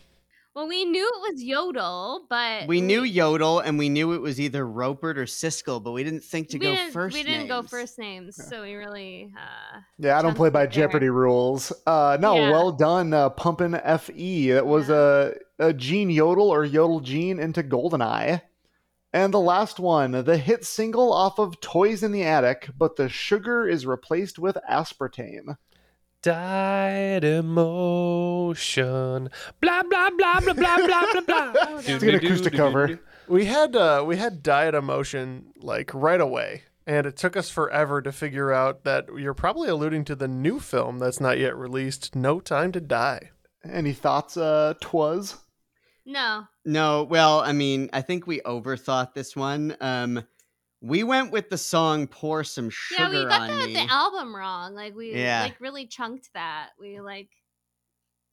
Well, 0.54 0.68
we 0.68 0.84
knew 0.84 1.04
it 1.04 1.32
was 1.32 1.42
Yodel, 1.42 2.26
but 2.30 2.68
We 2.68 2.80
knew 2.80 3.02
Yodel, 3.02 3.58
and 3.58 3.76
we 3.76 3.88
knew 3.88 4.12
it 4.12 4.20
was 4.20 4.40
either 4.40 4.64
Ropert 4.64 5.16
or 5.16 5.24
Siskel, 5.24 5.82
but 5.82 5.90
we 5.90 6.04
didn't 6.04 6.22
think 6.22 6.48
to 6.50 6.58
we 6.58 6.66
go 6.66 6.74
didn't, 6.76 6.92
first. 6.92 7.12
We 7.14 7.24
didn't 7.24 7.48
go 7.48 7.62
first 7.62 7.98
names, 7.98 8.36
so 8.36 8.62
we 8.62 8.74
really. 8.74 9.32
Uh, 9.36 9.80
Yeah, 9.98 10.16
I 10.16 10.22
don't 10.22 10.36
play 10.36 10.50
by 10.50 10.60
there. 10.66 10.70
Jeopardy 10.72 11.08
rules. 11.08 11.72
Uh, 11.84 12.18
no, 12.20 12.36
Yeah. 12.36 12.50
well 12.52 12.70
done, 12.70 13.12
uh, 13.12 13.30
pumping 13.30 13.72
Fe. 13.98 14.52
That 14.52 14.64
was 14.66 14.90
a, 14.90 15.34
a 15.58 15.72
Gene 15.72 16.10
Yodel 16.10 16.50
or 16.50 16.64
Yodel 16.64 17.00
Gene 17.00 17.40
into 17.40 17.64
Goldeneye. 17.64 18.42
And 19.12 19.34
the 19.34 19.40
last 19.40 19.80
one, 19.80 20.12
the 20.24 20.38
hit 20.38 20.64
single 20.64 21.12
off 21.12 21.40
of 21.40 21.60
Toys 21.60 22.04
in 22.04 22.12
the 22.12 22.22
Attic, 22.22 22.70
but 22.78 22.94
the 22.94 23.08
sugar 23.08 23.68
is 23.68 23.86
replaced 23.86 24.38
with 24.38 24.56
aspartame. 24.70 25.56
Died 26.24 27.22
emotion. 27.22 29.28
Blah 29.60 29.82
blah 29.82 30.10
blah 30.16 30.40
blah 30.40 30.54
blah 30.54 30.76
blah 30.78 31.06
blah 31.12 31.20
blah. 31.20 31.52
It's 31.84 32.02
an 32.02 32.14
acoustic 32.14 32.54
cover. 32.54 32.98
We 33.28 33.44
had 33.44 33.76
uh, 33.76 34.02
we 34.06 34.16
had 34.16 34.42
diet 34.42 34.74
emotion 34.74 35.52
like 35.58 35.92
right 35.92 36.22
away, 36.22 36.62
and 36.86 37.06
it 37.06 37.18
took 37.18 37.36
us 37.36 37.50
forever 37.50 38.00
to 38.00 38.10
figure 38.10 38.54
out 38.54 38.84
that 38.84 39.04
you're 39.18 39.34
probably 39.34 39.68
alluding 39.68 40.06
to 40.06 40.16
the 40.16 40.26
new 40.26 40.60
film 40.60 40.98
that's 40.98 41.20
not 41.20 41.38
yet 41.38 41.58
released, 41.58 42.16
No 42.16 42.40
Time 42.40 42.72
to 42.72 42.80
Die. 42.80 43.28
Any 43.62 43.92
thoughts, 43.92 44.38
uh, 44.38 44.72
Twas? 44.80 45.36
No. 46.06 46.44
No, 46.64 47.02
well, 47.02 47.40
I 47.40 47.52
mean, 47.52 47.90
I 47.92 48.00
think 48.00 48.26
we 48.26 48.40
overthought 48.40 49.12
this 49.12 49.36
one. 49.36 49.76
Um, 49.78 50.24
we 50.86 51.02
went 51.02 51.30
with 51.32 51.48
the 51.50 51.58
song 51.58 52.06
"Pour 52.06 52.44
Some 52.44 52.68
Sugar." 52.70 53.02
Yeah, 53.02 53.06
Sugar 53.08 53.18
we 53.24 53.28
got 53.30 53.50
on 53.50 53.58
the, 53.60 53.66
Me," 53.66 53.72
the 53.74 53.86
album 53.92 54.36
wrong. 54.36 54.74
Like 54.74 54.94
we 54.94 55.14
Yeah. 55.14 55.42
like 55.42 55.60
really 55.60 55.86
chunked 55.86 56.30
that. 56.34 56.70
We 56.78 57.00
like 57.00 57.28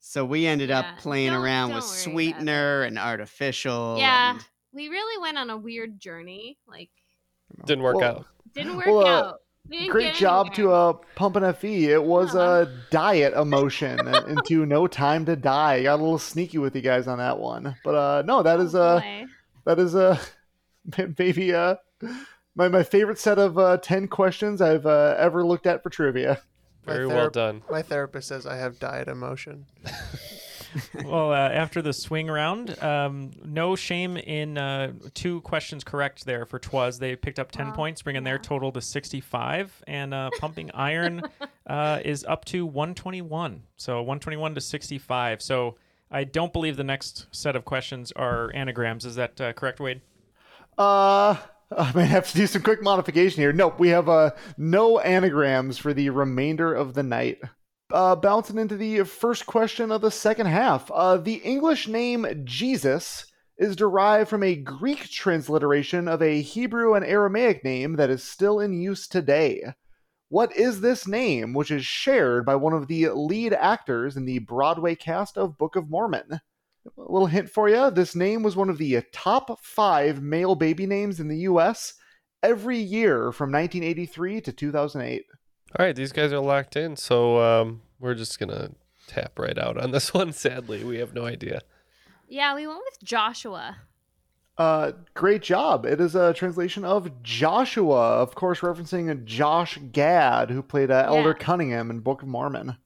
so 0.00 0.24
we 0.24 0.46
ended 0.46 0.68
Yeah, 0.70 0.80
up 0.80 0.98
playing 0.98 1.32
don't- 1.32 1.42
around 1.42 1.68
don't 1.70 1.76
with 1.76 1.84
sweetener 1.84 2.82
and 2.82 2.98
artificial. 2.98 3.96
yeah. 3.98 4.32
and- 4.34 4.44
We 4.72 4.88
really 4.88 5.20
went 5.22 5.38
on 5.38 5.50
a 5.50 5.56
weird 5.56 5.98
journey. 6.00 6.58
Like 6.66 6.90
Didn't 7.66 7.84
work 7.84 7.96
Well, 7.96 8.16
out. 8.18 8.26
didn't 8.54 8.76
work 8.76 8.86
Well, 8.86 9.06
uh, 9.06 9.10
out. 9.28 9.38
We 9.68 9.78
didn't 9.78 9.92
Great 9.92 10.14
job 10.14 10.48
anywhere. 10.52 10.66
to 10.70 10.72
uh, 10.74 10.92
Pump 11.14 11.36
an 11.36 11.44
FE. 11.54 11.90
It 11.92 12.02
was 12.02 12.34
a 12.34 12.68
diet 12.90 13.32
emotion 13.34 13.98
into 14.28 14.66
No 14.66 14.86
Time 14.88 15.24
to 15.26 15.36
Die. 15.36 15.82
Got 15.84 16.00
a 16.00 16.02
little 16.02 16.18
sneaky 16.18 16.58
with 16.58 16.74
you 16.74 16.82
guys 16.82 17.06
on 17.06 17.18
that 17.18 17.38
one. 17.38 17.76
But 17.84 17.94
uh, 17.94 18.22
no, 18.26 18.42
that 18.42 18.58
is 18.58 18.74
uh, 18.74 18.98
boy. 19.00 19.26
that 19.66 19.78
is 19.78 19.94
uh, 19.94 20.18
maybe 21.18 21.54
uh, 21.54 21.76
my, 22.54 22.68
my 22.68 22.82
favorite 22.82 23.18
set 23.18 23.38
of 23.38 23.58
uh, 23.58 23.78
10 23.78 24.08
questions 24.08 24.60
I've 24.60 24.86
uh, 24.86 25.14
ever 25.18 25.44
looked 25.44 25.66
at 25.66 25.82
for 25.82 25.90
trivia. 25.90 26.40
My 26.86 26.94
Very 26.94 27.06
well 27.06 27.30
done. 27.30 27.62
My 27.70 27.82
therapist 27.82 28.28
says 28.28 28.44
I 28.44 28.56
have 28.56 28.78
diet 28.78 29.06
emotion. 29.06 29.66
well, 31.04 31.32
uh, 31.32 31.48
after 31.48 31.80
the 31.80 31.92
swing 31.92 32.26
round, 32.26 32.80
um, 32.82 33.30
no 33.44 33.76
shame 33.76 34.16
in 34.16 34.58
uh, 34.58 34.92
two 35.14 35.40
questions 35.42 35.84
correct 35.84 36.24
there 36.24 36.44
for 36.44 36.58
Twas. 36.58 36.98
They 36.98 37.14
picked 37.14 37.38
up 37.38 37.52
10 37.52 37.72
points, 37.72 38.02
bringing 38.02 38.24
their 38.24 38.38
total 38.38 38.72
to 38.72 38.80
65. 38.80 39.82
And 39.86 40.12
uh, 40.12 40.30
Pumping 40.38 40.70
Iron 40.74 41.22
uh, 41.66 42.00
is 42.04 42.24
up 42.24 42.44
to 42.46 42.66
121. 42.66 43.62
So 43.76 43.98
121 43.98 44.56
to 44.56 44.60
65. 44.60 45.40
So 45.40 45.76
I 46.10 46.24
don't 46.24 46.52
believe 46.52 46.76
the 46.76 46.84
next 46.84 47.26
set 47.30 47.54
of 47.54 47.64
questions 47.64 48.12
are 48.12 48.50
anagrams. 48.54 49.04
Is 49.04 49.14
that 49.14 49.40
uh, 49.40 49.52
correct, 49.52 49.78
Wade? 49.78 50.00
Uh, 50.76 51.36
I 51.76 51.92
might 51.94 52.04
have 52.04 52.30
to 52.30 52.36
do 52.36 52.46
some 52.46 52.62
quick 52.62 52.82
modification 52.82 53.40
here. 53.40 53.52
Nope, 53.52 53.78
we 53.78 53.88
have 53.88 54.08
uh, 54.08 54.32
no 54.56 54.98
anagrams 55.00 55.78
for 55.78 55.92
the 55.92 56.10
remainder 56.10 56.74
of 56.74 56.94
the 56.94 57.02
night. 57.02 57.38
Uh, 57.92 58.16
bouncing 58.16 58.58
into 58.58 58.76
the 58.76 59.04
first 59.04 59.46
question 59.46 59.92
of 59.92 60.00
the 60.00 60.10
second 60.10 60.46
half. 60.46 60.90
Uh, 60.90 61.18
the 61.18 61.34
English 61.34 61.88
name 61.88 62.26
Jesus 62.44 63.26
is 63.58 63.76
derived 63.76 64.30
from 64.30 64.42
a 64.42 64.56
Greek 64.56 65.10
transliteration 65.10 66.08
of 66.08 66.22
a 66.22 66.40
Hebrew 66.40 66.94
and 66.94 67.04
Aramaic 67.04 67.62
name 67.62 67.96
that 67.96 68.10
is 68.10 68.22
still 68.22 68.60
in 68.60 68.80
use 68.80 69.06
today. 69.06 69.62
What 70.28 70.56
is 70.56 70.80
this 70.80 71.06
name, 71.06 71.52
which 71.52 71.70
is 71.70 71.84
shared 71.84 72.46
by 72.46 72.56
one 72.56 72.72
of 72.72 72.88
the 72.88 73.10
lead 73.10 73.52
actors 73.52 74.16
in 74.16 74.24
the 74.24 74.38
Broadway 74.38 74.94
cast 74.94 75.36
of 75.36 75.58
Book 75.58 75.76
of 75.76 75.90
Mormon? 75.90 76.40
A 76.86 77.00
little 77.00 77.26
hint 77.26 77.48
for 77.48 77.68
you 77.68 77.90
this 77.90 78.16
name 78.16 78.42
was 78.42 78.56
one 78.56 78.68
of 78.68 78.78
the 78.78 79.02
top 79.12 79.62
five 79.64 80.22
male 80.22 80.54
baby 80.54 80.86
names 80.86 81.20
in 81.20 81.28
the 81.28 81.38
U.S. 81.38 81.94
every 82.42 82.78
year 82.78 83.32
from 83.32 83.52
1983 83.52 84.40
to 84.42 84.52
2008. 84.52 85.24
All 85.78 85.86
right, 85.86 85.96
these 85.96 86.12
guys 86.12 86.32
are 86.32 86.40
locked 86.40 86.76
in, 86.76 86.96
so 86.96 87.40
um, 87.40 87.82
we're 87.98 88.14
just 88.14 88.38
gonna 88.38 88.72
tap 89.06 89.38
right 89.38 89.56
out 89.56 89.78
on 89.78 89.90
this 89.90 90.12
one. 90.14 90.32
Sadly, 90.32 90.84
we 90.84 90.98
have 90.98 91.14
no 91.14 91.24
idea. 91.24 91.60
Yeah, 92.28 92.54
we 92.54 92.66
went 92.66 92.80
with 92.80 93.02
Joshua. 93.02 93.76
Uh, 94.58 94.92
great 95.14 95.42
job. 95.42 95.86
It 95.86 96.00
is 96.00 96.14
a 96.14 96.34
translation 96.34 96.84
of 96.84 97.22
Joshua, 97.22 98.16
of 98.16 98.34
course, 98.34 98.60
referencing 98.60 99.24
Josh 99.24 99.78
Gad, 99.92 100.50
who 100.50 100.62
played 100.62 100.90
uh, 100.90 101.04
Elder 101.06 101.34
Cunningham 101.34 101.90
in 101.90 102.00
Book 102.00 102.22
of 102.22 102.28
Mormon. 102.28 102.76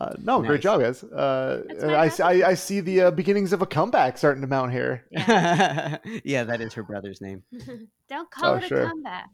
Uh, 0.00 0.14
no, 0.22 0.40
great 0.40 0.62
job, 0.62 0.80
guys. 0.80 1.04
Uh, 1.04 1.62
I, 1.82 2.10
I, 2.22 2.48
I 2.50 2.54
see 2.54 2.80
the 2.80 3.02
uh, 3.02 3.10
beginnings 3.10 3.52
of 3.52 3.60
a 3.60 3.66
comeback 3.66 4.16
starting 4.16 4.40
to 4.40 4.46
mount 4.48 4.72
here. 4.72 5.04
yeah, 5.10 6.44
that 6.44 6.60
is 6.62 6.72
her 6.72 6.82
brother's 6.82 7.20
name. 7.20 7.42
Don't 8.08 8.30
call 8.30 8.52
Oh, 8.52 8.56
it 8.56 8.64
sure. 8.64 8.84
a 8.84 8.88
comeback. 8.88 9.28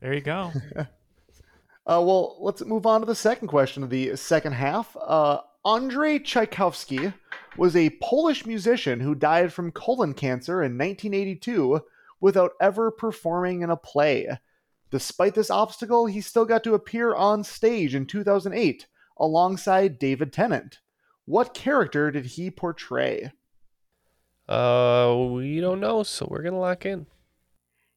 There 0.00 0.12
you 0.14 0.20
go. 0.20 0.52
Uh, 1.84 2.00
well, 2.00 2.36
let's 2.40 2.64
move 2.64 2.86
on 2.86 3.00
to 3.00 3.06
the 3.06 3.14
second 3.14 3.48
question 3.48 3.82
of 3.82 3.90
the 3.90 4.14
second 4.14 4.52
half. 4.52 4.96
Uh, 5.04 5.40
Andrei 5.64 6.20
Tchaikovsky 6.20 7.12
was 7.56 7.74
a 7.74 7.90
Polish 8.00 8.46
musician 8.46 9.00
who 9.00 9.16
died 9.16 9.52
from 9.52 9.72
colon 9.72 10.14
cancer 10.14 10.62
in 10.62 10.78
1982 10.78 11.80
without 12.20 12.52
ever 12.60 12.92
performing 12.92 13.62
in 13.62 13.70
a 13.70 13.76
play. 13.76 14.28
Despite 14.92 15.34
this 15.34 15.50
obstacle, 15.50 16.06
he 16.06 16.20
still 16.20 16.44
got 16.44 16.62
to 16.62 16.74
appear 16.74 17.16
on 17.16 17.42
stage 17.42 17.96
in 17.96 18.06
2008 18.06 18.86
alongside 19.22 19.98
David 19.98 20.32
Tennant. 20.32 20.80
What 21.24 21.54
character 21.54 22.10
did 22.10 22.26
he 22.26 22.50
portray? 22.50 23.32
Uh, 24.48 25.28
we 25.30 25.60
don't 25.60 25.80
know, 25.80 26.02
so 26.02 26.26
we're 26.28 26.42
gonna 26.42 26.58
lock 26.58 26.84
in. 26.84 27.06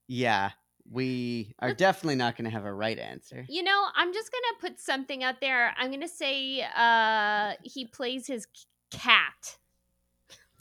Yeah, 0.08 0.52
we 0.90 1.56
are 1.60 1.74
definitely 1.74 2.16
not 2.16 2.38
going 2.38 2.46
to 2.46 2.52
have 2.52 2.66
a 2.66 2.72
right 2.72 2.98
answer. 3.00 3.46
You 3.50 3.64
know, 3.64 3.86
I'm 3.96 4.14
just 4.14 4.32
gonna 4.32 4.60
put 4.62 4.80
something 4.80 5.24
out 5.24 5.42
there. 5.42 5.74
I'm 5.78 5.92
gonna 5.92 6.08
say 6.08 6.66
uh 6.78 7.54
he 7.64 7.86
plays 7.86 8.28
his 8.28 8.48
cat. 8.92 9.58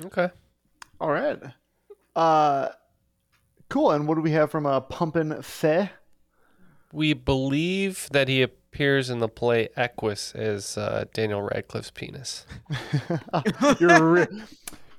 Okay. 0.02 0.30
All 1.00 1.10
right. 1.10 1.38
Uh, 2.16 2.68
cool. 3.68 3.90
And 3.90 4.08
what 4.08 4.14
do 4.14 4.22
we 4.22 4.32
have 4.32 4.50
from 4.50 4.66
uh, 4.66 4.80
Pumpin' 4.80 5.42
Fe? 5.42 5.90
We 6.92 7.12
believe 7.12 8.08
that 8.12 8.28
he 8.28 8.46
appears 8.74 9.08
in 9.08 9.20
the 9.20 9.28
play 9.28 9.68
Equus 9.76 10.34
as 10.34 10.76
uh, 10.76 11.04
Daniel 11.12 11.42
Radcliffe's 11.42 11.92
penis. 11.92 12.44
you're, 13.80 14.02
re- 14.12 14.26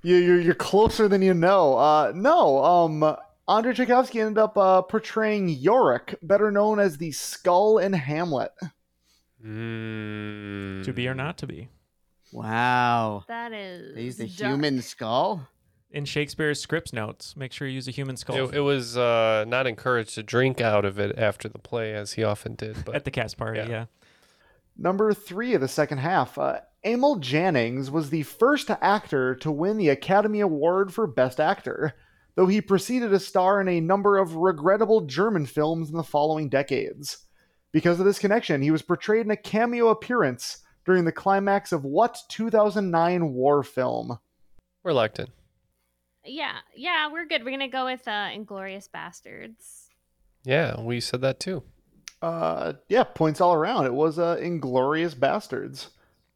you- 0.02 0.16
you're 0.16 0.40
you're 0.40 0.54
closer 0.56 1.10
than 1.10 1.22
you 1.22 1.34
know. 1.34 1.76
Uh, 1.78 2.14
no, 2.16 2.64
um, 2.64 3.18
Andrei 3.50 3.74
Tchaikovsky 3.74 4.22
ended 4.22 4.38
up 4.38 4.58
uh, 4.58 4.82
portraying 4.82 5.50
Yorick, 5.50 6.16
better 6.24 6.52
known 6.52 6.80
as 6.80 6.98
the 6.98 7.12
Skull 7.12 7.78
in 7.80 7.92
Hamlet. 7.92 8.52
Mm. 9.46 10.84
To 10.86 10.94
be 10.94 11.08
or 11.10 11.14
not 11.14 11.38
to 11.40 11.48
be. 11.48 11.68
Wow. 12.32 13.26
That 13.28 13.52
is 13.54 13.94
They 13.94 14.02
used 14.04 14.20
a 14.22 14.28
dark. 14.28 14.52
human 14.52 14.82
skull? 14.82 15.48
In 15.96 16.04
Shakespeare's 16.04 16.60
scripts 16.60 16.92
notes, 16.92 17.38
make 17.38 17.54
sure 17.54 17.70
you 17.70 17.76
use 17.76 17.88
a 17.88 17.92
human 17.92 18.18
skull. 18.18 18.50
It, 18.50 18.56
it 18.56 18.60
was 18.60 18.98
uh, 18.98 19.46
not 19.48 19.66
encouraged 19.66 20.16
to 20.16 20.24
drink 20.24 20.60
out 20.60 20.84
of 20.84 21.00
it 21.00 21.18
after 21.18 21.48
the 21.48 21.58
play, 21.58 21.94
as 21.94 22.12
he 22.12 22.24
often 22.26 22.56
did. 22.56 22.84
But 22.84 22.96
At 22.96 23.06
the 23.06 23.12
cast 23.12 23.38
party, 23.38 23.62
yeah. 23.70 23.86
Number 24.78 25.14
three 25.14 25.54
of 25.54 25.62
the 25.62 25.70
second 25.70 26.00
half. 26.00 26.38
Uh, 26.38 26.60
Emil 26.84 27.16
Jannings 27.16 27.90
was 27.90 28.10
the 28.10 28.24
first 28.24 28.70
actor 28.82 29.36
to 29.36 29.50
win 29.50 29.78
the 29.78 29.88
Academy 29.88 30.42
Award 30.42 30.94
for 30.94 31.08
Best 31.08 31.40
Actor, 31.40 31.94
though 32.36 32.48
he 32.48 32.60
proceeded 32.60 33.12
to 33.12 33.20
star 33.20 33.62
in 33.62 33.70
a 33.70 33.80
number 33.80 34.18
of 34.18 34.36
regrettable 34.36 35.00
German 35.00 35.46
films 35.46 35.90
in 35.90 35.96
the 35.96 36.04
following 36.04 36.50
decades. 36.50 37.20
Because 37.72 38.02
of 38.02 38.06
this 38.06 38.20
connection, 38.20 38.62
he 38.62 38.70
was 38.70 38.82
portrayed 38.82 39.26
in 39.26 39.32
a 39.32 39.38
cameo 39.38 39.88
appearance 39.88 40.58
during 40.84 41.06
the 41.06 41.14
climax 41.14 41.72
of 41.72 41.86
what 41.86 42.18
2009 42.28 43.32
war 43.32 43.64
film? 43.64 44.20
we're 44.84 44.94
locked 44.94 45.20
in. 45.20 45.28
Yeah, 46.26 46.58
yeah, 46.76 47.12
we're 47.12 47.26
good. 47.26 47.44
We're 47.44 47.52
gonna 47.52 47.68
go 47.68 47.86
with 47.86 48.08
uh 48.08 48.30
Inglourious 48.30 48.90
Basterds. 48.90 49.88
Yeah, 50.44 50.80
we 50.80 51.00
said 51.00 51.22
that 51.22 51.40
too. 51.40 51.64
Uh, 52.22 52.74
yeah, 52.88 53.04
points 53.04 53.42
all 53.42 53.54
around. 53.54 53.86
It 53.86 53.94
was 53.94 54.18
uh, 54.18 54.38
Inglourious 54.38 55.16
Basterds. 55.16 55.90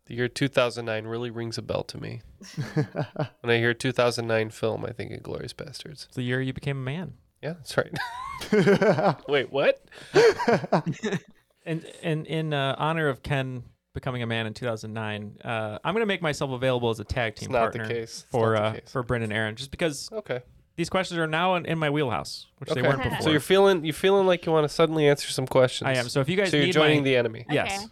The 0.06 0.16
year 0.16 0.28
2009 0.28 1.06
really 1.06 1.30
rings 1.30 1.58
a 1.58 1.62
bell 1.62 1.84
to 1.84 2.00
me. 2.00 2.22
when 2.74 3.52
I 3.52 3.58
hear 3.58 3.74
2009 3.74 4.50
film, 4.50 4.86
I 4.86 4.92
think 4.92 5.12
Inglourious 5.12 5.54
Basterds. 5.54 6.06
It's 6.06 6.16
the 6.16 6.24
year 6.24 6.42
you 6.42 6.54
became 6.54 6.78
a 6.78 6.82
man. 6.82 7.14
Yeah, 7.42 7.54
that's 7.54 7.78
right. 7.78 9.18
Wait, 9.28 9.52
what? 9.52 9.84
And 11.66 11.86
and 12.02 12.26
in 12.26 12.52
uh, 12.52 12.74
honor 12.80 13.10
of 13.10 13.22
Ken 13.22 13.64
becoming 13.94 14.22
a 14.22 14.28
man 14.28 14.46
in 14.48 14.54
2009, 14.54 15.38
uh, 15.44 15.80
I'm 15.84 15.94
going 15.94 16.02
to 16.02 16.06
make 16.06 16.22
myself 16.22 16.52
available 16.52 16.90
as 16.90 17.00
a 17.00 17.04
tag 17.04 17.36
team 17.36 17.52
not 17.52 17.72
the 17.74 17.80
partner 17.80 17.96
case. 17.96 18.10
It's 18.10 18.26
for 18.32 18.54
not 18.54 18.60
the 18.62 18.68
uh, 18.68 18.74
case. 18.82 18.92
for 18.92 19.04
Brendan 19.04 19.32
Aaron, 19.32 19.56
just 19.56 19.72
because 19.72 20.10
Okay. 20.12 20.42
these 20.76 20.90
questions 20.90 21.18
are 21.20 21.28
now 21.28 21.56
in, 21.56 21.66
in 21.66 21.78
my 21.80 21.90
wheelhouse, 21.90 22.48
which 22.58 22.70
they 22.70 22.82
weren't 22.82 23.04
before. 23.04 23.22
So 23.22 23.30
you're 23.32 23.40
feeling 23.40 23.84
you're 23.84 23.94
feeling 23.94 24.28
like 24.28 24.46
you 24.46 24.52
want 24.52 24.66
to 24.66 24.70
suddenly 24.74 25.08
answer 25.08 25.30
some 25.30 25.48
questions. 25.48 25.88
I 25.88 25.94
am. 25.94 26.08
So 26.10 26.20
if 26.22 26.30
you 26.30 26.38
guys 26.38 26.52
so 26.52 26.58
you're 26.58 26.68
need 26.68 26.74
joining 26.74 27.00
my- 27.00 27.04
the 27.06 27.16
enemy. 27.16 27.46
Yes, 27.50 27.88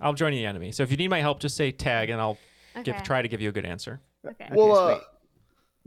I'll 0.00 0.14
join 0.14 0.32
the 0.32 0.46
enemy. 0.46 0.72
So 0.72 0.82
if 0.82 0.90
you 0.90 0.96
need 0.96 1.08
my 1.08 1.20
help, 1.20 1.40
just 1.40 1.56
say 1.56 1.70
tag, 1.70 2.10
and 2.10 2.20
I'll 2.20 2.38
give 2.82 2.94
Okay. 2.96 3.04
try 3.04 3.22
to 3.22 3.28
give 3.28 3.40
you 3.40 3.48
a 3.50 3.52
good 3.52 3.66
answer. 3.66 4.00
Okay. 4.26 4.48
well, 4.52 4.76
uh, 4.76 5.00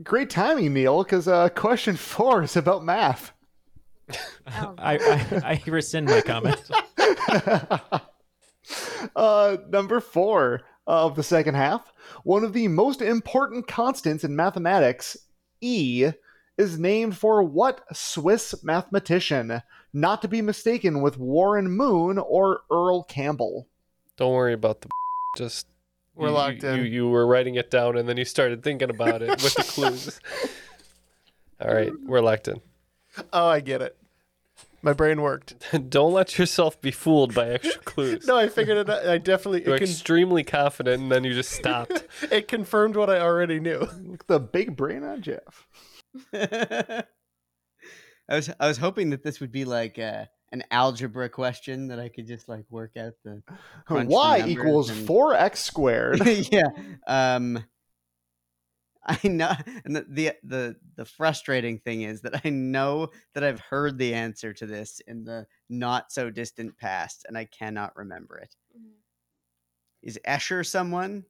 great 0.02 0.30
timing, 0.30 0.72
Neil, 0.74 1.02
because 1.02 1.26
uh, 1.28 1.48
question 1.50 1.96
four 1.96 2.42
is 2.44 2.56
about 2.56 2.84
math. 2.84 3.32
Oh, 4.08 4.74
I, 4.78 4.98
I, 4.98 5.60
I 5.66 5.70
rescind 5.70 6.06
my 6.06 6.20
comment. 6.20 6.62
Uh, 9.14 9.58
number 9.68 10.00
four 10.00 10.62
of 10.86 11.16
the 11.16 11.22
second 11.22 11.54
half. 11.54 11.92
One 12.24 12.44
of 12.44 12.52
the 12.52 12.68
most 12.68 13.00
important 13.00 13.66
constants 13.66 14.24
in 14.24 14.34
mathematics, 14.34 15.16
E, 15.60 16.10
is 16.58 16.78
named 16.78 17.16
for 17.16 17.42
what 17.42 17.82
Swiss 17.92 18.54
mathematician? 18.62 19.62
Not 19.92 20.22
to 20.22 20.28
be 20.28 20.42
mistaken 20.42 21.02
with 21.02 21.18
Warren 21.18 21.70
Moon 21.70 22.18
or 22.18 22.62
Earl 22.70 23.04
Campbell. 23.04 23.68
Don't 24.16 24.32
worry 24.32 24.54
about 24.54 24.82
the. 24.82 24.88
Just 25.36 25.66
We're 26.14 26.28
you, 26.28 26.34
locked 26.34 26.64
in. 26.64 26.78
You, 26.78 26.82
you 26.84 27.08
were 27.08 27.26
writing 27.26 27.56
it 27.56 27.70
down 27.70 27.96
and 27.96 28.08
then 28.08 28.16
you 28.16 28.24
started 28.24 28.62
thinking 28.62 28.90
about 28.90 29.22
it 29.22 29.30
with 29.30 29.54
the 29.54 29.62
clues. 29.68 30.20
All 31.60 31.72
right, 31.72 31.92
we're 32.04 32.20
locked 32.20 32.48
in. 32.48 32.60
Oh, 33.32 33.48
I 33.48 33.60
get 33.60 33.82
it. 33.82 33.96
My 34.82 34.92
brain 34.92 35.20
worked. 35.22 35.54
Don't 35.90 36.12
let 36.12 36.38
yourself 36.38 36.80
be 36.80 36.90
fooled 36.90 37.34
by 37.34 37.48
extra 37.48 37.80
clues. 37.82 38.24
No, 38.28 38.36
I 38.36 38.48
figured 38.48 38.76
it. 38.78 38.90
out. 38.90 39.06
I 39.06 39.18
definitely. 39.18 39.64
You're 39.64 39.76
It, 39.76 39.80
con- 39.80 39.88
extremely 39.88 40.44
confident, 40.44 41.02
and 41.02 41.10
then 41.10 41.24
you 41.24 41.32
just 41.34 41.50
stopped. 41.52 42.04
it 42.30 42.46
confirmed 42.48 42.96
what 42.96 43.10
I 43.10 43.20
already 43.20 43.58
knew. 43.60 43.88
Look 44.04 44.26
the 44.26 44.38
big 44.40 44.76
brain 44.76 45.02
on 45.02 45.22
Jeff. 45.22 45.66
I 46.32 47.04
was 48.28 48.50
I 48.58 48.66
was 48.68 48.78
hoping 48.78 49.10
that 49.10 49.22
this 49.22 49.40
would 49.40 49.52
be 49.52 49.64
like 49.64 49.98
uh, 49.98 50.24
an 50.52 50.64
algebra 50.70 51.28
question 51.28 51.88
that 51.88 51.98
I 52.00 52.08
could 52.08 52.26
just 52.26 52.48
like 52.48 52.64
work 52.70 52.96
out 52.96 53.12
the 53.24 53.42
crunch 53.86 54.08
the 54.08 54.14
Y 54.14 54.44
equals 54.46 54.90
4x 54.90 55.56
squared. 55.56 56.26
yeah. 56.52 56.68
Um 57.06 57.64
I 59.24 59.28
know 59.28 59.52
and 59.84 59.94
the, 59.94 60.06
the 60.08 60.32
the 60.42 60.76
the 60.96 61.04
frustrating 61.04 61.78
thing 61.78 62.02
is 62.02 62.22
that 62.22 62.40
I 62.44 62.50
know 62.50 63.10
that 63.34 63.44
I've 63.44 63.60
heard 63.60 63.98
the 63.98 64.12
answer 64.14 64.52
to 64.54 64.66
this 64.66 65.00
in 65.06 65.24
the 65.24 65.46
not 65.68 66.10
so 66.10 66.28
distant 66.28 66.76
past 66.76 67.24
and 67.28 67.38
I 67.38 67.44
cannot 67.44 67.94
remember 67.96 68.38
it. 68.38 68.54
Is 70.02 70.18
Escher 70.26 70.66
someone? 70.66 71.24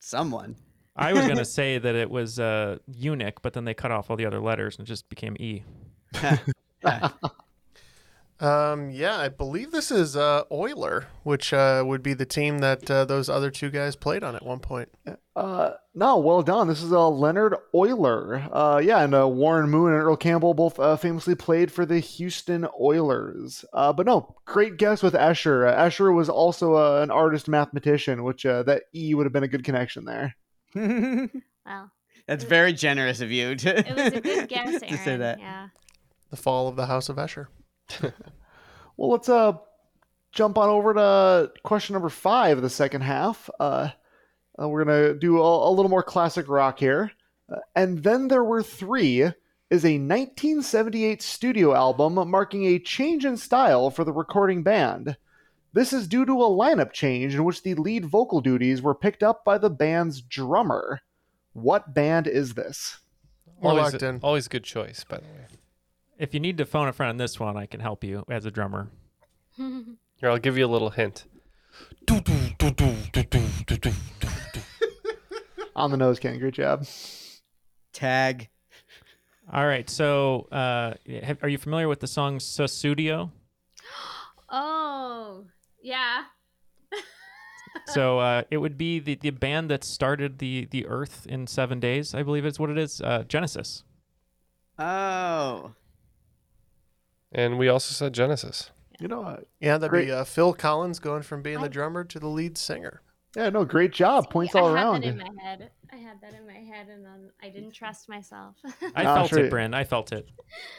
Someone. 0.00 0.56
I 0.96 1.12
was 1.12 1.26
gonna 1.26 1.44
say 1.44 1.78
that 1.78 1.94
it 1.94 2.10
was 2.10 2.40
uh, 2.40 2.78
eunuch, 2.86 3.42
but 3.42 3.52
then 3.52 3.64
they 3.64 3.74
cut 3.74 3.92
off 3.92 4.10
all 4.10 4.16
the 4.16 4.26
other 4.26 4.40
letters 4.40 4.76
and 4.76 4.86
it 4.86 4.88
just 4.88 5.08
became 5.08 5.36
E. 5.38 5.62
Um, 8.40 8.90
yeah, 8.90 9.18
I 9.18 9.28
believe 9.28 9.70
this 9.70 9.90
is 9.90 10.16
uh, 10.16 10.44
Euler, 10.50 11.08
which 11.24 11.52
uh, 11.52 11.82
would 11.86 12.02
be 12.02 12.14
the 12.14 12.24
team 12.24 12.60
that 12.60 12.90
uh, 12.90 13.04
those 13.04 13.28
other 13.28 13.50
two 13.50 13.68
guys 13.68 13.96
played 13.96 14.24
on 14.24 14.34
at 14.34 14.44
one 14.44 14.60
point. 14.60 14.88
Uh, 15.36 15.72
no, 15.94 16.18
well 16.18 16.42
done. 16.42 16.66
This 16.66 16.82
is 16.82 16.90
uh, 16.90 17.08
Leonhard 17.08 17.54
Euler. 17.74 18.48
Uh, 18.50 18.80
yeah, 18.82 19.02
and 19.02 19.14
uh, 19.14 19.28
Warren 19.28 19.68
Moon 19.68 19.92
and 19.92 20.02
Earl 20.02 20.16
Campbell 20.16 20.54
both 20.54 20.78
uh, 20.80 20.96
famously 20.96 21.34
played 21.34 21.70
for 21.70 21.84
the 21.84 21.98
Houston 22.00 22.66
Oilers. 22.80 23.64
Uh, 23.74 23.92
but 23.92 24.06
no, 24.06 24.34
great 24.46 24.78
guess 24.78 25.02
with 25.02 25.12
Escher. 25.14 25.70
Uh, 25.70 25.76
Escher 25.76 26.14
was 26.14 26.30
also 26.30 26.76
uh, 26.76 27.02
an 27.02 27.10
artist 27.10 27.46
mathematician, 27.46 28.24
which 28.24 28.46
uh, 28.46 28.62
that 28.62 28.84
E 28.94 29.14
would 29.14 29.26
have 29.26 29.32
been 29.34 29.44
a 29.44 29.48
good 29.48 29.64
connection 29.64 30.04
there. 30.04 30.36
Wow. 31.66 31.90
That's 32.26 32.42
very 32.42 32.72
generous 32.72 33.20
of 33.20 33.30
you 33.30 33.54
to, 33.54 33.78
It 33.78 33.94
was 33.94 34.12
a 34.14 34.20
good 34.20 34.48
guess, 34.48 34.80
to 34.80 34.96
say 34.96 35.16
that. 35.18 35.38
Yeah. 35.38 35.68
The 36.30 36.36
fall 36.36 36.66
of 36.68 36.74
the 36.74 36.86
House 36.86 37.08
of 37.08 37.16
Escher. 37.16 37.46
Well, 38.96 39.12
let's 39.12 39.30
uh 39.30 39.54
jump 40.30 40.58
on 40.58 40.68
over 40.68 40.92
to 40.92 41.52
question 41.62 41.94
number 41.94 42.10
five 42.10 42.58
of 42.58 42.62
the 42.62 42.68
second 42.68 43.00
half. 43.00 43.48
Uh, 43.58 43.88
uh, 44.60 44.68
we're 44.68 44.84
gonna 44.84 45.14
do 45.14 45.40
a, 45.40 45.70
a 45.70 45.72
little 45.72 45.88
more 45.88 46.02
classic 46.02 46.50
rock 46.50 46.78
here. 46.78 47.10
Uh, 47.50 47.60
and 47.74 48.02
then 48.02 48.28
there 48.28 48.44
were 48.44 48.62
three 48.62 49.22
is 49.70 49.84
a 49.84 49.96
1978 49.96 51.22
studio 51.22 51.74
album 51.74 52.28
marking 52.28 52.66
a 52.66 52.78
change 52.78 53.24
in 53.24 53.38
style 53.38 53.90
for 53.90 54.04
the 54.04 54.12
recording 54.12 54.62
band. 54.62 55.16
This 55.72 55.92
is 55.92 56.06
due 56.06 56.26
to 56.26 56.42
a 56.42 56.50
lineup 56.50 56.92
change 56.92 57.34
in 57.34 57.44
which 57.44 57.62
the 57.62 57.74
lead 57.74 58.04
vocal 58.04 58.40
duties 58.40 58.82
were 58.82 58.94
picked 58.94 59.22
up 59.22 59.44
by 59.44 59.56
the 59.56 59.70
band's 59.70 60.20
drummer. 60.20 61.00
What 61.52 61.94
band 61.94 62.26
is 62.26 62.54
this? 62.54 62.98
We're 63.62 63.70
always, 63.70 63.92
locked 63.92 64.02
in. 64.02 64.20
always 64.22 64.48
good 64.48 64.64
choice, 64.64 65.04
by 65.04 65.18
the 65.18 65.22
way. 65.22 65.46
If 66.20 66.34
you 66.34 66.40
need 66.40 66.58
to 66.58 66.66
phone 66.66 66.86
a 66.86 66.92
friend 66.92 67.08
on 67.08 67.16
this 67.16 67.40
one, 67.40 67.56
I 67.56 67.64
can 67.64 67.80
help 67.80 68.04
you 68.04 68.26
as 68.28 68.44
a 68.44 68.50
drummer. 68.50 68.90
Here, 69.56 70.28
I'll 70.28 70.36
give 70.36 70.58
you 70.58 70.66
a 70.66 70.68
little 70.68 70.90
hint. 70.90 71.24
On 75.74 75.90
the 75.90 75.96
nose, 75.96 76.18
Ken. 76.18 76.38
Great 76.38 76.52
job. 76.52 76.86
Tag. 77.94 78.50
All 79.50 79.66
right, 79.66 79.88
so 79.88 80.46
uh, 80.52 80.92
have, 81.22 81.42
are 81.42 81.48
you 81.48 81.56
familiar 81.56 81.88
with 81.88 82.00
the 82.00 82.06
song 82.06 82.38
Sussudio? 82.38 83.30
Oh, 84.52 85.44
yeah. 85.80 86.24
so 87.86 88.18
uh, 88.18 88.42
it 88.50 88.56
would 88.56 88.76
be 88.76 88.98
the, 88.98 89.14
the 89.14 89.30
band 89.30 89.70
that 89.70 89.84
started 89.84 90.40
the, 90.40 90.66
the 90.72 90.86
Earth 90.86 91.24
in 91.28 91.46
seven 91.46 91.78
days, 91.78 92.16
I 92.16 92.24
believe 92.24 92.44
is 92.44 92.58
what 92.58 92.68
it 92.68 92.76
is. 92.76 93.00
Uh, 93.00 93.22
Genesis. 93.28 93.84
Oh. 94.76 95.70
And 97.32 97.58
we 97.58 97.68
also 97.68 97.92
said 97.94 98.12
Genesis. 98.12 98.70
You 98.98 99.08
know, 99.08 99.22
uh, 99.22 99.36
Yeah, 99.60 99.78
that'd 99.78 99.90
Great. 99.90 100.06
be 100.06 100.12
uh, 100.12 100.24
Phil 100.24 100.52
Collins 100.52 100.98
going 100.98 101.22
from 101.22 101.42
being 101.42 101.60
the 101.60 101.68
drummer 101.68 102.04
to 102.04 102.18
the 102.18 102.26
lead 102.28 102.58
singer. 102.58 103.00
yeah, 103.36 103.48
no, 103.50 103.64
great 103.64 103.92
job. 103.92 104.28
Points 104.30 104.54
all 104.54 104.66
I 104.68 104.72
around. 104.74 105.04
had 105.04 105.14
that 105.18 105.26
in 105.28 105.34
my 105.36 105.42
head. 105.42 105.70
I 105.92 105.96
had 105.96 106.20
that 106.20 106.34
in 106.34 106.46
my 106.46 106.52
head, 106.52 106.88
and 106.88 107.04
then 107.04 107.30
I 107.42 107.48
didn't 107.48 107.72
trust 107.72 108.08
myself. 108.08 108.56
I 108.94 109.04
felt 109.04 109.30
sure. 109.30 109.46
it, 109.46 109.50
Bryn. 109.50 109.72
I 109.74 109.84
felt 109.84 110.12
it. 110.12 110.28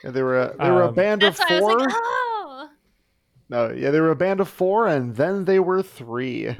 Yeah, 0.03 0.11
they 0.11 0.21
were 0.23 0.39
a, 0.39 0.55
they 0.57 0.69
were 0.69 0.83
a 0.83 0.87
Um, 0.89 0.93
band 0.93 1.23
of 1.23 1.35
That's 1.37 1.49
why 1.49 1.57
I 1.57 1.59
four. 1.59 1.75
was 1.77 1.85
like, 1.85 1.93
oh. 1.95 2.69
No, 3.49 3.71
yeah, 3.71 3.89
they 3.91 3.99
were 3.99 4.11
a 4.11 4.15
band 4.15 4.39
of 4.39 4.47
four, 4.47 4.87
and 4.87 5.15
then 5.15 5.45
they 5.45 5.59
were 5.59 5.81
three. 5.81 6.55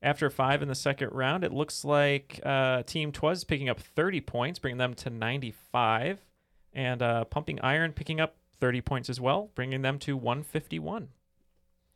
After 0.00 0.30
five 0.30 0.62
in 0.62 0.68
the 0.68 0.74
second 0.74 1.10
round, 1.12 1.44
it 1.44 1.52
looks 1.52 1.84
like 1.84 2.40
uh, 2.44 2.82
Team 2.82 3.12
Twas 3.12 3.44
picking 3.44 3.68
up 3.68 3.78
30 3.78 4.20
points, 4.22 4.58
bringing 4.58 4.78
them 4.78 4.94
to 4.94 5.10
95. 5.10 6.18
And 6.72 7.02
uh, 7.02 7.24
Pumping 7.26 7.60
Iron 7.60 7.92
picking 7.92 8.20
up 8.20 8.34
30 8.62 8.80
points 8.80 9.10
as 9.10 9.20
well, 9.20 9.50
bringing 9.56 9.82
them 9.82 9.98
to 9.98 10.16
151. 10.16 11.08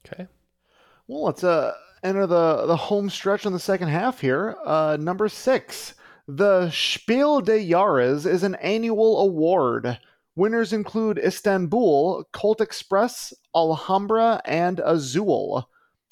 Okay. 0.05 0.27
Well, 1.07 1.23
let's 1.23 1.45
uh, 1.45 1.75
enter 2.03 2.27
the 2.27 2.67
the 2.67 2.77
home 2.77 3.09
stretch 3.09 3.47
in 3.47 3.53
the 3.53 3.61
second 3.61 3.87
half 3.87 4.21
here. 4.21 4.57
Uh, 4.65 4.97
number 4.99 5.29
six, 5.29 5.95
the 6.27 6.69
Spiel 6.71 7.41
des 7.41 7.65
Jahres 7.65 8.27
is 8.27 8.43
an 8.43 8.57
annual 8.57 9.21
award. 9.21 10.01
Winners 10.35 10.73
include 10.73 11.19
Istanbul, 11.19 12.25
Colt 12.33 12.61
Express, 12.61 13.33
Alhambra, 13.55 14.41
and 14.45 14.81
Azul. 14.81 15.71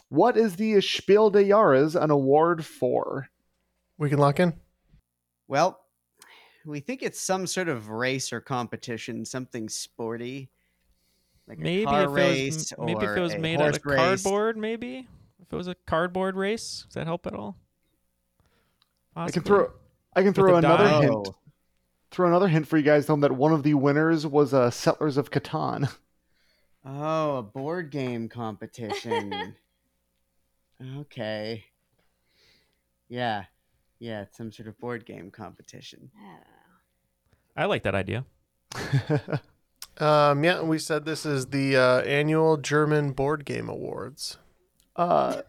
What 0.08 0.36
is 0.36 0.54
the 0.54 0.80
Spiel 0.80 1.30
des 1.30 1.48
Jahres 1.48 2.00
an 2.00 2.12
award 2.12 2.64
for? 2.64 3.26
We 3.98 4.08
can 4.08 4.20
lock 4.20 4.38
in. 4.38 4.54
Well, 5.48 5.83
we 6.64 6.80
think 6.80 7.02
it's 7.02 7.20
some 7.20 7.46
sort 7.46 7.68
of 7.68 7.88
race 7.88 8.32
or 8.32 8.40
competition, 8.40 9.24
something 9.24 9.68
sporty. 9.68 10.48
Like 11.46 11.58
a 11.58 11.62
Maybe 11.62 11.84
car 11.84 12.04
if, 12.04 12.10
race 12.10 12.72
it 12.72 12.78
was, 12.78 12.86
maybe 12.86 13.04
if 13.04 13.16
it 13.16 13.20
was 13.20 13.36
made 13.36 13.56
out 13.60 13.64
horse 13.64 13.76
of 13.76 13.84
race. 13.84 13.98
cardboard, 13.98 14.56
maybe? 14.56 15.06
If 15.42 15.52
it 15.52 15.56
was 15.56 15.68
a 15.68 15.74
cardboard 15.86 16.36
race, 16.36 16.84
does 16.86 16.94
that 16.94 17.06
help 17.06 17.26
at 17.26 17.34
all? 17.34 17.56
I 19.14 19.30
can 19.30 19.42
throw 19.42 19.70
I 20.16 20.22
can 20.22 20.32
throw 20.32 20.56
another 20.56 20.84
die? 20.84 21.02
hint. 21.02 21.28
Throw 22.10 22.28
another 22.28 22.48
hint 22.48 22.66
for 22.66 22.78
you 22.78 22.82
guys. 22.82 23.06
Tell 23.06 23.14
them 23.16 23.20
that 23.20 23.32
one 23.32 23.52
of 23.52 23.62
the 23.62 23.74
winners 23.74 24.26
was 24.26 24.54
uh, 24.54 24.70
Settlers 24.70 25.16
of 25.16 25.30
Catan. 25.30 25.92
Oh, 26.86 27.38
a 27.38 27.42
board 27.42 27.90
game 27.90 28.28
competition. 28.28 29.56
okay. 30.98 31.64
Yeah. 33.08 33.44
Yeah, 33.98 34.20
it's 34.20 34.36
some 34.36 34.52
sort 34.52 34.68
of 34.68 34.78
board 34.78 35.06
game 35.06 35.30
competition. 35.30 36.10
I 37.56 37.66
like 37.66 37.84
that 37.84 37.94
idea. 37.94 38.24
Um, 39.98 40.42
yeah, 40.42 40.62
we 40.62 40.78
said 40.78 41.04
this 41.04 41.24
is 41.24 41.46
the 41.46 41.76
uh, 41.76 42.00
annual 42.00 42.56
German 42.56 43.12
Board 43.12 43.44
Game 43.44 43.68
Awards. 43.68 44.38
Uh, 44.96 45.42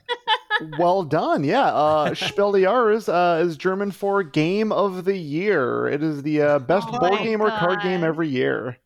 well 0.78 1.04
done. 1.04 1.44
Yeah. 1.44 1.66
Uh, 1.66 2.14
Spiel 2.14 2.52
des 2.52 2.62
Jahres 2.62 3.10
uh, 3.10 3.44
is 3.44 3.58
German 3.58 3.92
for 3.92 4.22
Game 4.22 4.72
of 4.72 5.06
the 5.06 5.18
Year. 5.18 5.88
It 5.88 6.04
is 6.04 6.22
the 6.22 6.42
uh, 6.42 6.60
best 6.60 6.88
Oh 6.92 7.00
board 7.00 7.14
my 7.14 7.24
game 7.24 7.42
or 7.42 7.50
card 7.50 7.82
game 7.82 8.04
every 8.04 8.30
year. 8.30 8.78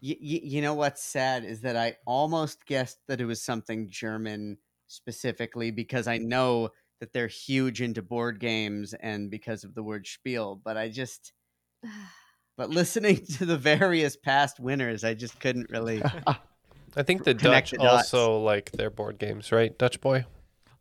Y- 0.00 0.16
y- 0.20 0.40
you 0.44 0.62
know 0.62 0.74
what's 0.74 1.02
sad 1.02 1.44
is 1.44 1.62
that 1.62 1.76
I 1.76 1.96
almost 2.06 2.64
guessed 2.66 2.98
that 3.08 3.20
it 3.20 3.24
was 3.24 3.42
something 3.42 3.88
German 3.90 4.56
specifically 4.86 5.72
because 5.72 6.06
I 6.06 6.18
know 6.18 6.70
that 7.00 7.12
they're 7.12 7.26
huge 7.26 7.82
into 7.82 8.02
board 8.02 8.38
games 8.38 8.94
and 8.94 9.30
because 9.30 9.64
of 9.64 9.74
the 9.74 9.82
word 9.82 10.06
spiel, 10.06 10.60
but 10.64 10.76
I 10.76 10.88
just 10.88 11.32
but 12.58 12.68
listening 12.70 13.24
to 13.38 13.46
the 13.46 13.56
various 13.56 14.16
past 14.16 14.60
winners, 14.60 15.04
I 15.04 15.14
just 15.14 15.40
couldn't 15.40 15.70
really 15.70 16.02
I 16.96 17.02
think 17.04 17.22
the 17.24 17.32
Dutch 17.32 17.70
the 17.70 17.78
also 17.78 18.38
like 18.40 18.72
their 18.72 18.90
board 18.90 19.18
games, 19.18 19.52
right? 19.52 19.78
Dutch 19.78 20.00
boy. 20.00 20.26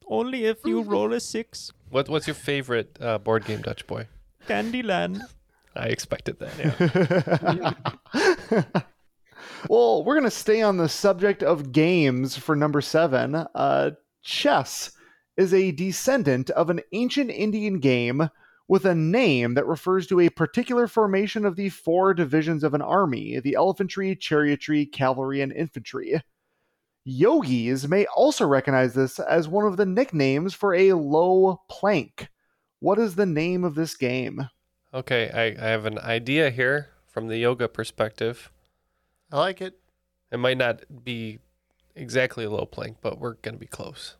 Only 0.07 0.45
if 0.45 0.57
you 0.65 0.81
roll 0.81 1.13
a 1.13 1.19
six. 1.19 1.71
What 1.89 2.09
What's 2.09 2.25
your 2.27 2.33
favorite 2.33 2.97
uh, 2.99 3.19
board 3.19 3.45
game, 3.45 3.61
Dutch 3.61 3.85
boy? 3.85 4.07
Candyland. 4.47 5.21
I 5.75 5.87
expected 5.89 6.39
that. 6.39 7.75
well, 9.69 10.03
we're 10.03 10.15
going 10.15 10.23
to 10.23 10.31
stay 10.31 10.63
on 10.63 10.77
the 10.77 10.89
subject 10.89 11.43
of 11.43 11.71
games 11.71 12.35
for 12.35 12.55
number 12.55 12.81
seven. 12.81 13.35
Uh, 13.35 13.91
chess 14.23 14.91
is 15.35 15.53
a 15.53 15.71
descendant 15.71 16.49
of 16.49 16.71
an 16.71 16.81
ancient 16.93 17.29
Indian 17.29 17.77
game 17.77 18.31
with 18.67 18.85
a 18.85 18.95
name 18.95 19.53
that 19.53 19.65
refers 19.65 20.07
to 20.07 20.19
a 20.19 20.29
particular 20.29 20.87
formation 20.87 21.45
of 21.45 21.55
the 21.55 21.69
four 21.69 22.13
divisions 22.13 22.63
of 22.63 22.73
an 22.73 22.81
army 22.81 23.39
the 23.39 23.55
elephantry, 23.55 24.15
chariotry, 24.15 24.91
cavalry, 24.91 25.41
and 25.41 25.51
infantry. 25.51 26.21
Yogis 27.05 27.87
may 27.87 28.05
also 28.07 28.45
recognize 28.45 28.93
this 28.93 29.17
as 29.19 29.47
one 29.47 29.65
of 29.65 29.77
the 29.77 29.85
nicknames 29.85 30.53
for 30.53 30.75
a 30.75 30.91
low 30.93 31.61
plank. 31.69 32.27
What 32.79 32.99
is 32.99 33.15
the 33.15 33.25
name 33.25 33.63
of 33.63 33.75
this 33.75 33.95
game? 33.95 34.49
Okay, 34.93 35.29
I, 35.33 35.65
I 35.65 35.69
have 35.69 35.85
an 35.85 35.99
idea 35.99 36.49
here 36.49 36.89
from 37.07 37.27
the 37.27 37.37
yoga 37.37 37.69
perspective. 37.69 38.51
I 39.31 39.37
like 39.37 39.61
it. 39.61 39.79
It 40.31 40.37
might 40.37 40.57
not 40.57 40.81
be 41.05 41.39
exactly 41.95 42.43
a 42.43 42.49
low 42.49 42.65
plank, 42.65 42.97
but 43.01 43.19
we're 43.19 43.35
going 43.35 43.55
to 43.55 43.59
be 43.59 43.67
close. 43.67 44.17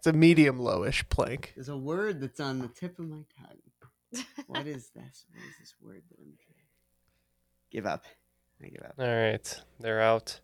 It's 0.00 0.06
a 0.06 0.14
medium 0.14 0.58
lowish 0.58 1.06
plank. 1.10 1.52
There's 1.54 1.68
a 1.68 1.76
word 1.76 2.22
that's 2.22 2.40
on 2.40 2.60
the 2.60 2.68
tip 2.68 2.98
of 2.98 3.06
my 3.06 3.22
tongue. 3.38 4.24
what 4.46 4.66
is 4.66 4.88
this? 4.96 5.26
What 5.28 5.44
is 5.46 5.58
this 5.60 5.74
word 5.78 6.00
that 6.08 6.18
I'm 6.18 6.32
trying? 6.42 6.64
Give 7.70 7.84
up. 7.84 8.06
I 8.64 8.68
give 8.68 8.82
up. 8.82 8.94
All 8.98 9.06
right, 9.06 9.60
they're 9.78 10.00
out. 10.00 10.40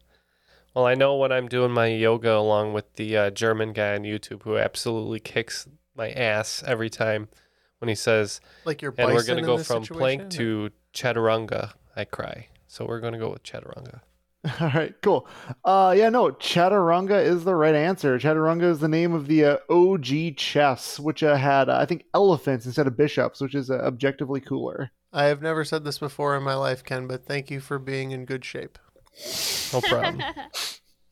Well, 0.74 0.84
I 0.84 0.92
know 0.92 1.16
when 1.16 1.32
I'm 1.32 1.48
doing 1.48 1.70
my 1.70 1.86
yoga 1.86 2.36
along 2.36 2.74
with 2.74 2.96
the 2.96 3.16
uh, 3.16 3.30
German 3.30 3.72
guy 3.72 3.94
on 3.94 4.02
YouTube 4.02 4.42
who 4.42 4.58
absolutely 4.58 5.20
kicks 5.20 5.66
my 5.94 6.10
ass 6.10 6.62
every 6.66 6.90
time 6.90 7.28
when 7.78 7.88
he 7.88 7.94
says, 7.94 8.42
Like 8.66 8.82
your 8.82 8.92
and 8.98 9.10
we're 9.10 9.24
gonna 9.24 9.40
go 9.40 9.56
this 9.56 9.66
from 9.66 9.84
plank 9.84 10.28
to 10.32 10.68
chaturanga. 10.92 11.72
I 11.96 12.04
cry. 12.04 12.48
So 12.66 12.84
we're 12.84 13.00
going 13.00 13.14
to 13.14 13.18
go 13.18 13.30
with 13.30 13.42
chaturanga. 13.42 14.02
All 14.60 14.70
right, 14.74 14.94
cool. 15.02 15.26
Uh, 15.64 15.94
yeah, 15.96 16.08
no, 16.08 16.30
Chaturanga 16.32 17.22
is 17.22 17.44
the 17.44 17.54
right 17.54 17.74
answer. 17.74 18.18
Chaturanga 18.18 18.64
is 18.64 18.80
the 18.80 18.88
name 18.88 19.12
of 19.12 19.26
the 19.26 19.44
uh, 19.44 19.56
OG 19.70 20.36
chess, 20.36 21.00
which 21.00 21.22
uh, 21.22 21.36
had, 21.36 21.68
uh, 21.68 21.78
I 21.78 21.86
think, 21.86 22.04
elephants 22.14 22.66
instead 22.66 22.86
of 22.86 22.96
bishops, 22.96 23.40
which 23.40 23.54
is 23.54 23.70
uh, 23.70 23.74
objectively 23.76 24.40
cooler. 24.40 24.90
I 25.12 25.24
have 25.24 25.42
never 25.42 25.64
said 25.64 25.84
this 25.84 25.98
before 25.98 26.36
in 26.36 26.42
my 26.42 26.54
life, 26.54 26.84
Ken, 26.84 27.06
but 27.06 27.24
thank 27.24 27.50
you 27.50 27.60
for 27.60 27.78
being 27.78 28.10
in 28.10 28.24
good 28.24 28.44
shape. 28.44 28.78
No 29.72 29.80
problem. 29.80 30.22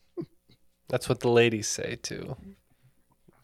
That's 0.89 1.09
what 1.09 1.21
the 1.21 1.31
ladies 1.31 1.67
say 1.67 1.99
too. 2.03 2.37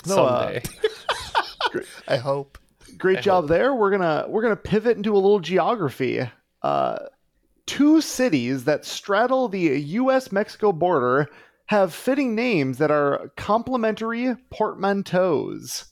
No, 0.06 0.24
uh, 0.24 0.60
Someday. 0.60 1.86
I 2.08 2.16
hope. 2.16 2.58
Great 2.98 3.18
I 3.18 3.20
job 3.22 3.48
there. 3.48 3.74
We're 3.74 3.90
gonna 3.90 4.26
we're 4.28 4.42
gonna 4.42 4.56
pivot 4.56 4.96
into 4.96 5.14
a 5.14 5.16
little 5.16 5.40
geography. 5.40 6.28
Uh, 6.62 6.98
two 7.66 8.00
cities 8.00 8.64
that 8.64 8.84
straddle 8.84 9.48
the 9.48 9.60
U.S. 9.80 10.32
Mexico 10.32 10.72
border 10.72 11.28
have 11.66 11.94
fitting 11.94 12.34
names 12.34 12.78
that 12.78 12.90
are 12.90 13.30
complementary 13.36 14.34
portmanteaus. 14.50 15.86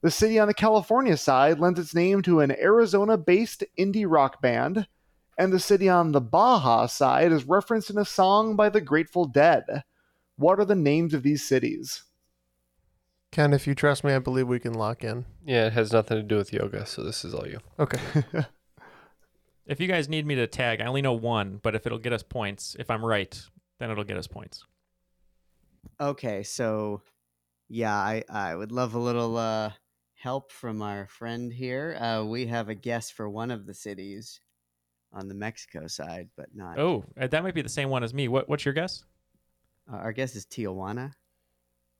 The 0.00 0.10
city 0.10 0.38
on 0.38 0.48
the 0.48 0.54
California 0.54 1.16
side 1.16 1.60
lends 1.60 1.78
its 1.78 1.94
name 1.94 2.22
to 2.22 2.40
an 2.40 2.50
Arizona 2.52 3.16
based 3.16 3.62
indie 3.78 4.06
rock 4.08 4.40
band, 4.40 4.86
and 5.38 5.52
the 5.52 5.60
city 5.60 5.88
on 5.88 6.12
the 6.12 6.20
Baja 6.20 6.86
side 6.86 7.30
is 7.30 7.44
referenced 7.44 7.90
in 7.90 7.98
a 7.98 8.04
song 8.04 8.56
by 8.56 8.68
the 8.68 8.80
Grateful 8.80 9.26
Dead. 9.26 9.84
What 10.36 10.58
are 10.58 10.64
the 10.64 10.74
names 10.74 11.14
of 11.14 11.22
these 11.22 11.46
cities? 11.46 12.04
Ken, 13.30 13.52
if 13.52 13.66
you 13.66 13.74
trust 13.74 14.04
me, 14.04 14.12
I 14.12 14.18
believe 14.18 14.48
we 14.48 14.58
can 14.58 14.74
lock 14.74 15.04
in. 15.04 15.24
yeah, 15.44 15.66
it 15.66 15.72
has 15.72 15.92
nothing 15.92 16.18
to 16.18 16.22
do 16.22 16.36
with 16.36 16.52
yoga, 16.52 16.84
so 16.84 17.02
this 17.02 17.24
is 17.24 17.32
all 17.32 17.46
you. 17.46 17.60
Okay. 17.78 17.98
If 19.72 19.80
you 19.80 19.88
guys 19.88 20.06
need 20.06 20.26
me 20.26 20.34
to 20.34 20.46
tag, 20.46 20.82
I 20.82 20.84
only 20.84 21.00
know 21.00 21.14
one, 21.14 21.58
but 21.62 21.74
if 21.74 21.86
it'll 21.86 21.98
get 21.98 22.12
us 22.12 22.22
points, 22.22 22.76
if 22.78 22.90
I'm 22.90 23.02
right, 23.02 23.40
then 23.78 23.90
it'll 23.90 24.04
get 24.04 24.18
us 24.18 24.26
points. 24.26 24.66
Okay, 25.98 26.42
so 26.42 27.00
yeah, 27.70 27.94
I 27.94 28.22
I 28.28 28.54
would 28.54 28.70
love 28.70 28.94
a 28.94 28.98
little 28.98 29.38
uh 29.38 29.70
help 30.12 30.52
from 30.52 30.82
our 30.82 31.06
friend 31.06 31.50
here. 31.50 31.96
Uh, 31.98 32.22
we 32.22 32.44
have 32.48 32.68
a 32.68 32.74
guess 32.74 33.10
for 33.10 33.30
one 33.30 33.50
of 33.50 33.64
the 33.64 33.72
cities 33.72 34.40
on 35.10 35.26
the 35.28 35.34
Mexico 35.34 35.86
side, 35.86 36.28
but 36.36 36.54
not. 36.54 36.78
Oh, 36.78 37.06
uh, 37.18 37.28
that 37.28 37.42
might 37.42 37.54
be 37.54 37.62
the 37.62 37.70
same 37.70 37.88
one 37.88 38.04
as 38.04 38.12
me. 38.12 38.28
What 38.28 38.50
What's 38.50 38.66
your 38.66 38.74
guess? 38.74 39.04
Uh, 39.90 39.96
our 39.96 40.12
guess 40.12 40.36
is 40.36 40.44
Tijuana. 40.44 41.14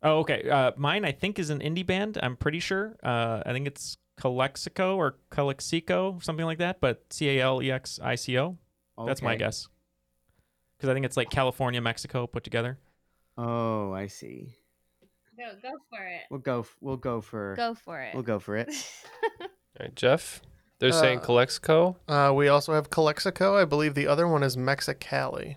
Oh, 0.02 0.18
okay. 0.18 0.46
Uh, 0.46 0.72
mine, 0.76 1.06
I 1.06 1.12
think, 1.12 1.38
is 1.38 1.48
an 1.48 1.60
indie 1.60 1.86
band. 1.86 2.18
I'm 2.22 2.36
pretty 2.36 2.60
sure. 2.60 2.98
Uh, 3.02 3.42
I 3.46 3.52
think 3.52 3.66
it's 3.66 3.96
Calexico 4.16 4.96
or 4.96 5.16
Calexico, 5.30 6.18
something 6.22 6.44
like 6.46 6.58
that. 6.58 6.80
But 6.80 7.04
C 7.10 7.28
A 7.38 7.42
L 7.42 7.62
E 7.62 7.70
X 7.70 7.98
I 8.02 8.14
C 8.14 8.38
O. 8.38 8.58
That's 9.06 9.22
my 9.22 9.32
Okay. 9.32 9.38
guess. 9.38 9.68
Because 10.76 10.90
I 10.90 10.94
think 10.94 11.06
it's 11.06 11.16
like 11.16 11.30
California, 11.30 11.80
Mexico 11.80 12.26
put 12.26 12.44
together. 12.44 12.78
Oh, 13.38 13.92
I 13.92 14.06
see. 14.08 14.54
Go, 15.38 15.44
go 15.62 15.70
for 15.90 16.04
it. 16.04 16.20
We'll 16.30 16.40
go. 16.40 16.60
f- 16.60 16.76
We'll 16.80 16.96
go 16.98 17.20
for. 17.20 17.54
Go 17.56 17.74
for 17.74 18.00
it. 18.00 18.14
We'll 18.14 18.22
go 18.22 18.38
for 18.38 18.56
it. 18.56 18.68
All 19.40 19.46
right, 19.80 19.94
Jeff. 19.96 20.42
They're 20.78 20.92
saying 20.92 21.18
Uh, 21.20 21.22
Calexico. 21.22 21.96
Uh, 22.08 22.32
we 22.34 22.48
also 22.48 22.74
have 22.74 22.90
Calexico. 22.90 23.56
I 23.56 23.64
believe 23.64 23.94
the 23.94 24.06
other 24.08 24.26
one 24.28 24.42
is 24.42 24.56
Mexicali. 24.56 25.56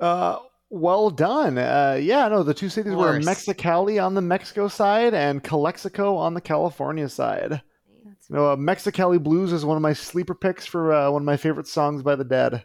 Uh, 0.00 0.38
well 0.70 1.10
done. 1.10 1.56
Uh, 1.58 1.98
yeah, 2.00 2.26
no, 2.28 2.42
the 2.42 2.54
two 2.54 2.68
cities 2.68 2.94
were 2.94 3.12
course. 3.20 3.24
Mexicali 3.26 4.02
on 4.04 4.14
the 4.14 4.20
Mexico 4.22 4.66
side 4.68 5.14
and 5.14 5.44
Calexico 5.44 6.16
on 6.16 6.34
the 6.34 6.40
California 6.40 7.08
side. 7.08 7.62
You 8.28 8.36
know, 8.36 8.46
uh, 8.46 8.56
Mexicali 8.56 9.22
Blues 9.22 9.52
is 9.52 9.64
one 9.64 9.76
of 9.76 9.82
my 9.82 9.92
sleeper 9.92 10.34
picks 10.34 10.66
for 10.66 10.92
uh, 10.92 11.10
one 11.10 11.22
of 11.22 11.26
my 11.26 11.36
favorite 11.36 11.68
songs 11.68 12.02
by 12.02 12.16
the 12.16 12.24
Dead. 12.24 12.64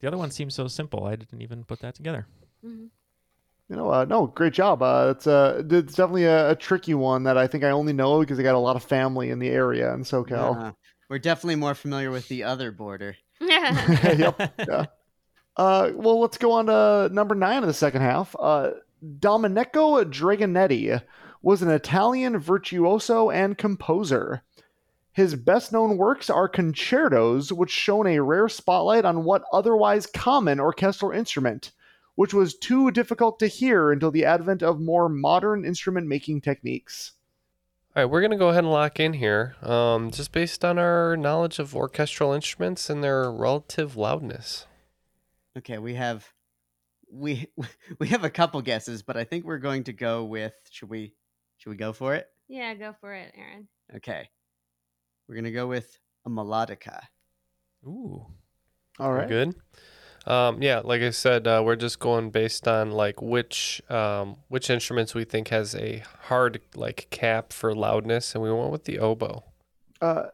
The 0.00 0.08
other 0.08 0.18
one 0.18 0.30
seems 0.30 0.54
so 0.54 0.66
simple. 0.68 1.04
I 1.04 1.16
didn't 1.16 1.42
even 1.42 1.64
put 1.64 1.80
that 1.80 1.94
together. 1.94 2.26
You 2.62 3.76
know, 3.76 3.90
uh, 3.90 4.04
no, 4.04 4.26
great 4.26 4.52
job. 4.52 4.82
Uh, 4.82 5.14
it's 5.16 5.26
uh, 5.26 5.62
it's 5.70 5.94
definitely 5.94 6.24
a, 6.24 6.50
a 6.50 6.56
tricky 6.56 6.94
one 6.94 7.22
that 7.22 7.38
I 7.38 7.46
think 7.46 7.64
I 7.64 7.70
only 7.70 7.92
know 7.92 8.20
because 8.20 8.38
I 8.38 8.42
got 8.42 8.56
a 8.56 8.58
lot 8.58 8.76
of 8.76 8.82
family 8.82 9.30
in 9.30 9.38
the 9.38 9.48
area 9.48 9.94
in 9.94 10.02
SoCal. 10.02 10.60
Uh, 10.60 10.72
we're 11.08 11.18
definitely 11.18 11.56
more 11.56 11.74
familiar 11.74 12.10
with 12.10 12.28
the 12.28 12.44
other 12.44 12.72
border. 12.72 13.16
yep. 13.40 14.52
Yeah. 14.58 14.86
Uh, 15.56 15.92
well, 15.94 16.20
let's 16.20 16.38
go 16.38 16.52
on 16.52 16.66
to 16.66 17.10
number 17.12 17.34
nine 17.34 17.62
of 17.62 17.66
the 17.68 17.74
second 17.74 18.02
half. 18.02 18.34
Uh, 18.38 18.70
Domenico 19.18 20.04
Dragonetti 20.04 21.00
was 21.42 21.62
an 21.62 21.70
Italian 21.70 22.38
virtuoso 22.38 23.30
and 23.30 23.56
composer. 23.56 24.42
His 25.12 25.34
best 25.34 25.72
known 25.72 25.96
works 25.96 26.30
are 26.30 26.48
concertos, 26.48 27.52
which 27.52 27.70
shone 27.70 28.06
a 28.06 28.20
rare 28.20 28.48
spotlight 28.48 29.04
on 29.04 29.24
what 29.24 29.44
otherwise 29.52 30.06
common 30.06 30.60
orchestral 30.60 31.10
instrument, 31.10 31.72
which 32.14 32.32
was 32.32 32.54
too 32.54 32.90
difficult 32.90 33.38
to 33.40 33.48
hear 33.48 33.90
until 33.90 34.10
the 34.10 34.24
advent 34.24 34.62
of 34.62 34.80
more 34.80 35.08
modern 35.08 35.64
instrument 35.64 36.06
making 36.06 36.40
techniques. 36.40 37.12
All 37.96 38.04
right, 38.04 38.10
we're 38.10 38.20
going 38.20 38.30
to 38.30 38.36
go 38.36 38.50
ahead 38.50 38.62
and 38.62 38.72
lock 38.72 39.00
in 39.00 39.14
here, 39.14 39.56
um, 39.62 40.12
just 40.12 40.30
based 40.30 40.64
on 40.64 40.78
our 40.78 41.16
knowledge 41.16 41.58
of 41.58 41.74
orchestral 41.74 42.32
instruments 42.32 42.88
and 42.88 43.02
their 43.02 43.32
relative 43.32 43.96
loudness. 43.96 44.66
Okay, 45.58 45.78
we 45.78 45.94
have 45.94 46.32
we 47.12 47.48
we 47.98 48.06
have 48.08 48.22
a 48.22 48.30
couple 48.30 48.62
guesses, 48.62 49.02
but 49.02 49.16
I 49.16 49.24
think 49.24 49.44
we're 49.44 49.58
going 49.58 49.84
to 49.84 49.92
go 49.92 50.24
with 50.24 50.54
should 50.70 50.88
we 50.88 51.14
should 51.56 51.70
we 51.70 51.76
go 51.76 51.92
for 51.92 52.14
it? 52.14 52.28
yeah, 52.46 52.74
go 52.74 52.94
for 53.00 53.12
it, 53.12 53.34
Aaron. 53.36 53.66
Okay. 53.96 54.28
We're 55.30 55.36
going 55.36 55.44
to 55.44 55.52
go 55.52 55.68
with 55.68 55.96
a 56.26 56.28
melodica. 56.28 57.02
Ooh. 57.86 58.26
All 58.98 59.12
right. 59.12 59.28
Good. 59.28 59.54
Um, 60.26 60.60
yeah, 60.60 60.80
like 60.82 61.02
I 61.02 61.10
said, 61.10 61.46
uh, 61.46 61.62
we're 61.64 61.76
just 61.76 62.00
going 62.00 62.30
based 62.30 62.66
on 62.66 62.90
like 62.90 63.22
which 63.22 63.80
um, 63.88 64.38
which 64.48 64.68
instruments 64.70 65.14
we 65.14 65.22
think 65.22 65.46
has 65.48 65.76
a 65.76 66.02
hard 66.22 66.60
like 66.74 67.06
cap 67.10 67.52
for 67.52 67.72
loudness, 67.76 68.34
and 68.34 68.42
we 68.42 68.52
went 68.52 68.72
with 68.72 68.86
the 68.86 68.98
oboe. 68.98 69.44
Uh, 70.00 70.24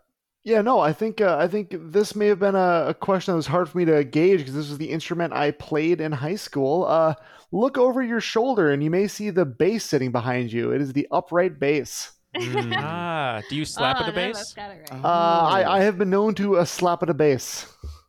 yeah, 0.45 0.63
no, 0.63 0.81
I 0.81 0.95
think 0.95 1.21
uh, 1.21 1.37
I 1.39 1.47
think 1.47 1.75
this 1.79 2.17
may 2.17 2.29
have 2.29 2.39
been 2.39 2.57
a, 2.57 2.87
a 2.89 2.95
question 2.95 3.33
that 3.33 3.37
was 3.37 3.49
hard 3.49 3.69
for 3.69 3.77
me 3.77 3.85
to 3.85 4.03
gauge 4.03 4.39
because 4.39 4.55
this 4.55 4.71
was 4.71 4.79
the 4.79 4.91
instrument 4.91 5.35
I 5.35 5.51
played 5.51 6.01
in 6.01 6.11
high 6.11 6.37
school. 6.37 6.87
Uh, 6.87 7.17
look 7.53 7.77
over 7.77 8.03
your 8.03 8.23
shoulder 8.23 8.71
and 8.71 8.83
you 8.83 8.91
may 8.91 9.09
see 9.09 9.29
the 9.29 9.45
bass 9.45 9.85
sitting 9.85 10.11
behind 10.11 10.55
you. 10.55 10.71
It 10.71 10.81
is 10.81 10.95
the 10.95 11.07
upright 11.11 11.61
bass. 11.61 12.16
ah, 12.77 13.43
do 13.49 13.57
you 13.57 13.65
slap 13.65 13.97
oh, 14.01 14.05
at 14.05 14.09
a 14.09 14.13
none 14.13 14.31
of 14.31 14.35
bass? 14.35 14.53
got 14.55 14.71
it 14.71 14.89
right. 14.91 15.05
Uh, 15.05 15.09
I, 15.09 15.79
I 15.79 15.81
have 15.83 15.99
been 15.99 16.11
known 16.11 16.35
to 16.37 16.59
uh, 16.59 16.65
slap 16.65 17.03
at 17.03 17.11
a 17.11 17.15
bass. 17.15 17.67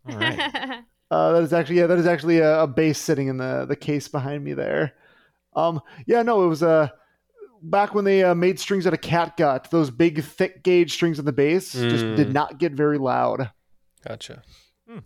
All 0.09 0.17
right. 0.17 0.83
Uh, 1.09 1.31
that 1.31 1.41
is 1.41 1.53
actually 1.53 1.77
yeah, 1.77 1.87
that 1.87 1.97
is 1.97 2.05
actually 2.05 2.39
a, 2.39 2.63
a 2.63 2.67
bass 2.67 2.99
sitting 2.99 3.29
in 3.29 3.37
the 3.37 3.65
the 3.65 3.77
case 3.77 4.09
behind 4.09 4.43
me 4.43 4.53
there. 4.53 4.93
Um, 5.55 5.79
yeah, 6.05 6.21
no, 6.21 6.43
it 6.43 6.47
was 6.49 6.61
uh 6.61 6.89
back 7.61 7.95
when 7.95 8.03
they 8.03 8.25
uh, 8.25 8.35
made 8.35 8.59
strings 8.59 8.85
out 8.85 8.93
of 8.93 8.99
catgut. 8.99 9.69
Those 9.69 9.89
big 9.89 10.21
thick 10.21 10.63
gauge 10.63 10.91
strings 10.91 11.17
on 11.17 11.23
the 11.23 11.31
bass 11.31 11.71
just 11.71 12.03
did 12.17 12.27
Mm. 12.27 12.33
not 12.33 12.57
get 12.57 12.73
very 12.73 12.97
loud. 12.97 13.49
Gotcha. 14.05 14.43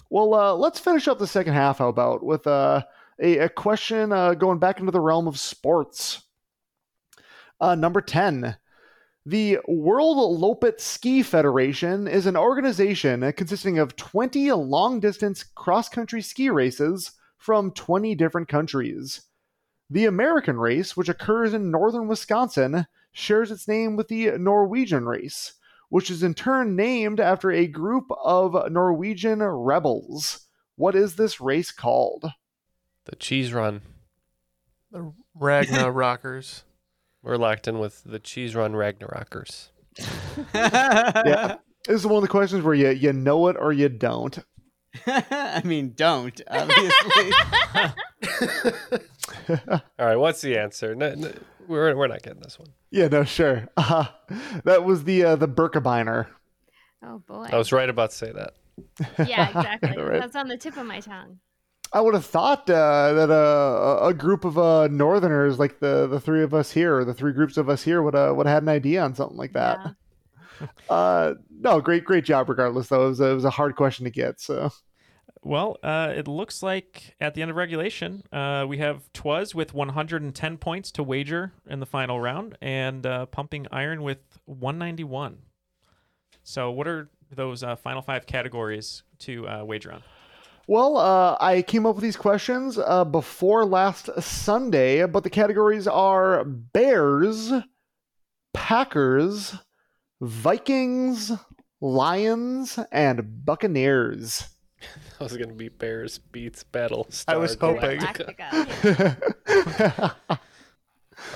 Well, 0.10 0.34
uh, 0.34 0.54
let's 0.56 0.80
finish 0.80 1.08
up 1.08 1.20
the 1.20 1.28
second 1.28 1.54
half. 1.54 1.78
How 1.78 1.90
about 1.90 2.24
with 2.24 2.48
uh, 2.48 2.82
a, 3.22 3.38
a 3.38 3.50
question 3.50 4.12
uh, 4.12 4.34
going 4.34 4.58
back 4.58 4.80
into 4.80 4.92
the 4.92 5.00
realm 5.00 5.28
of 5.28 5.38
sports? 5.40 6.24
Uh, 7.60 7.76
number 7.76 8.02
ten. 8.02 8.58
The 9.26 9.60
World 9.68 10.18
Loppet 10.42 10.80
Ski 10.80 11.22
Federation 11.22 12.08
is 12.08 12.26
an 12.26 12.36
organization 12.36 13.32
consisting 13.34 13.78
of 13.78 13.96
20 13.96 14.52
long 14.54 15.00
distance 15.00 15.44
cross 15.44 15.90
country 15.90 16.24
ski 16.24 16.50
races 16.50 17.12
from 17.38 17.72
20 17.72 18.16
different 18.16 18.48
countries. 18.48 19.22
The 19.92 20.06
American 20.06 20.58
race, 20.58 20.98
which 20.98 21.08
occurs 21.08 21.54
in 21.54 21.70
northern 21.70 22.08
Wisconsin, 22.08 22.88
shares 23.12 23.52
its 23.52 23.68
name 23.68 23.96
with 23.96 24.08
the 24.08 24.40
Norwegian 24.40 25.06
race, 25.06 25.54
which 25.90 26.10
is 26.10 26.24
in 26.24 26.34
turn 26.34 26.76
named 26.76 27.20
after 27.20 27.52
a 27.52 27.68
group 27.68 28.06
of 28.24 28.72
Norwegian 28.72 29.44
rebels. 29.44 30.48
What 30.78 30.96
is 30.96 31.16
this 31.16 31.40
race 31.40 31.70
called? 31.70 32.32
The 33.06 33.16
cheese 33.18 33.54
run. 33.54 33.82
The 34.92 35.14
Ragnar 35.36 35.92
Rockers. 35.92 36.64
We're 37.24 37.38
locked 37.38 37.68
in 37.68 37.80
with 37.80 38.04
the 38.04 38.20
cheese 38.20 38.56
run 38.56 38.74
Ragnarockers. 38.74 39.70
yeah. 40.56 41.58
This 41.88 42.02
is 42.02 42.06
one 42.06 42.18
of 42.18 42.22
the 42.22 42.28
questions 42.28 42.64
where 42.64 42.74
you, 42.74 42.90
you 42.90 43.14
know 43.14 43.48
it 43.48 43.58
or 43.60 43.72
you 43.74 43.90
don't. 43.90 44.38
I 45.08 45.62
mean, 45.64 45.94
don't, 45.96 46.40
obviously. 46.50 47.32
All 49.70 49.82
right, 50.00 50.16
what's 50.16 50.42
the 50.42 50.58
answer? 50.58 50.96
No, 50.96 51.14
no, 51.16 51.32
we're, 51.68 51.96
we're 51.96 52.08
not 52.08 52.22
getting 52.24 52.42
this 52.42 52.60
one. 52.60 52.70
Yeah, 52.90 53.08
no, 53.08 53.24
sure. 53.24 53.70
Uh, 53.78 54.06
that 54.66 54.84
was 54.84 55.06
the 55.06 55.24
uh, 55.24 55.36
the 55.38 55.48
Birkebeiner. 55.48 56.28
Oh 57.04 57.20
boy. 57.20 57.48
I 57.52 57.58
was 57.58 57.72
right 57.72 57.90
about 57.90 58.12
to 58.12 58.16
say 58.16 58.32
that. 58.32 58.56
Yeah, 59.28 59.48
exactly. 59.48 59.98
Right. 59.98 60.20
That's 60.20 60.36
on 60.36 60.48
the 60.50 60.58
tip 60.58 60.76
of 60.78 60.86
my 60.86 61.00
tongue. 61.00 61.40
I 61.94 62.00
would 62.00 62.14
have 62.14 62.26
thought 62.26 62.70
uh, 62.70 63.14
that 63.14 63.30
uh, 63.30 64.00
a 64.02 64.14
group 64.14 64.46
of 64.46 64.58
uh, 64.58 64.88
Northerners, 64.88 65.60
like 65.60 65.80
the, 65.80 66.08
the 66.08 66.22
three 66.22 66.42
of 66.42 66.54
us 66.54 66.72
here, 66.72 66.98
or 66.98 67.06
the 67.06 67.14
three 67.14 67.34
groups 67.34 67.58
of 67.58 67.70
us 67.70 67.84
here, 67.84 68.02
would 68.02 68.16
uh, 68.16 68.34
would 68.36 68.46
have 68.46 68.56
had 68.56 68.64
an 68.64 68.70
idea 68.70 69.04
on 69.04 69.16
something 69.16 69.38
like 69.38 69.54
that. 69.54 69.80
Uh, 70.92 71.34
no, 71.50 71.82
great 71.82 72.06
great 72.06 72.24
job. 72.24 72.48
Regardless, 72.48 72.88
though, 72.88 73.06
it 73.06 73.10
was, 73.10 73.20
a, 73.20 73.32
it 73.32 73.34
was 73.34 73.46
a 73.46 73.50
hard 73.50 73.76
question 73.76 74.04
to 74.04 74.12
get. 74.12 74.40
So 74.40 74.72
Well, 75.42 75.78
uh, 75.82 76.14
it 76.16 76.28
looks 76.28 76.62
like 76.62 77.16
at 77.20 77.34
the 77.34 77.42
end 77.42 77.50
of 77.50 77.58
regulation, 77.58 78.24
uh, 78.32 78.66
we 78.70 78.78
have 78.78 79.12
Twas 79.12 79.56
with 79.56 79.74
110 79.74 80.58
points 80.60 80.92
to 80.92 81.02
wager 81.02 81.52
in 81.68 81.80
the 81.80 81.88
final 81.88 82.22
round, 82.22 82.60
and 82.62 83.04
uh, 83.08 83.26
Pumping 83.26 83.66
Iron 83.72 84.04
with 84.04 84.20
191. 84.46 85.40
So, 86.44 86.70
what 86.70 86.88
are 86.88 87.10
those 87.32 87.64
uh, 87.64 87.76
final 87.76 88.04
five 88.04 88.28
categories 88.28 89.02
to 89.20 89.48
uh, 89.48 89.64
wager 89.64 89.94
on? 89.94 90.04
Well, 90.72 90.96
uh, 90.96 91.36
I 91.42 91.64
came 91.64 91.86
up 91.86 91.96
with 91.96 92.02
these 92.02 92.16
questions 92.16 92.78
uh, 92.78 93.04
before 93.04 93.66
last 93.66 94.10
Sunday, 94.22 95.06
but 95.06 95.26
the 95.26 95.30
categories 95.30 95.86
are 95.86 96.46
Bears, 96.46 97.52
Packers, 98.54 99.54
Vikings, 100.22 101.34
Lions, 101.82 102.80
and 102.90 103.44
Buccaneers. 103.44 104.48
I 105.20 105.24
was 105.26 105.36
going 105.36 105.50
to 105.50 105.56
be 105.56 105.68
Bears 105.68 106.20
beats 106.20 106.64
Battle. 106.64 107.06
I 107.28 107.36
was 107.36 107.58
hoping. 107.60 108.02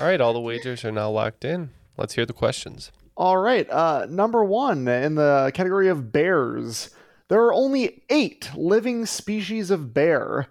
right, 0.00 0.18
all 0.18 0.32
the 0.32 0.40
wagers 0.40 0.82
are 0.82 0.92
now 0.92 1.10
locked 1.10 1.44
in. 1.44 1.68
Let's 1.98 2.14
hear 2.14 2.24
the 2.24 2.32
questions. 2.32 2.90
All 3.18 3.36
right, 3.36 3.68
uh, 3.68 4.06
number 4.08 4.42
one 4.42 4.88
in 4.88 5.16
the 5.16 5.50
category 5.52 5.88
of 5.88 6.10
bears. 6.10 6.88
There 7.28 7.42
are 7.42 7.52
only 7.52 8.04
eight 8.08 8.50
living 8.54 9.04
species 9.04 9.70
of 9.72 9.92
bear. 9.92 10.46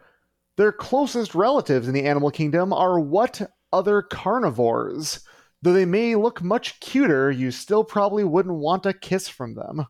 Their 0.57 0.73
closest 0.73 1.33
relatives 1.33 1.87
in 1.87 1.93
the 1.93 2.05
animal 2.05 2.31
kingdom 2.31 2.73
are 2.73 2.99
what 2.99 3.41
other 3.71 4.01
carnivores? 4.01 5.21
Though 5.61 5.73
they 5.73 5.85
may 5.85 6.15
look 6.15 6.43
much 6.43 6.79
cuter, 6.81 7.31
you 7.31 7.51
still 7.51 7.83
probably 7.83 8.23
wouldn't 8.23 8.55
want 8.55 8.85
a 8.85 8.93
kiss 8.93 9.29
from 9.29 9.55
them. 9.55 9.87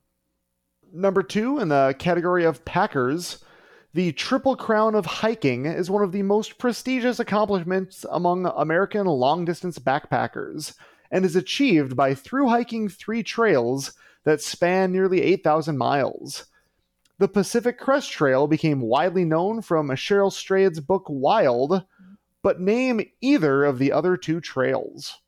Number 0.93 1.23
two 1.23 1.59
in 1.59 1.69
the 1.69 1.95
category 1.97 2.45
of 2.45 2.63
packers. 2.65 3.43
The 3.93 4.11
Triple 4.11 4.55
Crown 4.55 4.93
of 4.93 5.05
Hiking 5.05 5.65
is 5.65 5.89
one 5.89 6.03
of 6.03 6.11
the 6.11 6.21
most 6.21 6.57
prestigious 6.57 7.19
accomplishments 7.19 8.05
among 8.11 8.45
American 8.45 9.07
long 9.07 9.43
distance 9.43 9.79
backpackers 9.79 10.75
and 11.11 11.25
is 11.25 11.35
achieved 11.35 11.95
by 11.95 12.13
through 12.13 12.49
hiking 12.49 12.89
three 12.89 13.23
trails 13.23 13.93
that 14.23 14.41
span 14.41 14.91
nearly 14.91 15.21
8,000 15.21 15.77
miles. 15.77 16.45
The 17.17 17.27
Pacific 17.29 17.79
Crest 17.79 18.11
Trail 18.11 18.45
became 18.45 18.81
widely 18.81 19.23
known 19.23 19.61
from 19.61 19.87
Cheryl 19.89 20.31
Strayed's 20.31 20.81
book 20.81 21.05
Wild, 21.07 21.85
but 22.43 22.59
name 22.59 23.01
either 23.21 23.63
of 23.63 23.79
the 23.79 23.93
other 23.93 24.17
two 24.17 24.41
trails. 24.41 25.21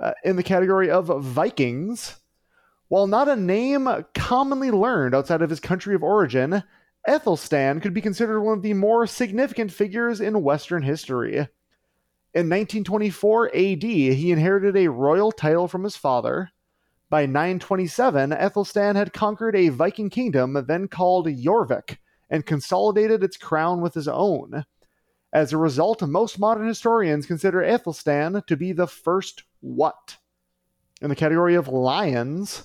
Uh, 0.00 0.12
in 0.22 0.36
the 0.36 0.42
category 0.42 0.90
of 0.90 1.06
Vikings, 1.06 2.20
while 2.88 3.08
not 3.08 3.28
a 3.28 3.34
name 3.34 3.88
commonly 4.14 4.70
learned 4.70 5.16
outside 5.16 5.42
of 5.42 5.50
his 5.50 5.58
country 5.58 5.96
of 5.96 6.04
origin, 6.04 6.62
Ethelstan 7.08 7.80
could 7.82 7.92
be 7.92 8.00
considered 8.00 8.40
one 8.40 8.58
of 8.58 8.62
the 8.62 8.74
more 8.74 9.06
significant 9.06 9.72
figures 9.72 10.20
in 10.20 10.42
Western 10.42 10.82
history. 10.82 11.48
In 12.34 12.48
1924 12.48 13.48
AD, 13.48 13.82
he 13.82 14.30
inherited 14.30 14.76
a 14.76 14.90
royal 14.90 15.32
title 15.32 15.66
from 15.66 15.82
his 15.82 15.96
father. 15.96 16.50
By 17.14 17.26
927, 17.26 18.32
Ethelstan 18.32 18.96
had 18.96 19.12
conquered 19.12 19.54
a 19.54 19.68
Viking 19.68 20.10
kingdom 20.10 20.64
then 20.66 20.88
called 20.88 21.28
Jorvik 21.28 21.98
and 22.28 22.44
consolidated 22.44 23.22
its 23.22 23.36
crown 23.36 23.80
with 23.80 23.94
his 23.94 24.08
own. 24.08 24.64
As 25.32 25.52
a 25.52 25.56
result, 25.56 26.02
most 26.02 26.40
modern 26.40 26.66
historians 26.66 27.26
consider 27.26 27.62
Ethelstan 27.62 28.44
to 28.48 28.56
be 28.56 28.72
the 28.72 28.88
first 28.88 29.44
what? 29.60 30.16
In 31.00 31.08
the 31.08 31.14
category 31.14 31.54
of 31.54 31.68
lions, 31.68 32.64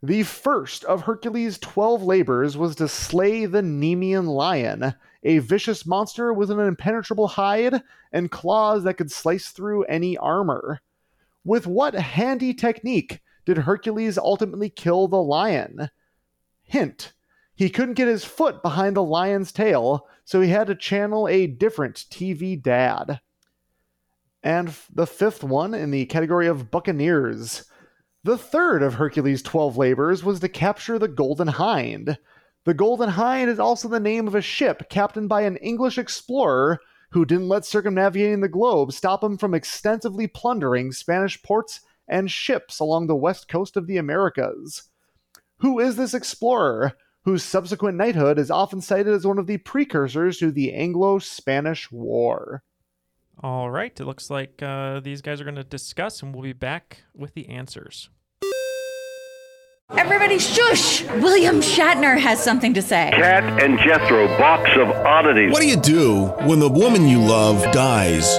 the 0.00 0.22
first 0.22 0.84
of 0.84 1.02
Hercules' 1.02 1.58
12 1.58 2.04
labors 2.04 2.56
was 2.56 2.76
to 2.76 2.86
slay 2.86 3.46
the 3.46 3.62
Nemean 3.62 4.26
lion, 4.26 4.94
a 5.24 5.38
vicious 5.38 5.84
monster 5.84 6.32
with 6.32 6.52
an 6.52 6.60
impenetrable 6.60 7.26
hide 7.26 7.82
and 8.12 8.30
claws 8.30 8.84
that 8.84 8.94
could 8.94 9.10
slice 9.10 9.48
through 9.48 9.82
any 9.86 10.16
armor. 10.18 10.82
With 11.44 11.66
what 11.66 11.94
handy 11.94 12.54
technique 12.54 13.20
did 13.44 13.58
Hercules 13.58 14.18
ultimately 14.18 14.70
kill 14.70 15.08
the 15.08 15.22
lion? 15.22 15.90
Hint 16.62 17.12
he 17.54 17.70
couldn't 17.70 17.94
get 17.94 18.08
his 18.08 18.24
foot 18.24 18.62
behind 18.62 18.96
the 18.96 19.02
lion's 19.02 19.52
tail, 19.52 20.08
so 20.24 20.40
he 20.40 20.48
had 20.48 20.66
to 20.68 20.74
channel 20.74 21.28
a 21.28 21.46
different 21.46 21.96
TV 22.10 22.60
dad. 22.60 23.20
And 24.42 24.74
the 24.92 25.06
fifth 25.06 25.44
one 25.44 25.74
in 25.74 25.90
the 25.90 26.06
category 26.06 26.48
of 26.48 26.70
Buccaneers. 26.70 27.64
The 28.24 28.38
third 28.38 28.82
of 28.82 28.94
Hercules' 28.94 29.42
12 29.42 29.76
labors 29.76 30.24
was 30.24 30.40
to 30.40 30.48
capture 30.48 30.98
the 30.98 31.08
Golden 31.08 31.48
Hind. 31.48 32.18
The 32.64 32.74
Golden 32.74 33.10
Hind 33.10 33.50
is 33.50 33.60
also 33.60 33.88
the 33.88 34.00
name 34.00 34.26
of 34.26 34.34
a 34.34 34.40
ship 34.40 34.88
captained 34.88 35.28
by 35.28 35.42
an 35.42 35.56
English 35.58 35.98
explorer 35.98 36.80
who 37.10 37.24
didn't 37.24 37.48
let 37.48 37.64
circumnavigating 37.64 38.40
the 38.40 38.48
globe 38.48 38.92
stop 38.92 39.22
him 39.22 39.36
from 39.36 39.54
extensively 39.54 40.26
plundering 40.26 40.90
Spanish 40.90 41.40
ports 41.42 41.80
and 42.08 42.30
ships 42.30 42.80
along 42.80 43.06
the 43.06 43.16
west 43.16 43.48
coast 43.48 43.76
of 43.76 43.86
the 43.86 43.96
Americas. 43.96 44.84
Who 45.58 45.78
is 45.78 45.96
this 45.96 46.14
explorer, 46.14 46.92
whose 47.24 47.44
subsequent 47.44 47.96
knighthood 47.96 48.38
is 48.38 48.50
often 48.50 48.80
cited 48.80 49.14
as 49.14 49.26
one 49.26 49.38
of 49.38 49.46
the 49.46 49.58
precursors 49.58 50.38
to 50.38 50.50
the 50.50 50.74
Anglo 50.74 51.18
Spanish 51.18 51.90
War? 51.90 52.62
All 53.42 53.70
right, 53.70 53.98
it 53.98 54.04
looks 54.04 54.30
like 54.30 54.62
uh, 54.62 55.00
these 55.00 55.22
guys 55.22 55.40
are 55.40 55.44
going 55.44 55.56
to 55.56 55.64
discuss, 55.64 56.22
and 56.22 56.34
we'll 56.34 56.42
be 56.42 56.52
back 56.52 57.02
with 57.14 57.34
the 57.34 57.48
answers. 57.48 58.08
Everybody 59.90 60.38
shush! 60.38 61.02
William 61.04 61.60
Shatner 61.60 62.18
has 62.18 62.42
something 62.42 62.72
to 62.74 62.82
say. 62.82 63.10
Kat 63.14 63.62
and 63.62 63.78
Jethro, 63.78 64.26
box 64.38 64.70
of 64.76 64.88
oddities. 64.88 65.52
What 65.52 65.60
do 65.60 65.68
you 65.68 65.76
do 65.76 66.26
when 66.46 66.60
the 66.60 66.68
woman 66.68 67.06
you 67.06 67.20
love 67.20 67.62
dies? 67.72 68.38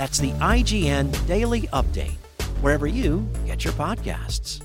That's 0.00 0.16
the 0.16 0.30
IGN 0.30 1.26
Daily 1.26 1.60
Update, 1.74 2.16
wherever 2.62 2.86
you 2.86 3.28
get 3.44 3.64
your 3.64 3.74
podcasts. 3.74 4.62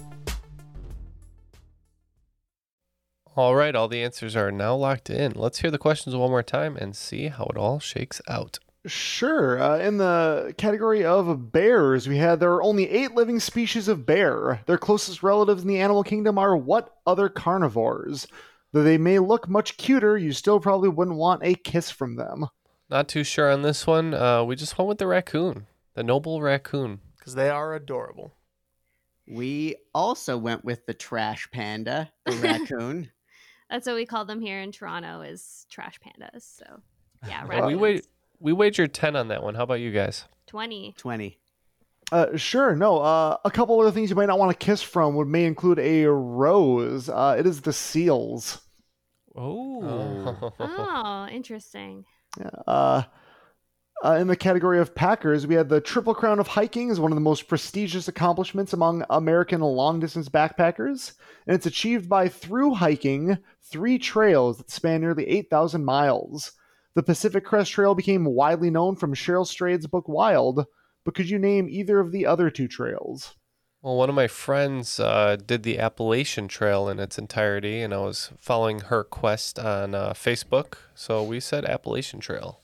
All 3.36 3.54
right, 3.54 3.76
all 3.76 3.90
the 3.90 4.02
answers 4.02 4.38
are 4.38 4.50
now 4.50 4.76
locked 4.76 5.10
in. 5.10 5.34
Let's 5.34 5.60
hear 5.60 5.72
the 5.72 5.78
questions 5.78 6.16
one 6.16 6.30
more 6.30 6.42
time 6.42 6.78
and 6.78 6.96
see 6.96 7.28
how 7.28 7.48
it 7.48 7.58
all 7.58 7.82
shakes 7.82 8.22
out. 8.30 8.60
Sure. 8.86 9.62
Uh, 9.62 9.78
in 9.80 9.98
the 9.98 10.56
category 10.58 11.04
of 11.04 11.52
bears, 11.52 12.08
we 12.08 12.16
had 12.16 12.40
there 12.40 12.54
are 12.54 12.64
only 12.64 12.90
eight 12.90 13.14
living 13.14 13.42
species 13.42 13.90
of 13.90 14.06
bear. 14.06 14.62
Their 14.68 14.78
closest 14.78 15.22
relatives 15.22 15.64
in 15.64 15.68
the 15.68 15.82
animal 15.82 16.04
kingdom 16.04 16.38
are 16.38 16.56
what 16.56 16.96
other 17.06 17.28
carnivores? 17.28 18.26
Though 18.72 18.84
they 18.84 18.98
may 18.98 19.20
look 19.20 19.50
much 19.50 19.76
cuter, 19.76 20.18
you 20.18 20.32
still 20.32 20.62
probably 20.62 20.88
wouldn't 20.88 21.18
want 21.18 21.44
a 21.44 21.56
kiss 21.56 21.92
from 21.92 22.16
them. 22.16 22.46
Not 22.90 23.08
too 23.08 23.24
sure 23.24 23.50
on 23.52 23.62
this 23.64 23.88
one. 23.88 24.14
Uh, 24.14 24.44
we 24.44 24.56
just 24.56 24.78
went 24.78 24.88
with 24.88 24.98
the 25.00 25.08
raccoon, 25.08 25.68
the 25.96 26.04
noble 26.04 26.42
raccoon. 26.42 27.00
Because 27.18 27.36
they 27.36 27.50
are 27.50 27.74
adorable. 27.74 28.36
We 29.28 29.76
also 29.94 30.38
went 30.38 30.64
with 30.64 30.86
the 30.86 30.94
trash 30.94 31.50
panda, 31.52 32.12
the 32.26 32.32
raccoon. 32.44 33.12
That's 33.70 33.88
what 33.88 33.96
we 33.96 34.06
call 34.06 34.26
them 34.26 34.40
here 34.40 34.62
in 34.62 34.72
Toronto 34.72 35.22
is 35.22 35.66
trash 35.70 36.00
pandas. 36.00 36.44
So 36.44 36.82
yeah, 37.28 37.46
Well, 37.46 37.68
we 37.68 37.76
wait. 37.76 38.08
We 38.40 38.54
wagered 38.54 38.94
ten 38.94 39.16
on 39.16 39.30
that 39.30 39.42
one. 39.42 39.56
How 39.56 39.64
about 39.64 39.80
you 39.80 39.92
guys? 39.92 40.26
20. 40.48 40.94
20. 40.98 41.40
Uh, 42.12 42.38
sure. 42.38 42.76
No. 42.76 43.00
Uh, 43.00 43.38
a 43.44 43.50
couple 43.50 43.80
other 43.82 43.90
things 43.90 44.12
you 44.12 44.16
might 44.16 44.28
not 44.28 44.38
want 44.38 44.52
to 44.58 44.64
kiss 44.64 44.84
from 44.84 45.16
would 45.16 45.28
may 45.28 45.46
include 45.46 45.80
a 45.80 46.06
rose. 46.06 47.10
Uh, 47.10 47.36
it 47.40 47.48
is 47.48 47.62
the 47.62 47.74
seals. 47.74 48.62
Oh. 49.36 50.54
Oh, 50.60 51.28
interesting. 51.32 52.06
Uh, 52.68 53.04
uh, 54.04 54.14
in 54.14 54.28
the 54.28 54.36
category 54.36 54.80
of 54.80 54.94
Packers, 54.94 55.48
we 55.48 55.56
had 55.56 55.70
the 55.70 55.82
Triple 55.82 56.14
Crown 56.14 56.40
of 56.40 56.48
Hiking 56.48 56.90
is 56.90 57.00
one 57.00 57.12
of 57.12 57.16
the 57.16 57.22
most 57.22 57.48
prestigious 57.48 58.08
accomplishments 58.08 58.74
among 58.74 59.06
American 59.10 59.62
long 59.62 60.00
distance 60.00 60.30
backpackers, 60.30 61.14
and 61.48 61.56
it's 61.56 61.66
achieved 61.66 62.10
by 62.10 62.28
through 62.28 62.76
hiking 62.76 63.38
three 63.64 63.98
trails 63.98 64.58
that 64.58 64.70
span 64.70 65.02
nearly 65.02 65.28
8,000 65.28 65.84
miles. 65.86 66.52
The 66.94 67.04
Pacific 67.04 67.46
Crest 67.46 67.72
Trail 67.72 67.96
became 67.96 68.26
widely 68.26 68.70
known 68.70 68.96
from 68.96 69.14
Cheryl 69.14 69.48
Strayed's 69.48 69.88
book 69.88 70.08
Wild, 70.08 70.66
but 71.04 71.16
could 71.16 71.30
you 71.30 71.40
name 71.40 71.68
either 71.70 72.00
of 72.00 72.12
the 72.12 72.26
other 72.26 72.50
two 72.50 72.68
trails? 72.68 73.36
Well, 73.86 73.98
one 73.98 74.10
of 74.10 74.16
my 74.16 74.28
friends 74.28 75.00
uh, 75.00 75.38
did 75.46 75.62
the 75.62 75.78
Appalachian 75.78 76.48
Trail 76.48 76.90
in 76.90 76.98
its 76.98 77.20
entirety, 77.20 77.82
and 77.82 77.94
I 77.94 78.00
was 78.00 78.32
following 78.40 78.80
her 78.80 79.04
quest 79.04 79.60
on 79.60 79.94
uh, 79.94 80.14
Facebook. 80.14 80.78
So 80.96 81.22
we 81.22 81.40
said 81.40 81.66
Appalachian 81.66 82.20
Trail. 82.20 82.62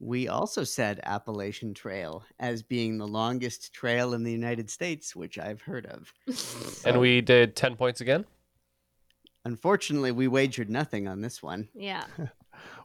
We 0.00 0.28
also 0.28 0.64
said 0.64 0.98
Appalachian 1.02 1.74
Trail 1.74 2.24
as 2.40 2.62
being 2.62 2.96
the 2.96 3.06
longest 3.06 3.74
trail 3.74 4.14
in 4.14 4.22
the 4.22 4.32
United 4.32 4.70
States, 4.70 5.14
which 5.14 5.38
I've 5.38 5.60
heard 5.60 5.84
of. 5.84 6.14
And 6.86 7.00
we 7.00 7.20
did 7.20 7.54
10 7.54 7.76
points 7.76 8.00
again? 8.00 8.24
Unfortunately, 9.44 10.10
we 10.10 10.26
wagered 10.26 10.70
nothing 10.70 11.06
on 11.06 11.20
this 11.20 11.42
one. 11.42 11.68
Yeah. 11.74 12.06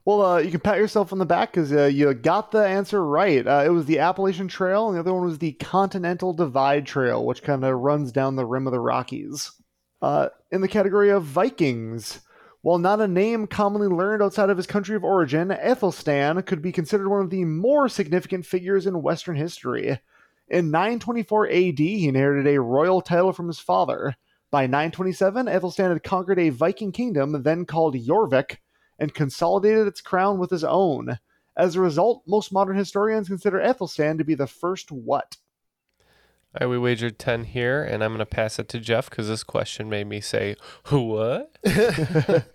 Well, 0.04 0.22
uh, 0.24 0.38
you 0.40 0.50
can 0.50 0.62
pat 0.62 0.78
yourself 0.78 1.14
on 1.14 1.20
the 1.20 1.26
back 1.26 1.52
because 1.52 1.72
uh, 1.72 1.86
you 1.86 2.12
got 2.16 2.52
the 2.52 2.66
answer 2.66 3.06
right. 3.06 3.46
Uh, 3.46 3.64
it 3.64 3.70
was 3.70 3.86
the 3.86 4.00
Appalachian 4.00 4.48
Trail, 4.48 4.88
and 4.88 4.96
the 4.96 5.00
other 5.02 5.14
one 5.14 5.26
was 5.26 5.38
the 5.38 5.52
Continental 5.54 6.34
Divide 6.34 6.88
Trail, 6.88 7.24
which 7.24 7.44
kind 7.44 7.64
of 7.64 7.80
runs 7.80 8.12
down 8.12 8.36
the 8.36 8.46
rim 8.46 8.66
of 8.66 8.74
the 8.74 8.80
Rockies. 8.80 9.52
Uh, 10.02 10.30
in 10.50 10.62
the 10.62 10.68
category 10.68 11.10
of 11.10 11.24
Vikings, 11.24 12.22
while 12.64 12.80
not 12.80 13.00
a 13.00 13.08
name 13.08 13.46
commonly 13.46 13.88
learned 13.88 14.24
outside 14.24 14.50
of 14.50 14.58
his 14.58 14.66
country 14.66 14.96
of 14.96 15.04
origin, 15.04 15.50
Ethelstan 15.50 16.44
could 16.48 16.64
be 16.64 16.72
considered 16.72 17.08
one 17.08 17.22
of 17.22 17.30
the 17.30 17.46
more 17.46 17.88
significant 17.88 18.48
figures 18.48 18.88
in 18.88 19.04
Western 19.04 19.36
history. 19.36 20.00
In 20.48 20.72
924 20.72 21.48
AD, 21.48 21.80
he 21.80 22.08
inherited 22.08 22.48
a 22.48 22.60
royal 22.60 23.02
title 23.02 23.34
from 23.34 23.48
his 23.48 23.60
father. 23.60 24.16
By 24.50 24.66
927, 24.66 25.46
Ethelstan 25.46 25.90
had 25.90 26.04
conquered 26.04 26.40
a 26.40 26.50
Viking 26.50 26.92
kingdom, 26.92 27.44
then 27.44 27.66
called 27.66 27.96
Jorvik, 27.96 28.58
and 29.02 29.16
consolidated 29.16 29.88
its 29.88 30.00
crown 30.00 30.38
with 30.38 30.52
his 30.52 30.64
own. 30.64 31.18
As 31.58 31.76
a 31.76 31.82
result, 31.82 32.24
most 32.28 32.54
modern 32.54 32.78
historians 32.78 33.28
consider 33.28 33.60
Ethelstan 33.60 34.20
to 34.20 34.24
be 34.24 34.36
the 34.36 34.48
first 34.48 34.92
what? 34.92 35.38
All 36.54 36.68
right, 36.68 36.70
we 36.70 36.78
wagered 36.78 37.18
10 37.18 37.46
here, 37.46 37.84
and 37.84 38.04
I'm 38.04 38.12
going 38.12 38.20
to 38.20 38.26
pass 38.26 38.60
it 38.60 38.70
to 38.70 38.80
Jeff 38.80 39.10
because 39.10 39.28
this 39.28 39.44
question 39.44 39.90
made 39.90 40.08
me 40.08 40.22
say, 40.22 40.56
who 40.84 41.08
what? 41.08 41.58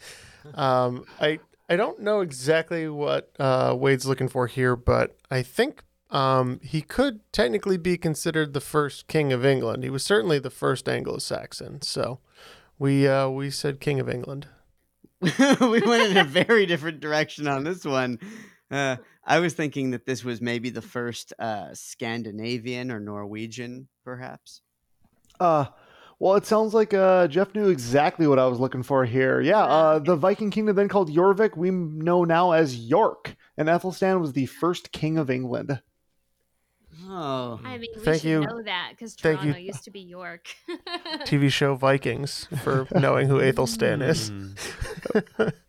um, 0.54 1.04
I 1.20 1.40
I 1.68 1.74
don't 1.74 2.00
know 2.00 2.20
exactly 2.20 2.88
what 2.88 3.32
uh, 3.40 3.74
Wade's 3.76 4.06
looking 4.06 4.28
for 4.28 4.46
here, 4.46 4.76
but 4.76 5.16
I 5.30 5.42
think 5.42 5.82
um, 6.10 6.60
he 6.62 6.80
could 6.80 7.20
technically 7.32 7.76
be 7.76 7.98
considered 7.98 8.52
the 8.52 8.60
first 8.60 9.08
king 9.08 9.32
of 9.32 9.44
England. 9.44 9.82
He 9.82 9.90
was 9.90 10.04
certainly 10.04 10.38
the 10.38 10.50
first 10.50 10.88
Anglo-Saxon. 10.88 11.82
So 11.82 12.20
we 12.78 13.08
uh, 13.08 13.28
we 13.30 13.50
said 13.50 13.80
king 13.80 13.98
of 13.98 14.08
England. 14.08 14.46
we 15.60 15.80
went 15.80 16.10
in 16.10 16.16
a 16.16 16.24
very 16.44 16.66
different 16.66 17.00
direction 17.00 17.48
on 17.48 17.64
this 17.64 17.84
one. 17.84 18.18
Uh, 18.70 18.96
I 19.24 19.38
was 19.40 19.54
thinking 19.54 19.90
that 19.92 20.06
this 20.06 20.24
was 20.24 20.40
maybe 20.40 20.70
the 20.70 20.82
first 20.82 21.32
uh, 21.38 21.68
Scandinavian 21.72 22.90
or 22.90 23.00
Norwegian, 23.00 23.88
perhaps. 24.04 24.60
Uh, 25.40 25.66
well, 26.18 26.36
it 26.36 26.46
sounds 26.46 26.72
like 26.74 26.94
uh, 26.94 27.28
Jeff 27.28 27.54
knew 27.54 27.68
exactly 27.68 28.26
what 28.26 28.38
I 28.38 28.46
was 28.46 28.58
looking 28.58 28.82
for 28.82 29.04
here. 29.04 29.40
Yeah, 29.40 29.64
uh, 29.64 29.98
the 29.98 30.16
Viking 30.16 30.50
kingdom 30.50 30.76
then 30.76 30.88
called 30.88 31.10
Jorvik, 31.10 31.56
we 31.56 31.70
know 31.70 32.24
now 32.24 32.52
as 32.52 32.76
York, 32.76 33.36
and 33.56 33.68
Ethelstan 33.68 34.20
was 34.20 34.32
the 34.32 34.46
first 34.46 34.92
king 34.92 35.18
of 35.18 35.30
England. 35.30 35.80
Oh, 37.04 37.60
I 37.64 37.78
mean, 37.78 37.90
we 37.96 38.02
Thank 38.02 38.22
should 38.22 38.28
you. 38.30 38.40
know 38.40 38.62
that 38.62 38.90
because 38.90 39.14
Thank 39.14 39.42
you. 39.44 39.54
Used 39.54 39.84
to 39.84 39.90
be 39.90 40.00
York. 40.00 40.48
TV 41.24 41.50
show 41.50 41.74
Vikings 41.74 42.48
for 42.62 42.86
knowing 42.94 43.28
who 43.28 43.40
Athelstan 43.40 44.02
is. 44.02 44.30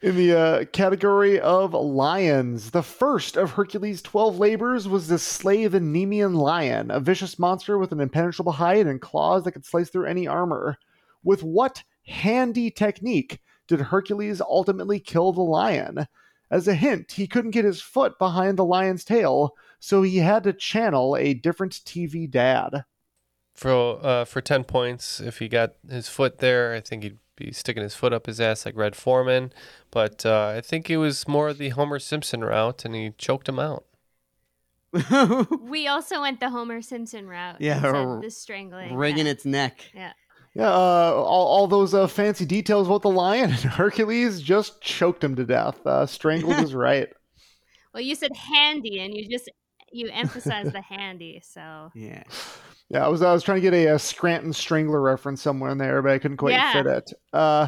In 0.01 0.15
the 0.15 0.37
uh, 0.37 0.65
category 0.65 1.39
of 1.39 1.73
lions, 1.73 2.71
the 2.71 2.83
first 2.83 3.37
of 3.37 3.51
Hercules' 3.51 4.01
12 4.01 4.39
labors 4.39 4.87
was 4.87 5.07
to 5.09 5.19
slay 5.19 5.67
the 5.67 5.79
Nemean 5.79 6.35
lion, 6.35 6.91
a 6.91 6.99
vicious 6.99 7.37
monster 7.37 7.77
with 7.77 7.91
an 7.91 7.99
impenetrable 7.99 8.53
hide 8.53 8.87
and 8.87 9.01
claws 9.01 9.43
that 9.43 9.51
could 9.51 9.65
slice 9.65 9.89
through 9.89 10.05
any 10.05 10.27
armor. 10.27 10.77
With 11.23 11.43
what 11.43 11.83
handy 12.05 12.71
technique 12.71 13.41
did 13.67 13.81
Hercules 13.81 14.41
ultimately 14.41 14.99
kill 14.99 15.33
the 15.33 15.41
lion? 15.41 16.07
As 16.49 16.67
a 16.67 16.73
hint, 16.73 17.11
he 17.11 17.27
couldn't 17.27 17.51
get 17.51 17.65
his 17.65 17.81
foot 17.81 18.17
behind 18.17 18.57
the 18.57 18.63
lion's 18.65 19.03
tail, 19.03 19.53
so 19.79 20.01
he 20.01 20.17
had 20.17 20.43
to 20.43 20.53
channel 20.53 21.15
a 21.15 21.33
different 21.33 21.73
TV 21.73 22.29
dad. 22.29 22.85
For 23.53 23.99
uh, 24.05 24.25
for 24.25 24.39
10 24.39 24.65
points, 24.65 25.19
if 25.19 25.39
he 25.39 25.47
got 25.47 25.73
his 25.89 26.07
foot 26.07 26.39
there, 26.39 26.73
I 26.73 26.79
think 26.79 27.03
he'd 27.03 27.19
be 27.35 27.51
sticking 27.51 27.83
his 27.83 27.95
foot 27.95 28.13
up 28.13 28.25
his 28.25 28.39
ass 28.39 28.65
like 28.65 28.75
Red 28.75 28.95
Foreman. 28.95 29.51
But 29.89 30.25
uh, 30.25 30.53
I 30.55 30.61
think 30.61 30.89
it 30.89 30.97
was 30.97 31.27
more 31.27 31.53
the 31.53 31.69
Homer 31.69 31.99
Simpson 31.99 32.43
route, 32.43 32.85
and 32.85 32.93
he 32.93 33.13
choked 33.17 33.49
him 33.49 33.59
out. 33.59 33.85
we 35.61 35.87
also 35.87 36.21
went 36.21 36.39
the 36.39 36.49
Homer 36.49 36.81
Simpson 36.81 37.27
route. 37.27 37.59
Yeah, 37.59 37.85
and 37.85 37.95
r- 37.95 38.21
the 38.21 38.31
strangling. 38.31 38.95
wringing 38.95 39.25
yeah. 39.25 39.31
its 39.31 39.45
neck. 39.45 39.85
Yeah. 39.93 40.13
Yeah, 40.53 40.69
uh, 40.69 41.13
all, 41.15 41.47
all 41.47 41.67
those 41.67 41.93
uh, 41.93 42.07
fancy 42.07 42.43
details 42.43 42.87
about 42.87 43.03
the 43.03 43.11
lion, 43.11 43.51
and 43.51 43.59
Hercules 43.59 44.41
just 44.41 44.81
choked 44.81 45.23
him 45.23 45.35
to 45.35 45.45
death. 45.45 45.85
Uh, 45.85 46.07
strangled 46.07 46.59
is 46.63 46.73
right. 46.75 47.09
Well, 47.93 48.01
you 48.01 48.15
said 48.15 48.35
handy, 48.35 48.99
and 48.99 49.13
you 49.13 49.29
just 49.29 49.51
you 49.91 50.09
emphasized 50.11 50.73
the 50.73 50.81
handy. 50.81 51.41
So 51.43 51.91
Yeah. 51.95 52.23
Yeah, 52.89 53.03
I 53.03 53.09
was 53.09 53.21
I 53.21 53.33
was 53.33 53.43
trying 53.43 53.57
to 53.57 53.61
get 53.61 53.73
a, 53.73 53.89
uh 53.89 53.97
Scranton 53.97 54.53
Strangler 54.53 55.01
reference 55.01 55.41
somewhere 55.41 55.71
in 55.71 55.77
there, 55.77 56.01
but 56.01 56.09
I 56.13 56.19
couldn't 56.19 56.37
quite 56.37 56.53
Yeah. 56.53 56.71
fit 56.71 56.85
it. 56.85 57.13
Uh, 57.33 57.67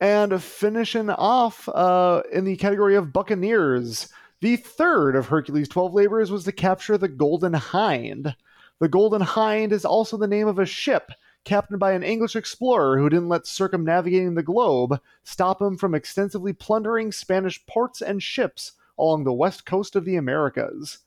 and 0.00 0.42
finishing 0.42 1.08
off 1.08 1.66
uh, 1.70 2.22
in 2.30 2.44
the 2.44 2.56
category 2.56 2.94
of 2.94 3.10
Buccaneers, 3.10 4.08
the 4.42 4.56
third 4.56 5.16
of 5.16 5.28
Hercules' 5.28 5.68
12 5.68 5.94
labors 5.94 6.30
was 6.30 6.44
to 6.44 6.52
capture 6.52 6.98
the 6.98 7.08
Golden 7.08 7.54
Hind. 7.54 8.36
The 8.80 8.88
Golden 8.88 9.22
Hind 9.22 9.72
is 9.72 9.86
also 9.86 10.18
the 10.18 10.26
name 10.26 10.46
of 10.46 10.58
a 10.58 10.66
ship 10.66 11.10
captained 11.44 11.80
by 11.80 11.92
an 11.92 12.02
English 12.02 12.36
explorer 12.36 12.98
who 12.98 13.08
didn't 13.08 13.30
let 13.30 13.46
circumnavigating 13.46 14.34
the 14.34 14.42
globe 14.42 15.00
stop 15.22 15.62
him 15.62 15.78
from 15.78 15.94
extensively 15.94 16.52
plundering 16.52 17.12
Spanish 17.12 17.64
ports 17.64 18.02
and 18.02 18.22
ships 18.22 18.72
along 18.98 19.24
the 19.24 19.32
west 19.32 19.64
coast 19.64 19.96
of 19.96 20.04
the 20.04 20.16
Americas. 20.16 20.98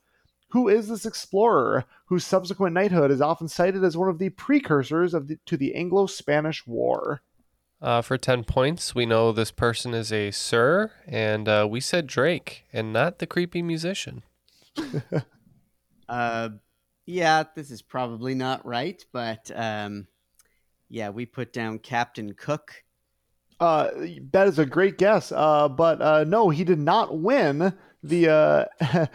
Who 0.50 0.70
is 0.70 0.88
this 0.88 1.06
explorer, 1.06 1.86
whose 2.06 2.26
subsequent 2.26 2.74
knighthood 2.74 3.12
is 3.12 3.22
often 3.22 3.48
cited 3.48 3.84
as 3.84 3.98
one 3.98 4.10
of 4.10 4.18
the 4.18 4.30
precursors 4.30 5.14
of 5.14 5.28
the, 5.28 5.38
to 5.46 5.58
the 5.58 5.76
Anglo-Spanish 5.76 6.66
War? 6.66 7.22
Uh, 7.82 8.02
for 8.02 8.18
10 8.18 8.44
points, 8.44 8.96
we 8.96 9.06
know 9.06 9.32
this 9.32 9.52
person 9.52 9.94
is 9.94 10.12
a 10.12 10.32
sir, 10.32 10.92
and 11.06 11.48
uh, 11.48 11.68
we 11.70 11.80
said 11.80 12.08
Drake 12.08 12.66
and 12.74 12.92
not 12.92 13.20
the 13.20 13.28
creepy 13.28 13.62
musician. 13.62 14.24
Uh, 16.10 16.50
yeah, 17.06 17.44
this 17.56 17.70
is 17.70 17.82
probably 17.82 18.34
not 18.34 18.66
right, 18.66 19.04
but 19.12 19.52
um, 19.54 20.08
yeah, 20.90 21.10
we 21.10 21.26
put 21.26 21.52
down 21.52 21.80
Captain 21.80 22.34
Cook. 22.34 22.84
Uh, 23.60 23.90
that 24.32 24.48
is 24.48 24.60
a 24.60 24.66
great 24.66 24.98
guess. 24.98 25.32
Uh, 25.32 25.68
but 25.68 26.02
uh, 26.02 26.24
no, 26.24 26.50
he 26.50 26.64
did 26.64 26.80
not 26.80 27.18
win 27.18 27.74
the 28.04 28.70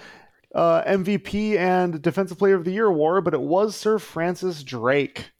uh, 0.54 0.82
MVP 0.84 1.56
and 1.56 2.00
Defensive 2.02 2.38
Player 2.38 2.54
of 2.54 2.64
the 2.64 2.72
Year 2.72 2.86
award, 2.86 3.24
but 3.24 3.34
it 3.34 3.40
was 3.40 3.74
Sir 3.76 3.98
Francis 3.98 4.62
Drake. 4.62 5.32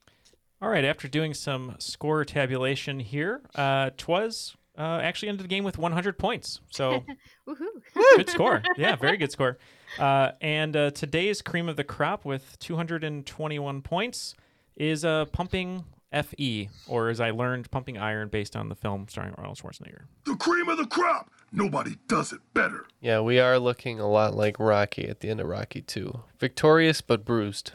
All 0.61 0.69
right, 0.69 0.85
after 0.85 1.09
doing 1.09 1.35
some 1.35 1.75
score 1.79 2.25
tabulation 2.25 3.01
here, 3.01 3.43
uh, 3.55 3.91
Twas 3.97 4.57
uh, 4.79 5.01
actually 5.03 5.29
ended 5.29 5.45
the 5.45 5.49
game 5.49 5.65
with 5.65 5.77
100 5.77 6.19
points. 6.19 6.61
So 6.71 7.05
good 8.17 8.31
score. 8.31 8.63
Yeah, 8.77 8.97
very 8.97 9.17
good 9.17 9.33
score. 9.33 9.59
Uh, 9.99 10.33
and 10.41 10.77
uh, 10.77 10.91
today's 10.93 11.43
cream 11.43 11.69
of 11.69 11.77
the 11.77 11.85
crop 11.85 12.25
with 12.25 12.59
221 12.61 13.83
points 13.83 14.35
is 14.77 15.05
uh, 15.05 15.27
Pumping 15.27 15.85
FE, 16.13 16.69
or 16.87 17.09
as 17.09 17.21
I 17.21 17.31
learned, 17.31 17.71
Pumping 17.71 17.99
Iron, 17.99 18.29
based 18.29 18.57
on 18.57 18.69
the 18.69 18.75
film 18.75 19.07
starring 19.09 19.35
Arnold 19.37 19.59
Schwarzenegger. 19.59 20.03
The 20.25 20.37
cream 20.37 20.69
of 20.69 20.79
the 20.79 20.87
crop. 20.87 21.31
Nobody 21.53 21.97
does 22.09 22.33
it 22.33 22.41
better. 22.55 22.87
Yeah, 23.01 23.21
we 23.21 23.39
are 23.39 23.59
looking 23.59 24.01
a 24.01 24.09
lot 24.09 24.35
like 24.35 24.59
Rocky 24.59 25.07
at 25.09 25.21
the 25.21 25.29
end 25.29 25.41
of 25.41 25.47
Rocky 25.47 25.83
2. 25.83 26.21
Victorious 26.39 27.01
but 27.03 27.25
bruised. 27.25 27.73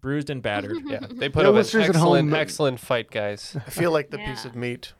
Bruised 0.00 0.30
and 0.30 0.42
battered. 0.42 0.78
yeah, 0.86 1.00
they 1.10 1.28
put 1.28 1.42
Yeah, 1.42 1.50
up 1.50 1.54
an 1.54 1.58
excellent, 1.60 1.96
home- 1.96 2.34
excellent 2.34 2.80
fight, 2.80 3.10
guys. 3.10 3.56
I 3.66 3.70
feel 3.70 3.90
like 3.90 4.10
the 4.10 4.18
piece 4.26 4.44
of 4.44 4.54
meat. 4.56 4.92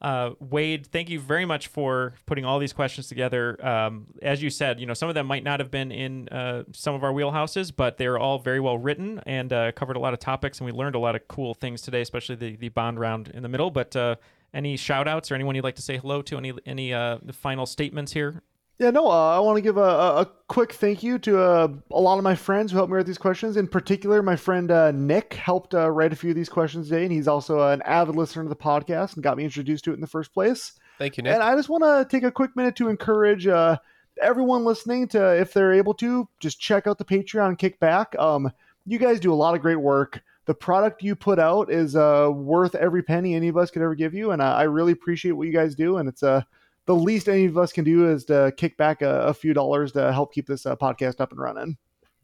Uh, 0.00 0.30
Wade, 0.38 0.86
thank 0.86 1.10
you 1.10 1.18
very 1.18 1.44
much 1.44 1.66
for 1.66 2.14
putting 2.24 2.44
all 2.44 2.60
these 2.60 2.72
questions 2.72 3.08
together. 3.08 3.58
Um, 3.66 4.06
as 4.22 4.40
you 4.40 4.48
said, 4.48 4.78
you 4.78 4.86
know 4.86 4.94
some 4.94 5.08
of 5.08 5.16
them 5.16 5.26
might 5.26 5.42
not 5.42 5.58
have 5.58 5.72
been 5.72 5.90
in 5.90 6.28
uh, 6.28 6.62
some 6.72 6.94
of 6.94 7.02
our 7.02 7.12
wheelhouses, 7.12 7.72
but 7.76 7.96
they 7.96 8.06
are 8.06 8.16
all 8.16 8.38
very 8.38 8.60
well 8.60 8.78
written 8.78 9.20
and 9.26 9.52
uh, 9.52 9.72
covered 9.72 9.96
a 9.96 9.98
lot 9.98 10.14
of 10.14 10.20
topics, 10.20 10.60
and 10.60 10.66
we 10.66 10.70
learned 10.72 10.94
a 10.94 11.00
lot 11.00 11.16
of 11.16 11.26
cool 11.26 11.52
things 11.52 11.82
today, 11.82 12.00
especially 12.00 12.36
the 12.36 12.54
the 12.54 12.68
bond 12.68 13.00
round 13.00 13.26
in 13.34 13.42
the 13.42 13.48
middle. 13.48 13.72
But 13.72 13.96
uh, 13.96 14.14
any 14.58 14.76
shout 14.76 15.08
outs 15.08 15.30
or 15.30 15.36
anyone 15.36 15.54
you'd 15.54 15.64
like 15.64 15.76
to 15.76 15.82
say 15.82 15.96
hello 15.96 16.20
to? 16.22 16.36
Any 16.36 16.52
any 16.66 16.92
uh, 16.92 17.18
final 17.32 17.64
statements 17.64 18.12
here? 18.12 18.42
Yeah, 18.78 18.90
no, 18.90 19.10
uh, 19.10 19.36
I 19.36 19.40
want 19.40 19.56
to 19.56 19.62
give 19.62 19.76
a, 19.76 19.80
a, 19.80 20.20
a 20.20 20.30
quick 20.46 20.72
thank 20.72 21.02
you 21.02 21.18
to 21.20 21.42
uh, 21.42 21.68
a 21.90 22.00
lot 22.00 22.18
of 22.18 22.22
my 22.22 22.36
friends 22.36 22.70
who 22.70 22.76
helped 22.76 22.92
me 22.92 22.96
write 22.96 23.06
these 23.06 23.18
questions. 23.18 23.56
In 23.56 23.66
particular, 23.66 24.22
my 24.22 24.36
friend 24.36 24.70
uh, 24.70 24.92
Nick 24.92 25.34
helped 25.34 25.74
uh, 25.74 25.90
write 25.90 26.12
a 26.12 26.16
few 26.16 26.30
of 26.30 26.36
these 26.36 26.48
questions 26.48 26.88
today, 26.88 27.02
and 27.02 27.12
he's 27.12 27.26
also 27.26 27.60
an 27.68 27.82
avid 27.82 28.14
listener 28.14 28.44
to 28.44 28.48
the 28.48 28.54
podcast 28.54 29.14
and 29.14 29.24
got 29.24 29.36
me 29.36 29.44
introduced 29.44 29.84
to 29.84 29.90
it 29.90 29.94
in 29.94 30.00
the 30.00 30.06
first 30.06 30.32
place. 30.32 30.74
Thank 30.98 31.16
you, 31.16 31.24
Nick. 31.24 31.34
And 31.34 31.42
I 31.42 31.56
just 31.56 31.68
want 31.68 31.82
to 31.82 32.06
take 32.08 32.22
a 32.22 32.30
quick 32.30 32.54
minute 32.54 32.76
to 32.76 32.88
encourage 32.88 33.48
uh, 33.48 33.78
everyone 34.22 34.64
listening 34.64 35.08
to, 35.08 35.36
if 35.40 35.52
they're 35.52 35.72
able 35.72 35.94
to, 35.94 36.28
just 36.38 36.60
check 36.60 36.86
out 36.86 36.98
the 36.98 37.04
Patreon 37.04 37.58
kickback. 37.58 38.16
Um, 38.20 38.52
you 38.86 38.98
guys 38.98 39.18
do 39.18 39.32
a 39.32 39.34
lot 39.34 39.56
of 39.56 39.60
great 39.60 39.80
work. 39.80 40.22
The 40.48 40.54
product 40.54 41.02
you 41.02 41.14
put 41.14 41.38
out 41.38 41.70
is 41.70 41.94
uh, 41.94 42.30
worth 42.34 42.74
every 42.74 43.02
penny 43.02 43.34
any 43.34 43.48
of 43.48 43.58
us 43.58 43.70
could 43.70 43.82
ever 43.82 43.94
give 43.94 44.14
you, 44.14 44.30
and 44.30 44.40
uh, 44.40 44.54
I 44.54 44.62
really 44.62 44.92
appreciate 44.92 45.32
what 45.32 45.46
you 45.46 45.52
guys 45.52 45.74
do. 45.74 45.98
And 45.98 46.08
it's 46.08 46.22
uh, 46.22 46.40
the 46.86 46.94
least 46.94 47.28
any 47.28 47.44
of 47.44 47.58
us 47.58 47.70
can 47.70 47.84
do 47.84 48.08
is 48.10 48.24
to 48.24 48.50
kick 48.56 48.78
back 48.78 49.02
a, 49.02 49.20
a 49.26 49.34
few 49.34 49.52
dollars 49.52 49.92
to 49.92 50.10
help 50.10 50.32
keep 50.32 50.46
this 50.46 50.64
uh, 50.64 50.74
podcast 50.74 51.20
up 51.20 51.32
and 51.32 51.38
running. 51.40 51.76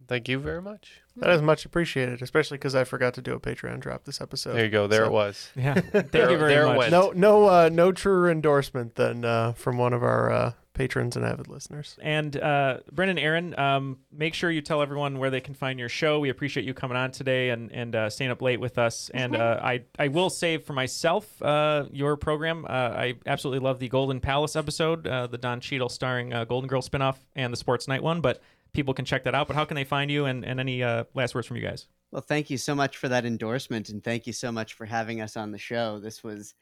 Thank 0.09 0.29
you 0.31 0.39
very 0.39 0.63
much. 0.63 1.03
That 1.17 1.31
is 1.31 1.43
much 1.43 1.67
appreciated, 1.67 2.23
especially 2.23 2.57
because 2.57 2.75
I 2.75 2.85
forgot 2.85 3.13
to 3.15 3.21
do 3.23 3.35
a 3.35 3.41
Patreon 3.41 3.81
drop 3.81 4.05
this 4.05 4.23
episode. 4.23 4.55
There 4.55 4.65
you 4.65 4.71
go. 4.71 4.87
There 4.87 5.05
it 5.05 5.13
was. 5.13 5.51
Yeah. 5.55 5.75
Thank 5.81 6.11
There- 6.11 6.31
you 6.31 6.39
very 6.39 6.55
there 6.55 6.63
it 6.65 6.69
much. 6.69 6.77
went. 6.79 6.93
No, 6.93 7.13
no, 7.15 7.45
uh, 7.47 7.69
no 7.71 7.93
truer 7.93 8.31
endorsement 8.31 8.95
than 8.95 9.25
uh, 9.27 9.53
from 9.53 9.77
one 9.77 9.93
of 9.93 10.03
our 10.03 10.31
uh, 10.33 10.53
patrons 10.75 11.17
and 11.17 11.25
avid 11.25 11.49
listeners. 11.49 11.97
And 12.03 12.37
uh, 12.37 12.79
Brendan, 12.93 13.19
Aaron, 13.19 13.59
um, 13.59 13.99
make 14.13 14.35
sure 14.35 14.51
you 14.51 14.61
tell 14.61 14.83
everyone 14.83 15.19
where 15.19 15.31
they 15.31 15.41
can 15.41 15.55
find 15.55 15.79
your 15.79 15.89
show. 15.89 16.19
We 16.19 16.29
appreciate 16.29 16.67
you 16.67 16.75
coming 16.75 16.97
on 16.97 17.13
today 17.13 17.51
and 17.51 17.73
and 17.73 17.95
uh, 17.95 18.11
staying 18.11 18.31
up 18.31 18.43
late 18.43 18.61
with 18.61 18.77
us. 18.77 19.11
And 19.15 19.35
uh, 19.37 19.61
I 19.63 19.83
I 19.99 20.09
will 20.09 20.31
save 20.31 20.65
for 20.65 20.75
myself 20.75 21.41
uh, 21.41 21.87
your 21.91 22.17
program. 22.17 22.67
Uh, 22.67 22.69
I 22.69 23.15
absolutely 23.27 23.65
love 23.65 23.79
the 23.79 23.89
Golden 23.89 24.21
Palace 24.21 24.57
episode, 24.57 25.07
uh, 25.07 25.27
the 25.27 25.39
Don 25.39 25.61
Cheadle 25.61 25.89
starring 25.89 26.35
uh, 26.35 26.45
Golden 26.45 26.69
Girl 26.69 26.83
spinoff, 26.83 27.17
and 27.35 27.53
the 27.53 27.57
Sports 27.57 27.89
Night 27.89 28.03
one. 28.03 28.21
But 28.21 28.43
people 28.73 28.93
can 28.93 29.05
check 29.05 29.25
that 29.25 29.35
out. 29.35 29.47
But 29.47 29.57
how 29.57 29.65
can 29.65 29.77
they 29.77 29.85
find 29.85 30.11
you? 30.11 30.27
And 30.27 30.45
and 30.45 30.61
any 30.61 30.83
uh, 30.83 31.05
last 31.15 31.35
words 31.35 31.47
from 31.47 31.57
you 31.57 31.63
guys? 31.63 31.87
Well, 32.11 32.23
thank 32.23 32.51
you 32.51 32.59
so 32.59 32.75
much 32.75 32.97
for 32.97 33.09
that 33.09 33.25
endorsement, 33.25 33.89
and 33.89 34.03
thank 34.03 34.27
you 34.27 34.33
so 34.33 34.53
much 34.53 34.75
for 34.75 34.85
having 34.85 35.21
us 35.21 35.37
on 35.37 35.51
the 35.51 35.59
show. 35.59 35.99
This 35.99 36.23
was 36.23 36.55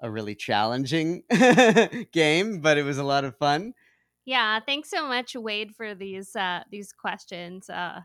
a 0.00 0.10
really 0.10 0.34
challenging 0.34 1.22
game, 2.12 2.60
but 2.60 2.78
it 2.78 2.82
was 2.84 2.98
a 2.98 3.04
lot 3.04 3.24
of 3.24 3.36
fun. 3.36 3.72
Yeah, 4.24 4.58
thanks 4.60 4.90
so 4.90 5.06
much, 5.06 5.34
Wade, 5.36 5.74
for 5.76 5.94
these 5.94 6.34
uh, 6.34 6.64
these 6.70 6.92
questions. 6.92 7.70
Uh, 7.70 8.00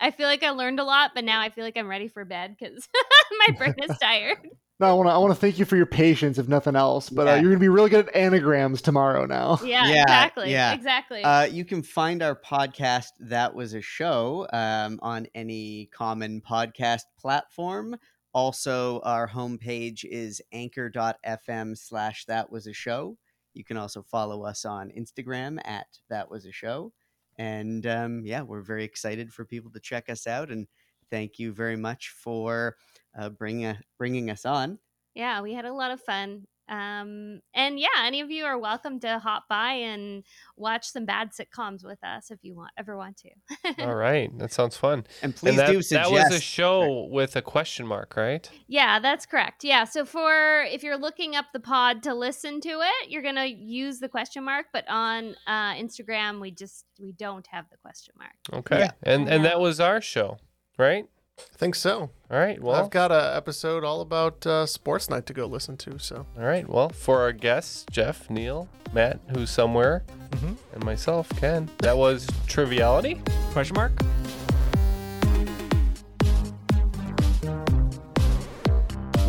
I 0.00 0.10
feel 0.12 0.28
like 0.28 0.42
I 0.42 0.50
learned 0.50 0.80
a 0.80 0.84
lot, 0.84 1.10
but 1.14 1.24
now 1.24 1.40
I 1.40 1.50
feel 1.50 1.64
like 1.64 1.76
I'm 1.76 1.88
ready 1.88 2.08
for 2.08 2.24
bed 2.24 2.56
because 2.58 2.88
my 3.48 3.54
brain 3.56 3.74
is 3.82 3.98
tired. 4.02 4.38
No, 4.80 4.86
I 4.88 4.92
want 4.94 5.08
to 5.08 5.12
I 5.12 5.18
want 5.18 5.32
to 5.32 5.38
thank 5.40 5.58
you 5.58 5.64
for 5.64 5.76
your 5.76 5.86
patience, 5.86 6.38
if 6.38 6.48
nothing 6.48 6.74
else. 6.74 7.10
But 7.10 7.28
uh, 7.28 7.34
you're 7.34 7.50
gonna 7.50 7.58
be 7.60 7.68
really 7.68 7.90
good 7.90 8.08
at 8.08 8.16
anagrams 8.16 8.82
tomorrow 8.82 9.24
now. 9.26 9.58
Yeah, 9.64 9.86
Yeah, 9.86 10.02
exactly. 10.02 10.50
yeah. 10.52 10.72
Exactly. 10.74 11.22
Uh, 11.22 11.44
you 11.44 11.64
can 11.64 11.82
find 11.82 12.22
our 12.22 12.34
podcast, 12.34 13.08
That 13.20 13.54
Was 13.54 13.74
a 13.74 13.80
Show, 13.80 14.48
um, 14.52 14.98
on 15.02 15.26
any 15.34 15.90
common 15.92 16.40
podcast 16.40 17.02
platform. 17.20 17.96
Also, 18.34 19.00
our 19.00 19.28
homepage 19.28 20.04
is 20.04 20.42
anchor.fm 20.52 21.78
slash 21.78 22.24
that 22.24 22.50
was 22.50 22.66
a 22.66 22.72
show. 22.72 23.16
You 23.54 23.64
can 23.64 23.76
also 23.76 24.02
follow 24.02 24.44
us 24.44 24.64
on 24.64 24.90
Instagram 24.90 25.60
at 25.64 25.86
that 26.10 26.28
was 26.28 26.44
a 26.44 26.52
show. 26.52 26.92
And 27.38 27.86
um, 27.86 28.26
yeah, 28.26 28.42
we're 28.42 28.62
very 28.62 28.84
excited 28.84 29.32
for 29.32 29.44
people 29.44 29.70
to 29.70 29.80
check 29.80 30.08
us 30.08 30.26
out. 30.26 30.50
And 30.50 30.66
thank 31.10 31.38
you 31.38 31.52
very 31.52 31.76
much 31.76 32.10
for 32.10 32.76
uh, 33.16 33.30
bringing, 33.30 33.76
bringing 33.98 34.30
us 34.30 34.44
on. 34.44 34.78
yeah, 35.14 35.40
we 35.40 35.54
had 35.54 35.64
a 35.64 35.72
lot 35.72 35.92
of 35.92 36.00
fun. 36.00 36.46
Um, 36.68 37.40
and 37.54 37.78
yeah, 37.78 37.88
any 38.04 38.20
of 38.20 38.30
you 38.30 38.44
are 38.44 38.58
welcome 38.58 38.98
to 39.00 39.18
hop 39.18 39.44
by 39.48 39.72
and 39.72 40.24
watch 40.56 40.88
some 40.88 41.04
bad 41.04 41.30
sitcoms 41.32 41.84
with 41.84 42.02
us 42.02 42.30
if 42.30 42.38
you 42.42 42.54
want 42.54 42.70
ever 42.78 42.96
want 42.96 43.18
to. 43.18 43.84
All 43.84 43.94
right, 43.94 44.36
that 44.38 44.52
sounds 44.52 44.76
fun. 44.76 45.06
And 45.22 45.36
please 45.36 45.56
that, 45.56 45.70
do 45.70 45.82
That 45.82 46.10
was 46.10 46.32
a 46.32 46.40
show 46.40 47.06
with 47.10 47.36
a 47.36 47.42
question 47.42 47.86
mark, 47.86 48.16
right? 48.16 48.48
Yeah, 48.66 48.98
that's 48.98 49.26
correct. 49.26 49.64
Yeah. 49.64 49.84
So 49.84 50.04
for 50.04 50.62
if 50.62 50.82
you're 50.82 50.96
looking 50.96 51.36
up 51.36 51.46
the 51.52 51.60
pod 51.60 52.02
to 52.04 52.14
listen 52.14 52.60
to 52.62 52.68
it, 52.68 53.10
you're 53.10 53.22
gonna 53.22 53.46
use 53.46 53.98
the 53.98 54.08
question 54.08 54.44
mark. 54.44 54.66
But 54.72 54.84
on 54.88 55.36
uh, 55.46 55.74
Instagram, 55.74 56.40
we 56.40 56.50
just 56.50 56.86
we 56.98 57.12
don't 57.12 57.46
have 57.48 57.66
the 57.70 57.76
question 57.76 58.14
mark. 58.18 58.32
Okay, 58.52 58.88
and 59.02 59.28
and 59.28 59.44
that 59.44 59.60
was 59.60 59.80
our 59.80 60.00
show, 60.00 60.38
right? 60.78 61.06
I 61.38 61.56
think 61.56 61.74
so. 61.74 62.10
All 62.30 62.38
right. 62.38 62.60
Well, 62.60 62.74
I've 62.76 62.90
got 62.90 63.10
an 63.12 63.36
episode 63.36 63.84
all 63.84 64.00
about 64.00 64.46
uh, 64.46 64.66
sports 64.66 65.08
night 65.10 65.26
to 65.26 65.32
go 65.32 65.46
listen 65.46 65.76
to. 65.78 65.98
So 65.98 66.26
All 66.38 66.44
right. 66.44 66.68
Well, 66.68 66.90
for 66.90 67.20
our 67.22 67.32
guests, 67.32 67.84
Jeff, 67.90 68.28
Neil, 68.30 68.68
Matt, 68.92 69.20
who's 69.34 69.50
somewhere, 69.50 70.04
Mhm. 70.30 70.56
and 70.72 70.84
myself, 70.84 71.28
Ken, 71.36 71.68
that 71.78 71.96
was 71.96 72.26
Triviality. 72.46 73.20
Question 73.52 73.74
mark. 73.76 73.92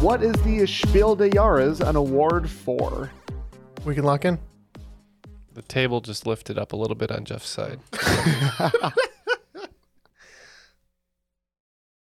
What 0.01 0.21
is 0.21 0.33
the 0.43 0.65
Spiel 0.67 1.15
des 1.15 1.29
Jahres 1.29 1.81
an 1.81 1.95
award 1.95 2.49
for? 2.49 3.11
we 3.85 3.95
can 3.95 4.03
lock 4.03 4.25
in. 4.25 4.37
The 5.53 5.61
table 5.61 6.01
just 6.01 6.25
lifted 6.27 6.57
up 6.57 6.73
a 6.73 6.75
little 6.75 6.95
bit 6.95 7.11
on 7.11 7.23
Jeff's 7.23 7.47
side. 7.47 7.79